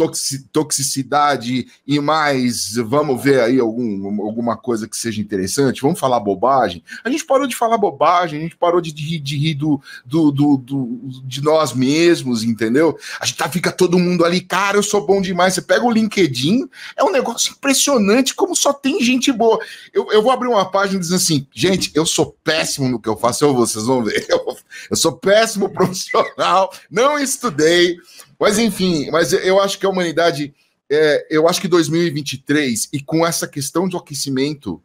[0.52, 6.84] toxicidade e mais, vamos ver aí algum, alguma coisa que seja interessante, vamos falar bobagem.
[7.02, 10.30] A gente parou de falar bobagem, a gente parou de, de, de rir do, do,
[10.30, 12.96] do, do, de nós mesmos, entendeu?
[13.20, 15.54] A gente tá, fica todo mundo ali, cara, eu sou bom demais.
[15.54, 19.58] Você pega o LinkedIn, é um negócio impressionante como só tem gente boa.
[19.92, 23.16] Eu, eu vou abrir uma página dizendo assim, gente, eu sou péssimo no que eu
[23.16, 24.24] faço, vocês vão ver.
[24.32, 24.56] Eu,
[24.90, 27.96] eu sou péssimo profissional, não estudei sei.
[28.38, 30.54] Mas enfim, mas eu acho que a humanidade,
[30.90, 34.82] é, eu acho que 2023 e com essa questão do aquecimento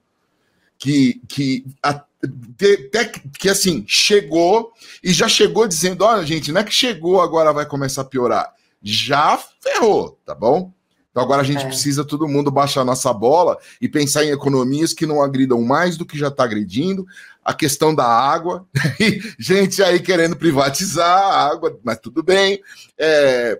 [0.78, 4.72] que que até que assim chegou
[5.04, 8.54] e já chegou dizendo, olha gente, não é que chegou agora vai começar a piorar,
[8.82, 10.72] já ferrou, tá bom?
[11.10, 11.68] Então agora a gente é.
[11.68, 16.06] precisa todo mundo baixar nossa bola e pensar em economias que não agridam mais do
[16.06, 17.08] que já está agredindo.
[17.48, 18.68] A questão da água,
[19.40, 22.62] gente aí querendo privatizar a água, mas tudo bem.
[23.00, 23.58] É,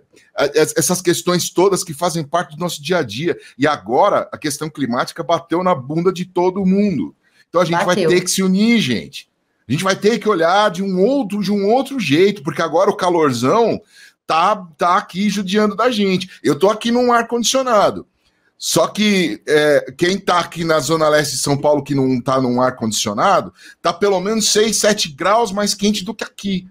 [0.76, 3.38] essas questões todas que fazem parte do nosso dia a dia.
[3.58, 7.16] E agora a questão climática bateu na bunda de todo mundo.
[7.48, 8.04] Então a gente bateu.
[8.04, 9.30] vai ter que se unir, gente.
[9.68, 12.90] A gente vai ter que olhar de um outro, de um outro jeito, porque agora
[12.90, 13.82] o calorzão
[14.26, 16.30] tá, tá aqui judiando da gente.
[16.44, 18.06] Eu tô aqui num ar-condicionado.
[18.58, 22.42] Só que é, quem tá aqui na Zona Leste de São Paulo, que não tá
[22.42, 26.68] num ar-condicionado, tá pelo menos 6, 7 graus mais quente do que aqui.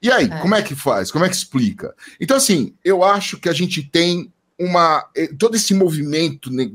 [0.00, 0.38] E aí, é.
[0.40, 1.10] como é que faz?
[1.10, 1.94] Como é que explica?
[2.20, 5.04] Então, assim, eu acho que a gente tem uma.
[5.16, 6.70] Eh, todo esse movimento né,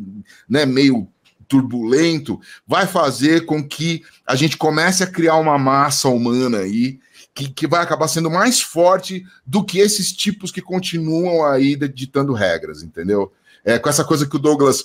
[0.50, 1.08] né meio
[1.48, 7.00] turbulento vai fazer com que a gente comece a criar uma massa humana aí
[7.34, 12.34] que, que vai acabar sendo mais forte do que esses tipos que continuam aí ditando
[12.34, 13.32] regras, entendeu?
[13.64, 14.84] É, com essa coisa que o Douglas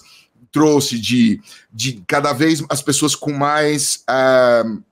[0.52, 1.40] trouxe de,
[1.73, 4.05] de cada vez as pessoas com mais.
[4.09, 4.82] Uh,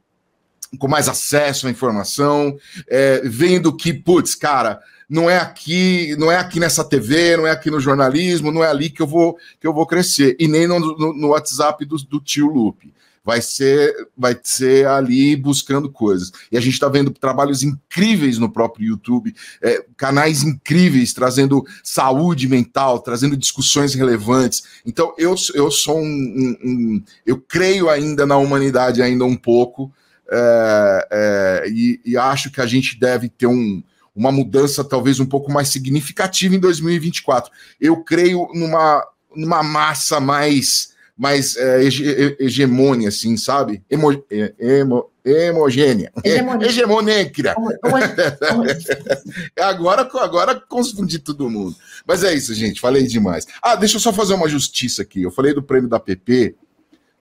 [0.76, 2.58] com mais acesso à informação,
[2.88, 7.52] é, vendo que, putz, cara, não é aqui, não é aqui nessa TV, não é
[7.52, 10.66] aqui no jornalismo, não é ali que eu vou que eu vou crescer, e nem
[10.66, 12.92] no, no, no WhatsApp do, do tio Lupe
[13.24, 16.30] vai ser, vai ser ali buscando coisas.
[16.52, 22.46] E a gente está vendo trabalhos incríveis no próprio YouTube, é, canais incríveis trazendo saúde
[22.46, 24.64] mental, trazendo discussões relevantes.
[24.84, 29.90] Então eu, eu sou um, um, um eu creio ainda na humanidade ainda um pouco
[30.30, 33.82] é, é, e, e acho que a gente deve ter um
[34.14, 37.50] uma mudança talvez um pouco mais significativa em 2024.
[37.80, 43.82] Eu creio numa, numa massa mais mais é, hege, hegemônia, assim, sabe?
[43.88, 44.24] Emo,
[44.58, 46.12] emo, hemogênea.
[46.24, 47.54] Hegemônica.
[49.60, 51.76] agora, agora confundi todo mundo.
[52.06, 52.80] Mas é isso, gente.
[52.80, 53.46] Falei demais.
[53.62, 55.22] Ah, deixa eu só fazer uma justiça aqui.
[55.22, 56.56] Eu falei do prêmio da PP,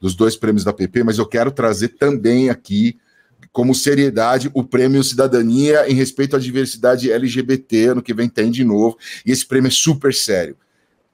[0.02, 2.98] dos dois prêmios da PP, mas eu quero trazer também aqui
[3.52, 8.64] como seriedade o prêmio Cidadania em respeito à diversidade LGBT, ano que vem tem de
[8.64, 10.57] novo, e esse prêmio é super sério.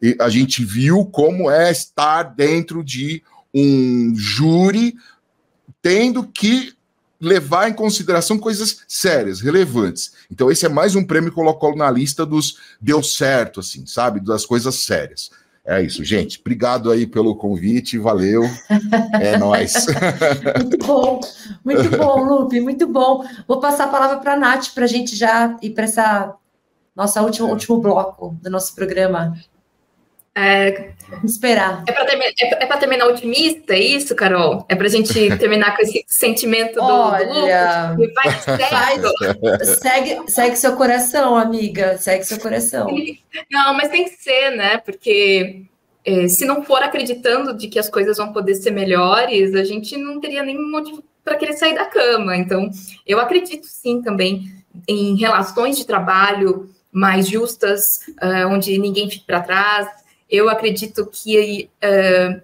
[0.02, 3.24] E a gente viu como é estar dentro de
[3.54, 4.96] um júri
[5.82, 6.74] tendo que
[7.20, 10.14] levar em consideração coisas sérias, relevantes.
[10.32, 14.20] Então esse é mais um prêmio que colocou na lista dos deu certo, assim, sabe,
[14.20, 15.30] das coisas sérias.
[15.66, 16.40] É isso, gente.
[16.40, 18.44] Obrigado aí pelo convite, valeu.
[19.22, 19.74] É nóis.
[20.58, 21.20] muito bom,
[21.64, 23.24] muito bom, Lupe, muito bom.
[23.48, 26.34] Vou passar a palavra para a Nath para a gente já ir para essa
[26.96, 27.52] nossa última, é.
[27.52, 29.38] último bloco do nosso programa.
[30.46, 30.92] É,
[31.24, 31.84] esperar.
[31.88, 34.66] É para terminar, é, é terminar otimista, é isso, Carol?
[34.70, 40.76] É para a gente terminar com esse sentimento do, Olha, do vai segue, segue seu
[40.76, 41.98] coração, amiga.
[41.98, 42.88] Segue seu coração.
[43.52, 44.78] Não, mas tem que ser, né?
[44.78, 45.64] Porque
[46.06, 49.98] é, se não for acreditando de que as coisas vão poder ser melhores, a gente
[49.98, 52.36] não teria nenhum motivo para querer sair da cama.
[52.36, 52.70] Então,
[53.06, 54.52] eu acredito sim também
[54.88, 59.88] em relações de trabalho mais justas, uh, onde ninguém fique para trás,
[60.30, 62.42] eu acredito que uh,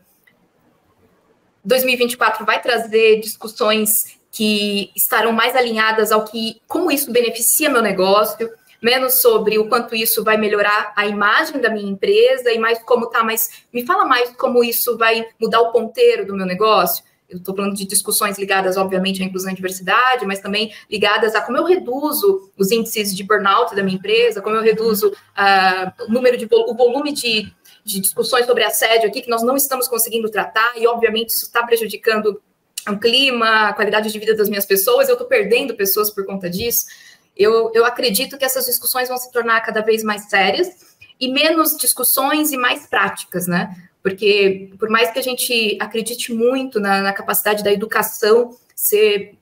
[1.63, 8.51] 2024 vai trazer discussões que estarão mais alinhadas ao que como isso beneficia meu negócio,
[8.81, 13.07] menos sobre o quanto isso vai melhorar a imagem da minha empresa e mais como
[13.07, 17.03] tá, mas me fala mais como isso vai mudar o ponteiro do meu negócio.
[17.27, 21.41] Eu estou falando de discussões ligadas, obviamente, à inclusão e diversidade, mas também ligadas a
[21.41, 26.11] como eu reduzo os índices de burnout da minha empresa, como eu reduzo uh, o
[26.11, 27.51] número de o volume de
[27.85, 31.63] de discussões sobre assédio aqui que nós não estamos conseguindo tratar, e obviamente isso está
[31.63, 32.41] prejudicando
[32.89, 36.49] o clima, a qualidade de vida das minhas pessoas, eu estou perdendo pessoas por conta
[36.49, 36.85] disso.
[37.37, 41.77] Eu, eu acredito que essas discussões vão se tornar cada vez mais sérias e menos
[41.77, 43.75] discussões e mais práticas, né?
[44.01, 49.37] Porque por mais que a gente acredite muito na, na capacidade da educação ser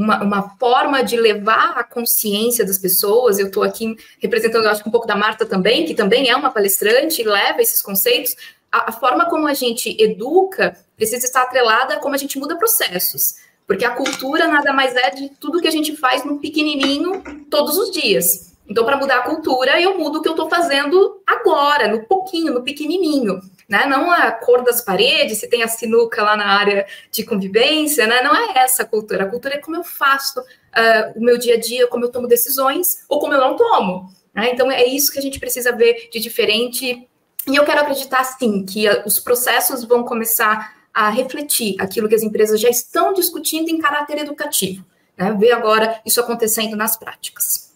[0.00, 3.38] uma, uma, forma de levar a consciência das pessoas.
[3.38, 6.50] Eu estou aqui representando, acho que um pouco da Marta também, que também é uma
[6.50, 8.34] palestrante e leva esses conceitos.
[8.72, 12.56] A, a, forma como a gente educa precisa estar atrelada a como a gente muda
[12.56, 13.34] processos.
[13.66, 17.76] Porque a cultura nada mais é de tudo que a gente faz no pequenininho todos
[17.76, 18.54] os dias.
[18.68, 22.54] Então, para mudar a cultura, eu mudo o que eu estou fazendo agora, no pouquinho,
[22.54, 23.40] no pequenininho
[23.70, 23.86] né?
[23.86, 28.20] Não a cor das paredes, se tem a sinuca lá na área de convivência, né?
[28.20, 29.22] Não é essa a cultura.
[29.22, 32.26] A cultura é como eu faço uh, o meu dia a dia, como eu tomo
[32.26, 34.12] decisões ou como eu não tomo.
[34.34, 34.50] Né?
[34.52, 37.08] Então é isso que a gente precisa ver de diferente.
[37.46, 42.22] E eu quero acreditar sim que os processos vão começar a refletir aquilo que as
[42.22, 44.84] empresas já estão discutindo em caráter educativo.
[45.16, 45.32] Né?
[45.38, 47.72] Ver agora isso acontecendo nas práticas.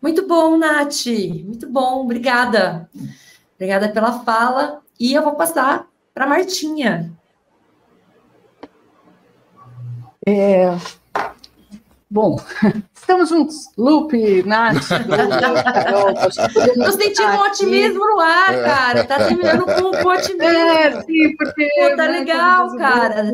[0.00, 1.06] Muito bom, Nath.
[1.06, 2.88] Muito bom, obrigada.
[3.58, 4.80] Obrigada pela fala.
[5.00, 7.12] E eu vou passar para a Martinha.
[10.24, 10.76] É...
[12.08, 12.40] Bom,
[12.94, 13.56] estamos juntos.
[13.76, 14.76] Lupe, Nath,
[16.68, 19.04] Estou sentindo um otimismo no ar, cara.
[19.04, 20.42] Tá terminando com um otimismo.
[20.44, 21.68] É, sim, porque.
[21.68, 23.24] Pô, tá né, legal, cara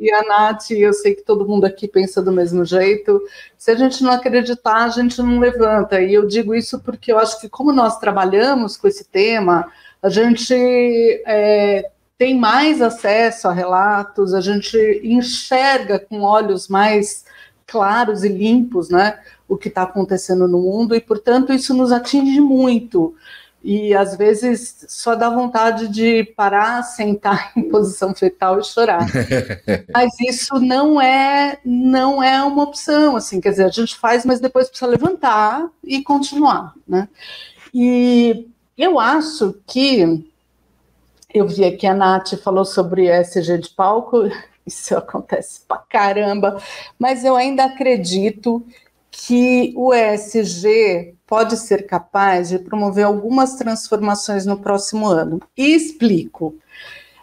[0.00, 3.20] e a Nath, eu sei que todo mundo aqui pensa do mesmo jeito.
[3.58, 6.00] Se a gente não acreditar, a gente não levanta.
[6.00, 9.70] E eu digo isso porque eu acho que, como nós trabalhamos com esse tema,
[10.02, 10.54] a gente
[11.26, 17.26] é, tem mais acesso a relatos, a gente enxerga com olhos mais
[17.66, 22.40] claros e limpos né, o que está acontecendo no mundo, e, portanto, isso nos atinge
[22.40, 23.14] muito
[23.62, 29.06] e às vezes só dá vontade de parar, sentar em posição fetal e chorar.
[29.92, 34.40] mas isso não é não é uma opção, assim, quer dizer, a gente faz, mas
[34.40, 37.08] depois precisa levantar e continuar, né?
[37.72, 40.24] E eu acho que
[41.32, 44.22] eu vi aqui a Nath falou sobre SG de palco,
[44.66, 46.60] isso acontece pra caramba,
[46.98, 48.64] mas eu ainda acredito
[49.10, 55.40] que o ESG pode ser capaz de promover algumas transformações no próximo ano.
[55.56, 56.56] E explico.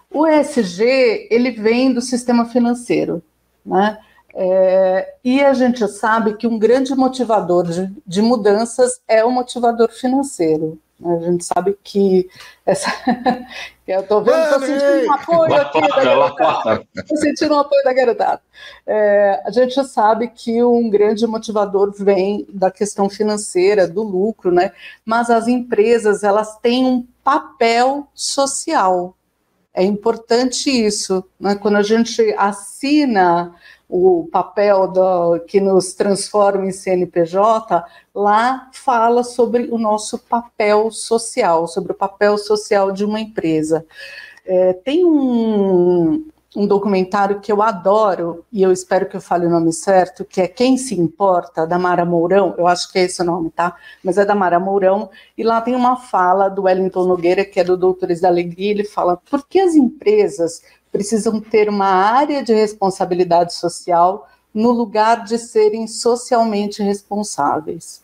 [0.09, 3.21] O ESG, ele vem do sistema financeiro,
[3.65, 3.99] né?
[4.33, 9.91] É, e a gente sabe que um grande motivador de, de mudanças é o motivador
[9.91, 10.79] financeiro.
[11.03, 12.27] A gente sabe que
[12.65, 12.91] essa.
[13.87, 16.87] eu estou vendo, estou sentindo um apoio aqui da garotada.
[16.95, 18.41] Estou sentindo um apoio da garotada.
[18.85, 24.71] É, a gente sabe que um grande motivador vem da questão financeira, do lucro, né?
[25.05, 29.15] Mas as empresas elas têm um papel social.
[29.73, 31.53] É importante isso, né?
[31.55, 33.53] Quando a gente assina
[33.89, 37.83] o papel do, que nos transforma em CNPJ,
[38.13, 43.85] lá fala sobre o nosso papel social, sobre o papel social de uma empresa.
[44.45, 49.49] É, tem um, um documentário que eu adoro, e eu espero que eu fale o
[49.49, 53.21] nome certo, que é Quem Se Importa, da Mara Mourão, eu acho que é esse
[53.21, 53.75] o nome, tá?
[54.03, 57.63] Mas é da Mara Mourão, e lá tem uma fala do Wellington Nogueira, que é
[57.63, 60.61] do Doutores da Alegria, ele fala, por que as empresas
[60.97, 68.01] precisam ter uma área de responsabilidade social no lugar de serem socialmente responsáveis?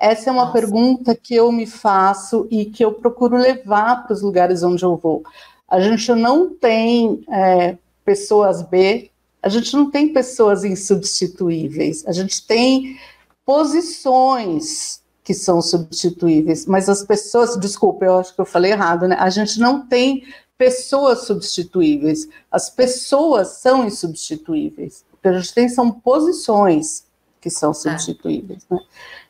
[0.00, 0.52] Essa é uma Nossa.
[0.52, 4.96] pergunta que eu me faço e que eu procuro levar para os lugares onde eu
[4.96, 5.22] vou.
[5.68, 9.10] A gente não tem é, pessoas B,
[9.42, 12.98] a gente não tem pessoas insubstituíveis, a gente tem
[13.44, 19.16] posições que são substituíveis, mas as pessoas, desculpa, eu acho que eu falei errado, né?
[19.18, 20.22] A gente não tem
[20.58, 22.28] pessoas substituíveis.
[22.50, 25.04] As pessoas são insubstituíveis.
[25.12, 27.06] O que a gente tem são posições
[27.40, 27.74] que são tá.
[27.74, 28.66] substituíveis.
[28.70, 28.78] Né?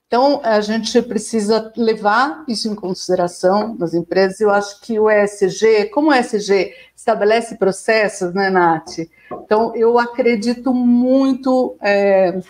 [0.06, 4.40] Então, a gente precisa levar isso em consideração nas empresas.
[4.40, 8.98] Eu acho que o ESG, como o ESG estabelece processos, né, Nath?
[9.44, 12.40] Então, eu acredito muito é,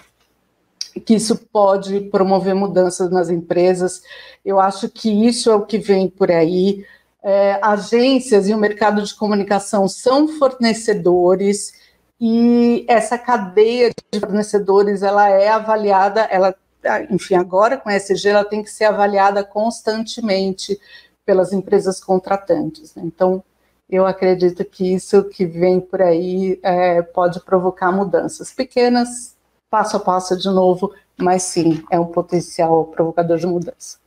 [1.05, 4.03] que isso pode promover mudanças nas empresas.
[4.45, 6.85] Eu acho que isso é o que vem por aí
[7.23, 11.73] é, agências e o mercado de comunicação são fornecedores
[12.21, 16.55] e essa cadeia de fornecedores ela é avaliada, ela,
[17.11, 20.79] enfim, agora com a SG ela tem que ser avaliada constantemente
[21.25, 22.95] pelas empresas contratantes.
[22.95, 23.03] Né?
[23.05, 23.43] Então,
[23.89, 29.37] eu acredito que isso que vem por aí é, pode provocar mudanças pequenas,
[29.71, 33.99] passo a passo de novo, mas sim, é um potencial provocador de mudança.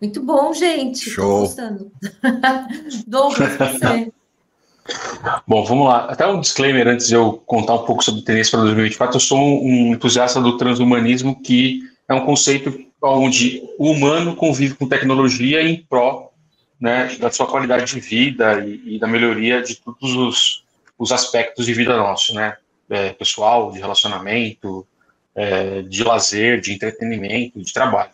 [0.00, 1.10] Muito bom, gente.
[1.10, 1.40] Show.
[1.40, 1.90] gostando.
[3.06, 4.12] Douglas, você.
[5.46, 6.04] Bom, vamos lá.
[6.04, 9.16] Até um disclaimer antes de eu contar um pouco sobre tendência para 2024.
[9.16, 14.88] Eu sou um entusiasta do transhumanismo, que é um conceito onde o humano convive com
[14.88, 16.32] tecnologia em pró
[16.80, 20.64] né, da sua qualidade de vida e, e da melhoria de todos os,
[20.98, 22.56] os, aspectos de vida nosso, né?
[22.88, 24.86] É, pessoal, de relacionamento,
[25.34, 28.12] é, de lazer, de entretenimento, de trabalho.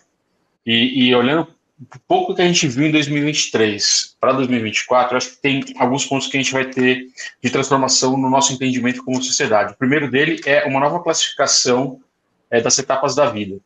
[0.64, 1.48] E, e olhando
[2.06, 6.36] pouco que a gente viu em 2023 para 2024, acho que tem alguns pontos que
[6.36, 7.06] a gente vai ter
[7.42, 9.72] de transformação no nosso entendimento como sociedade.
[9.72, 12.00] O primeiro dele é uma nova classificação
[12.50, 13.58] é, das etapas da vida,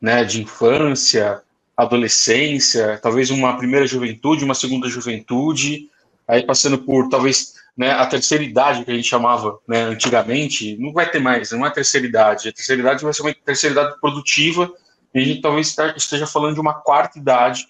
[0.00, 1.42] né, de infância,
[1.76, 5.90] adolescência, talvez uma primeira juventude, uma segunda juventude,
[6.26, 10.92] aí passando por talvez né, a terceira idade que a gente chamava né, antigamente, não
[10.92, 12.48] vai ter mais, não é terceira idade.
[12.48, 14.72] A terceira idade vai ser uma terceira idade produtiva
[15.18, 17.66] a gente talvez esteja falando de uma quarta idade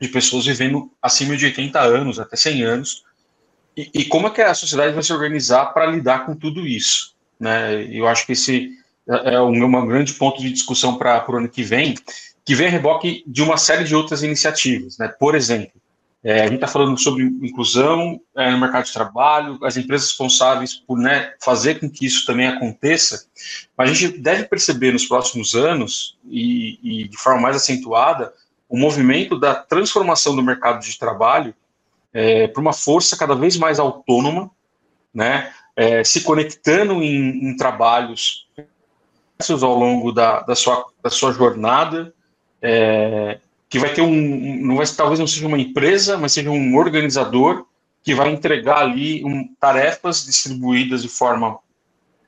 [0.00, 3.04] de pessoas vivendo acima de 80 anos, até 100 anos.
[3.76, 7.14] E, e como é que a sociedade vai se organizar para lidar com tudo isso?
[7.38, 7.84] Né?
[7.84, 8.70] Eu acho que esse
[9.06, 11.94] é um, um grande ponto de discussão para o ano que vem,
[12.44, 14.98] que vem a reboque de uma série de outras iniciativas.
[14.98, 15.08] Né?
[15.08, 15.80] Por exemplo,
[16.26, 20.74] é, a gente está falando sobre inclusão é, no mercado de trabalho, as empresas responsáveis
[20.74, 23.28] por né, fazer com que isso também aconteça,
[23.78, 28.34] mas a gente deve perceber nos próximos anos, e, e de forma mais acentuada,
[28.68, 31.54] o movimento da transformação do mercado de trabalho
[32.12, 34.50] é, para uma força cada vez mais autônoma,
[35.14, 38.48] né, é, se conectando em, em trabalhos
[39.48, 42.12] ao longo da, da, sua, da sua jornada,
[42.60, 46.76] é, que vai ter um, não vai, talvez não seja uma empresa, mas seja um
[46.76, 47.66] organizador
[48.02, 51.58] que vai entregar ali um, tarefas distribuídas de forma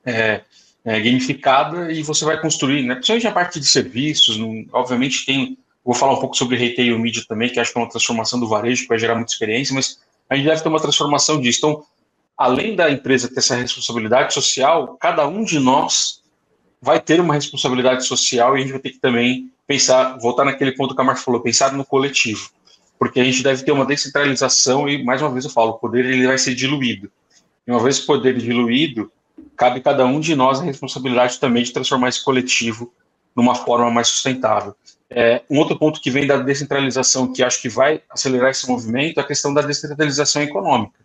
[0.05, 0.41] é,
[0.83, 5.57] é, gamificada e você vai construir, né, principalmente a parte de serviços, não, obviamente tem,
[5.83, 8.47] vou falar um pouco sobre retail media também, que acho que é uma transformação do
[8.47, 9.99] varejo que vai gerar muita experiência, mas
[10.29, 11.59] a gente deve ter uma transformação disso.
[11.59, 11.83] Então,
[12.37, 16.21] além da empresa ter essa responsabilidade social, cada um de nós
[16.81, 20.71] vai ter uma responsabilidade social e a gente vai ter que também pensar, voltar naquele
[20.71, 22.49] ponto que a Marcia falou, pensar no coletivo,
[22.97, 26.05] porque a gente deve ter uma descentralização e, mais uma vez eu falo, o poder
[26.05, 27.11] ele vai ser diluído.
[27.67, 29.11] E uma vez o poder diluído,
[29.55, 32.91] cabe cada um de nós a responsabilidade também de transformar esse coletivo
[33.35, 34.75] numa forma mais sustentável.
[35.07, 39.19] É, um outro ponto que vem da descentralização, que acho que vai acelerar esse movimento,
[39.19, 40.95] é a questão da descentralização econômica.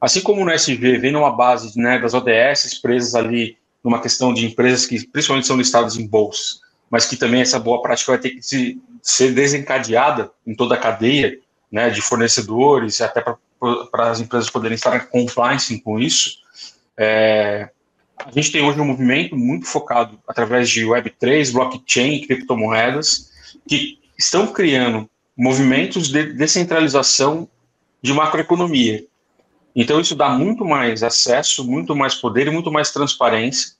[0.00, 4.46] Assim como no SG vem numa base né, das ODS presas ali numa questão de
[4.46, 8.30] empresas que principalmente são listadas em bolsa, mas que também essa boa prática vai ter
[8.30, 11.38] que se, ser desencadeada em toda a cadeia
[11.70, 16.38] né, de fornecedores, até para as empresas poderem estar compliance com isso.
[16.96, 17.68] É,
[18.24, 23.30] a gente tem hoje um movimento muito focado através de Web3, blockchain criptomoedas,
[23.68, 27.48] que estão criando movimentos de descentralização
[28.00, 29.04] de macroeconomia.
[29.74, 33.72] Então, isso dá muito mais acesso, muito mais poder e muito mais transparência,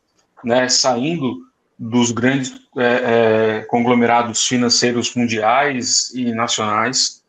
[0.45, 1.46] né, saindo
[1.79, 7.23] dos grandes é, é, conglomerados financeiros mundiais e nacionais.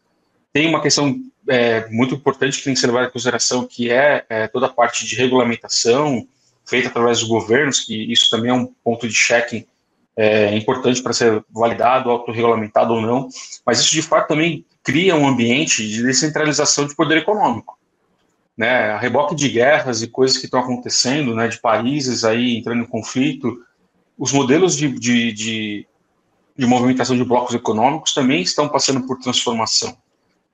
[0.53, 4.25] Tem uma questão é, muito importante que tem que ser levada em consideração, que é,
[4.29, 6.27] é toda a parte de regulamentação
[6.65, 9.65] feita através dos governos, que isso também é um ponto de check
[10.17, 13.29] é, importante para ser validado, autorregulamentado ou não,
[13.65, 17.77] mas isso de fato também cria um ambiente de descentralização de poder econômico.
[18.57, 22.81] Né, a reboque de guerras e coisas que estão acontecendo, né, de países aí entrando
[22.81, 23.55] em conflito,
[24.17, 25.87] os modelos de, de, de,
[26.57, 29.97] de movimentação de blocos econômicos também estão passando por transformação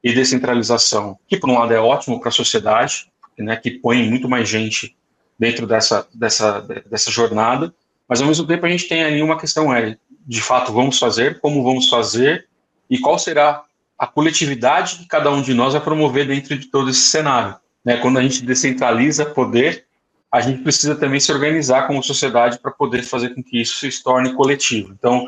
[0.04, 4.28] e descentralização, que por um lado é ótimo para a sociedade, né, que põe muito
[4.28, 4.96] mais gente
[5.40, 7.74] dentro dessa, dessa, dessa jornada,
[8.08, 11.40] mas ao mesmo tempo a gente tem ali uma questão é, de fato, vamos fazer,
[11.40, 12.48] como vamos fazer
[12.90, 13.64] e qual será
[13.98, 17.56] a coletividade que cada um de nós vai promover dentro de todo esse cenário.
[17.84, 17.98] Né?
[17.98, 19.86] Quando a gente descentraliza poder,
[20.34, 24.04] a gente precisa também se organizar como sociedade para poder fazer com que isso se
[24.04, 24.92] torne coletivo.
[24.92, 25.28] Então,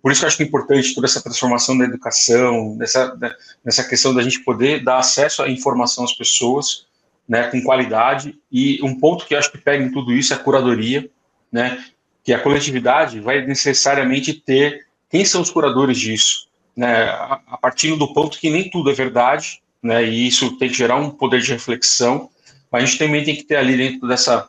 [0.00, 3.18] por isso que eu acho que é importante toda essa transformação da educação, nessa,
[3.64, 6.86] nessa questão da gente poder dar acesso à informação às pessoas,
[7.28, 10.36] né, com qualidade, e um ponto que eu acho que pega em tudo isso é
[10.36, 11.10] a curadoria,
[11.50, 11.84] né,
[12.22, 16.46] que a coletividade vai necessariamente ter quem são os curadores disso,
[16.76, 17.08] né,
[17.48, 20.94] a partir do ponto que nem tudo é verdade, né, e isso tem que gerar
[20.94, 22.30] um poder de reflexão,
[22.76, 24.48] a gente também tem que ter ali dentro dessa,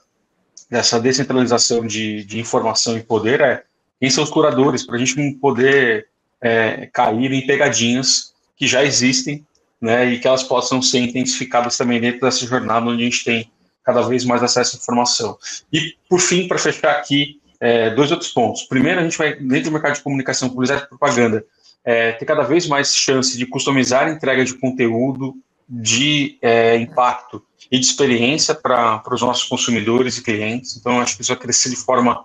[0.70, 3.64] dessa descentralização de, de informação e poder, é
[4.00, 6.08] quem são os curadores, para a gente não poder
[6.42, 9.46] é, cair em pegadinhas que já existem,
[9.80, 13.52] né, e que elas possam ser intensificadas também dentro dessa jornada onde a gente tem
[13.84, 15.38] cada vez mais acesso à informação.
[15.72, 18.64] E, por fim, para fechar aqui, é, dois outros pontos.
[18.64, 21.46] Primeiro, a gente vai, dentro do mercado de comunicação, publicidade e propaganda,
[21.86, 25.36] é, ter cada vez mais chance de customizar a entrega de conteúdo
[25.68, 30.78] de é, impacto e de experiência para os nossos consumidores e clientes.
[30.78, 32.24] Então, acho que isso vai crescer de forma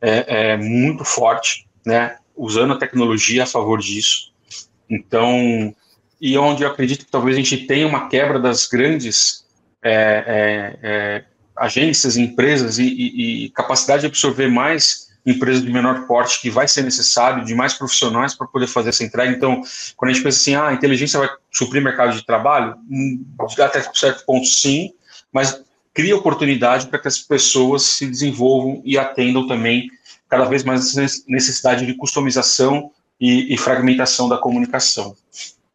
[0.00, 4.32] é, é, muito forte, né, usando a tecnologia a favor disso.
[4.88, 5.74] Então,
[6.20, 9.46] e onde eu acredito que talvez a gente tenha uma quebra das grandes
[9.82, 11.24] é, é, é
[11.56, 16.66] agências, empresas e, e, e, capacidade de absorver mais empresas de menor porte que vai
[16.66, 19.30] ser necessário, de mais profissionais para poder fazer essa entrega.
[19.30, 19.60] Então,
[19.96, 23.24] quando a gente pensa assim, ah, a inteligência vai suprir mercado de trabalho, hum,
[23.58, 24.92] até certo ponto sim,
[25.32, 29.90] mas cria oportunidade para que as pessoas se desenvolvam e atendam também
[30.28, 30.94] cada vez mais
[31.26, 32.90] necessidade de customização
[33.20, 35.14] e, e fragmentação da comunicação.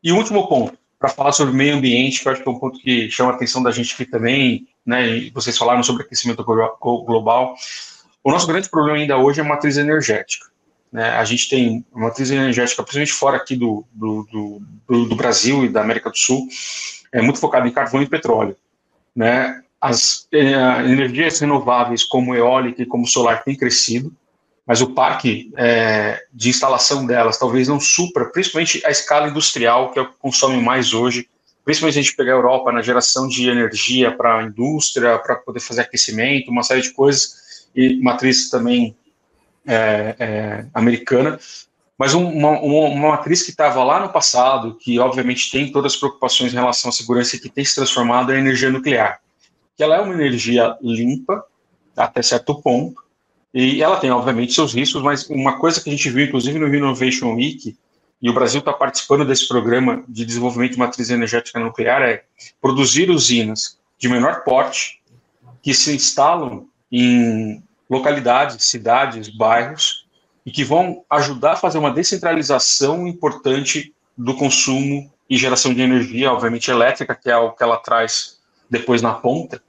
[0.01, 2.59] E o último ponto, para falar sobre meio ambiente, que eu acho que é um
[2.59, 7.55] ponto que chama a atenção da gente aqui também, né, vocês falaram sobre aquecimento global.
[8.25, 10.47] O nosso grande problema ainda hoje é a matriz energética.
[10.91, 11.11] Né?
[11.11, 15.69] A gente tem uma matriz energética, principalmente fora aqui do, do, do, do Brasil e
[15.69, 16.47] da América do Sul,
[17.13, 18.57] é muito focada em carvão e petróleo.
[19.15, 19.61] Né?
[19.79, 20.39] As eh,
[20.85, 24.11] energias renováveis, como eólica e como solar, têm crescido,
[24.65, 29.99] mas o parque é, de instalação delas talvez não supra, principalmente a escala industrial, que
[29.99, 31.29] é o que consome mais hoje,
[31.63, 35.35] principalmente se a gente pegar a Europa na geração de energia para a indústria, para
[35.35, 37.44] poder fazer aquecimento, uma série de coisas,
[37.75, 38.95] e matriz também
[39.65, 41.39] é, é, americana,
[41.97, 45.99] mas uma, uma, uma matriz que estava lá no passado, que obviamente tem todas as
[45.99, 49.19] preocupações em relação à segurança e que tem se transformado é a energia nuclear.
[49.77, 51.43] Que ela é uma energia limpa
[51.95, 53.05] até certo ponto,
[53.53, 56.67] e ela tem, obviamente, seus riscos, mas uma coisa que a gente viu, inclusive no
[56.67, 57.73] Innovation Week,
[58.21, 62.25] e o Brasil está participando desse programa de desenvolvimento de matriz energética nuclear, é
[62.59, 65.01] produzir usinas de menor porte
[65.63, 70.05] que se instalam em localidades, cidades, bairros,
[70.45, 76.31] e que vão ajudar a fazer uma descentralização importante do consumo e geração de energia,
[76.31, 78.37] obviamente elétrica, que é o que ela traz
[78.69, 79.61] depois na ponta,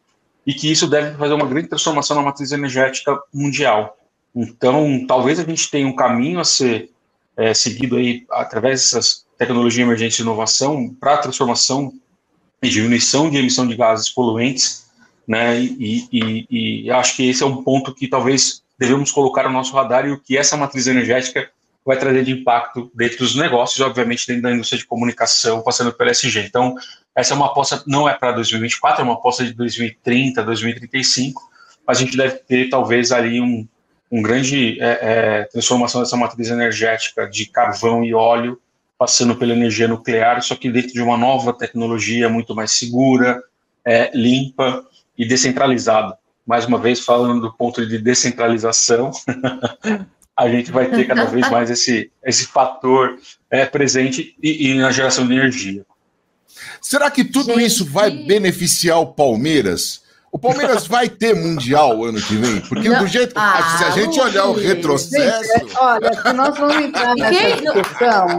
[0.47, 3.97] e que isso deve fazer uma grande transformação na matriz energética mundial.
[4.35, 6.91] Então, talvez a gente tenha um caminho a ser
[7.37, 11.93] é, seguido aí através dessas tecnologias emergentes de inovação para a transformação
[12.63, 14.86] e diminuição de emissão de gases poluentes,
[15.27, 15.61] né?
[15.61, 16.47] E, e,
[16.85, 20.13] e, acho que esse é um ponto que talvez devemos colocar no nosso radar e
[20.13, 21.51] o que essa matriz energética
[21.85, 26.11] vai trazer de impacto dentro dos negócios, obviamente dentro da indústria de comunicação, passando pelo
[26.11, 26.41] SG.
[26.41, 26.75] Então,
[27.15, 31.43] essa é uma aposta, não é para 2024, é uma aposta de 2030, 2035,
[31.87, 33.67] mas a gente deve ter talvez ali um,
[34.11, 38.61] um grande é, é, transformação dessa matriz energética de carvão e óleo,
[38.99, 43.41] passando pela energia nuclear, só que dentro de uma nova tecnologia muito mais segura,
[43.85, 44.85] é, limpa
[45.17, 46.17] e descentralizada.
[46.47, 49.11] Mais uma vez, falando do ponto de descentralização,
[50.37, 53.19] a gente vai ter cada vez mais esse, esse fator
[53.51, 55.85] é, presente e, e, na geração de energia.
[56.81, 60.03] Será que tudo gente, isso vai beneficiar o Palmeiras?
[60.37, 62.61] O Palmeiras vai ter Mundial ano que vem?
[62.61, 63.01] Porque não.
[63.01, 63.33] do jeito.
[63.35, 65.61] Ah, se a gente olhar o retrocesso.
[65.61, 68.39] Gente, olha, se nós vamos entrar nessa questão,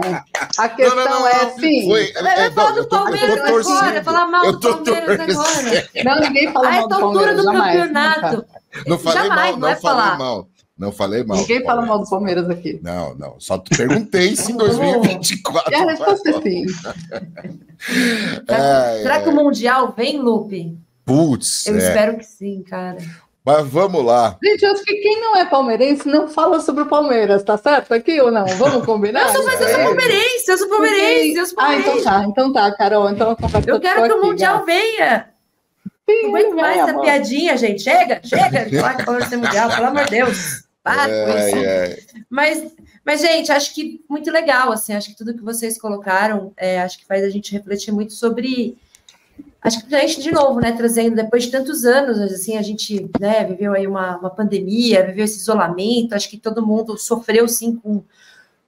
[0.58, 1.88] a questão não, não, é assim.
[1.88, 5.88] Foi, é, é, falar do Palmeiras agora, falar mal do Palmeiras agora.
[6.04, 7.36] Não, ninguém fala mal do Palmeiras.
[7.36, 8.46] A essa altura do campeonato.
[8.86, 10.18] Não falei jamais, mal, não, é falei falar.
[10.18, 10.48] mal.
[10.78, 11.38] Não falei mal.
[11.38, 12.78] Ninguém fala mal do Palmeiras aqui.
[12.80, 13.40] Não, não.
[13.40, 15.72] Só perguntei se em 2024.
[15.72, 16.64] E a resposta é sim.
[18.46, 19.20] é, Será é.
[19.20, 20.78] que o Mundial vem, Lupe?
[21.08, 21.66] Putz.
[21.66, 21.78] Eu é.
[21.78, 22.98] espero que sim, cara.
[23.42, 24.36] Mas vamos lá.
[24.44, 27.94] Gente, eu acho que quem não é palmeirense não fala sobre o Palmeiras, tá certo
[27.94, 28.44] aqui ou não?
[28.44, 29.22] Vamos combinar?
[29.32, 31.88] eu sou, mas eu sou palmeirense, eu sou palmeirense, eu sou palmeirense.
[31.88, 33.08] Ah, então tá, então tá, Carol.
[33.08, 33.36] Então
[33.66, 35.30] eu quero que o Mundial venha.
[36.06, 37.82] Sim, não aguento mais essa piadinha, gente.
[37.82, 40.64] Chega, chega de falar que Palmeiras tem Mundial, pelo amor de Deus.
[40.82, 41.56] Para é, com isso.
[41.56, 41.96] É.
[42.28, 42.72] Mas,
[43.02, 46.98] mas, gente, acho que muito legal, assim, acho que tudo que vocês colocaram, é, acho
[46.98, 48.76] que faz a gente refletir muito sobre
[49.68, 53.08] acho que a gente, de novo, né, trazendo, depois de tantos anos, assim, a gente,
[53.20, 57.76] né, viveu aí uma, uma pandemia, viveu esse isolamento, acho que todo mundo sofreu, sim,
[57.76, 58.02] com,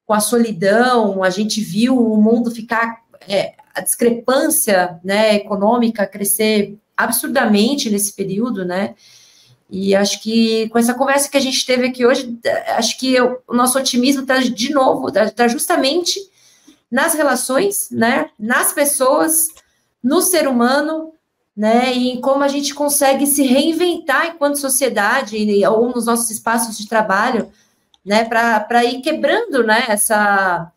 [0.07, 6.77] com a solidão, a gente viu o mundo ficar, é, a discrepância, né, econômica crescer
[6.97, 8.95] absurdamente nesse período, né,
[9.71, 12.39] e acho que com essa conversa que a gente teve aqui hoje,
[12.77, 16.21] acho que eu, o nosso otimismo está de novo, está tá justamente
[16.91, 19.49] nas relações, né, nas pessoas,
[20.03, 21.13] no ser humano,
[21.57, 25.37] né, e em como a gente consegue se reinventar enquanto sociedade
[25.67, 27.51] ou nos nossos espaços de trabalho,
[28.05, 30.73] né, para ir quebrando, né, essa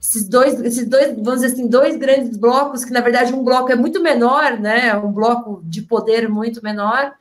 [0.00, 3.70] esses dois, esses dois, vamos dizer assim, dois grandes blocos, que na verdade um bloco
[3.70, 7.12] é muito menor, né, um bloco de poder muito menor,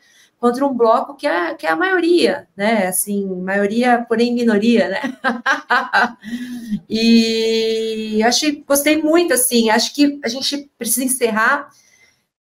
[0.42, 2.88] contra um bloco que é, que é a maioria, né?
[2.88, 5.02] Assim, maioria, porém minoria, né?
[6.90, 11.70] e achei, gostei muito, assim, acho que a gente precisa encerrar.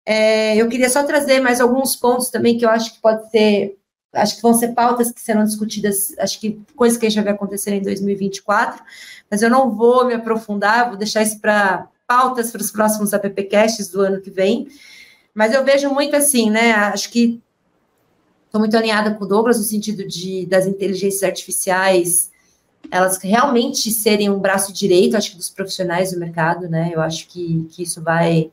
[0.06, 3.76] É, eu queria só trazer mais alguns pontos também que eu acho que pode ser,
[4.14, 7.34] acho que vão ser pautas que serão discutidas, acho que coisas que a gente vai
[7.34, 8.82] acontecer em 2024,
[9.30, 13.88] mas eu não vou me aprofundar, vou deixar isso para pautas para os próximos appcasts
[13.88, 14.68] do ano que vem.
[15.34, 16.72] Mas eu vejo muito assim, né?
[16.72, 17.40] Acho que
[18.50, 22.30] Estou muito alinhada com o Douglas no sentido de das inteligências artificiais
[22.90, 26.90] elas realmente serem um braço direito, acho que dos profissionais do mercado, né?
[26.92, 28.50] Eu acho que, que isso vai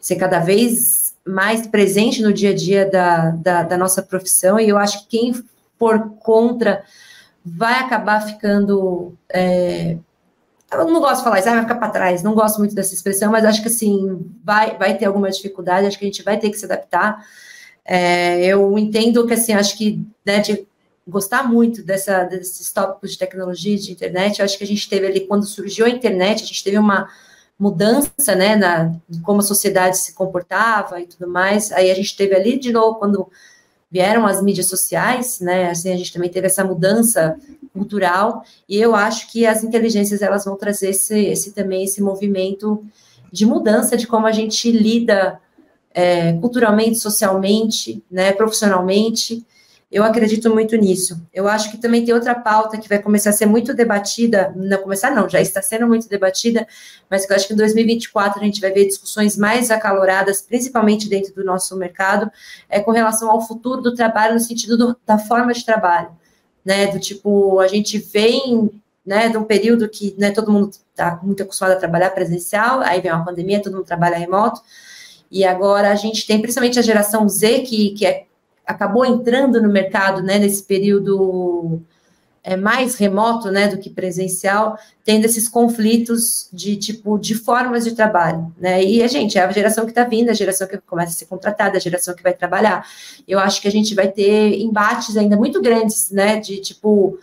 [0.00, 4.68] ser cada vez mais presente no dia a dia da, da, da nossa profissão, e
[4.68, 5.44] eu acho que quem
[5.78, 6.84] for contra
[7.44, 9.14] vai acabar ficando.
[9.28, 9.96] É,
[10.72, 13.30] eu não gosto de falar isso, vai ficar para trás, não gosto muito dessa expressão,
[13.32, 16.50] mas acho que assim, vai, vai ter alguma dificuldade, acho que a gente vai ter
[16.50, 17.24] que se adaptar.
[17.92, 20.64] É, eu entendo que, assim, acho que né, de
[21.04, 25.26] gostar muito dessa, desses tópicos de tecnologia, de internet, acho que a gente teve ali,
[25.26, 27.08] quando surgiu a internet, a gente teve uma
[27.58, 28.94] mudança, né, na
[29.24, 32.96] como a sociedade se comportava e tudo mais, aí a gente teve ali, de novo,
[32.96, 33.28] quando
[33.90, 37.36] vieram as mídias sociais, né, assim, a gente também teve essa mudança
[37.72, 42.84] cultural, e eu acho que as inteligências, elas vão trazer esse, esse também, esse movimento
[43.32, 45.40] de mudança de como a gente lida
[46.00, 49.44] é, culturalmente, socialmente, né, profissionalmente.
[49.92, 51.20] Eu acredito muito nisso.
[51.34, 54.78] Eu acho que também tem outra pauta que vai começar a ser muito debatida, não
[54.78, 56.66] começar não, já está sendo muito debatida,
[57.10, 61.08] mas que eu acho que em 2024 a gente vai ver discussões mais acaloradas, principalmente
[61.08, 62.30] dentro do nosso mercado,
[62.68, 66.10] é com relação ao futuro do trabalho no sentido do, da forma de trabalho,
[66.64, 68.70] né, do tipo, a gente vem,
[69.04, 73.00] né, de um período que, né, todo mundo está muito acostumado a trabalhar presencial, aí
[73.00, 74.62] vem uma pandemia, todo mundo trabalha remoto,
[75.30, 78.24] e agora a gente tem principalmente a geração Z, que, que é,
[78.66, 81.80] acabou entrando no mercado né, nesse período
[82.42, 87.92] é, mais remoto né, do que presencial, tendo esses conflitos de tipo de formas de
[87.92, 88.52] trabalho.
[88.58, 88.82] Né?
[88.82, 91.26] E a gente é a geração que está vindo, a geração que começa a ser
[91.26, 92.86] contratada, a geração que vai trabalhar.
[93.28, 96.40] Eu acho que a gente vai ter embates ainda muito grandes, né?
[96.40, 97.18] De tipo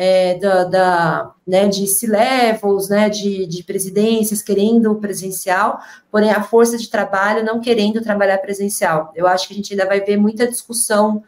[0.00, 6.78] é, da, da, né, de C-levels, né, de, de presidências querendo presencial, porém a força
[6.78, 9.12] de trabalho não querendo trabalhar presencial.
[9.16, 11.24] Eu acho que a gente ainda vai ver muita discussão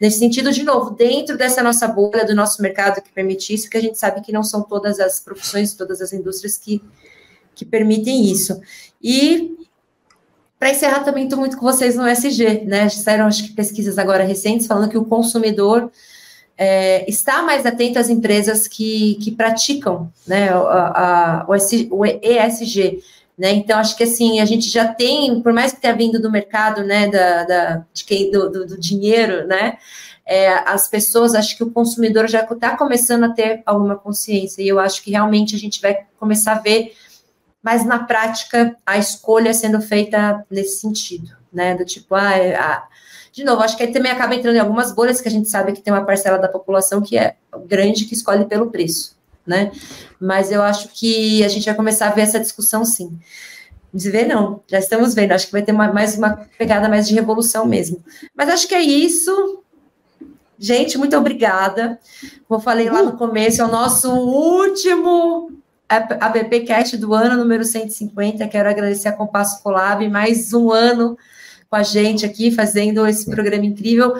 [0.00, 3.76] Nesse sentido, de novo, dentro dessa nossa bolha do nosso mercado que permite isso, que
[3.76, 6.82] a gente sabe que não são todas as profissões, todas as indústrias que,
[7.54, 8.60] que permitem isso.
[9.00, 9.56] E
[10.58, 12.88] para encerrar, também estou muito com vocês no SG, né?
[12.88, 15.92] Saíram, acho que, pesquisas agora recentes falando que o consumidor
[16.56, 23.02] é, está mais atento às empresas que, que praticam né, a, a, o, o ESG.
[23.36, 23.52] Né?
[23.52, 26.84] Então, acho que assim, a gente já tem, por mais que tenha vindo do mercado,
[26.84, 29.78] né, da, da de quem, do, do, do dinheiro, né,
[30.24, 34.68] é, as pessoas, acho que o consumidor já está começando a ter alguma consciência, e
[34.68, 36.94] eu acho que realmente a gente vai começar a ver
[37.60, 42.84] mais na prática a escolha sendo feita nesse sentido, né, do tipo, ah, é, a,
[43.34, 45.72] de novo, acho que aí também acaba entrando em algumas bolhas que a gente sabe
[45.72, 47.34] que tem uma parcela da população que é
[47.66, 49.72] grande que escolhe pelo preço, né?
[50.20, 53.18] Mas eu acho que a gente vai começar a ver essa discussão sim.
[53.92, 57.08] Se vê, não, já estamos vendo, acho que vai ter uma, mais uma pegada mais
[57.08, 58.04] de revolução mesmo.
[58.36, 59.64] Mas acho que é isso.
[60.56, 61.98] Gente, muito obrigada.
[62.46, 65.50] Como eu falei lá no começo, é o nosso último
[65.88, 68.46] AppCast do ano, número 150.
[68.46, 71.18] Quero agradecer a Compasso Colab, mais um ano
[71.68, 74.14] com a gente aqui, fazendo esse programa incrível.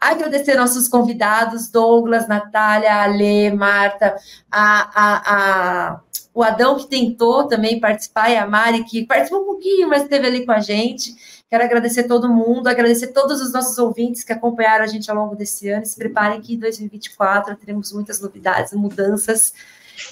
[0.00, 4.16] Agradecer nossos convidados, Douglas, Natália, Ale, Marta,
[4.50, 6.00] a, a, a,
[6.34, 10.26] o Adão, que tentou também participar, e a Mari, que participou um pouquinho, mas esteve
[10.26, 11.14] ali com a gente.
[11.50, 15.34] Quero agradecer todo mundo, agradecer todos os nossos ouvintes que acompanharam a gente ao longo
[15.34, 15.86] desse ano.
[15.86, 19.54] Se preparem que em 2024 teremos muitas novidades, mudanças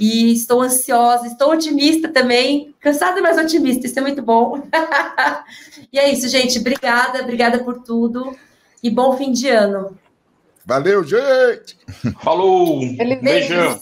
[0.00, 4.62] e estou ansiosa, estou otimista também, cansada, mas otimista, isso é muito bom.
[5.92, 6.58] e é isso, gente.
[6.58, 8.36] Obrigada, obrigada por tudo
[8.82, 9.96] e bom fim de ano.
[10.64, 11.78] Valeu, gente!
[12.20, 12.80] Falou!
[12.96, 13.80] Feliz beijão!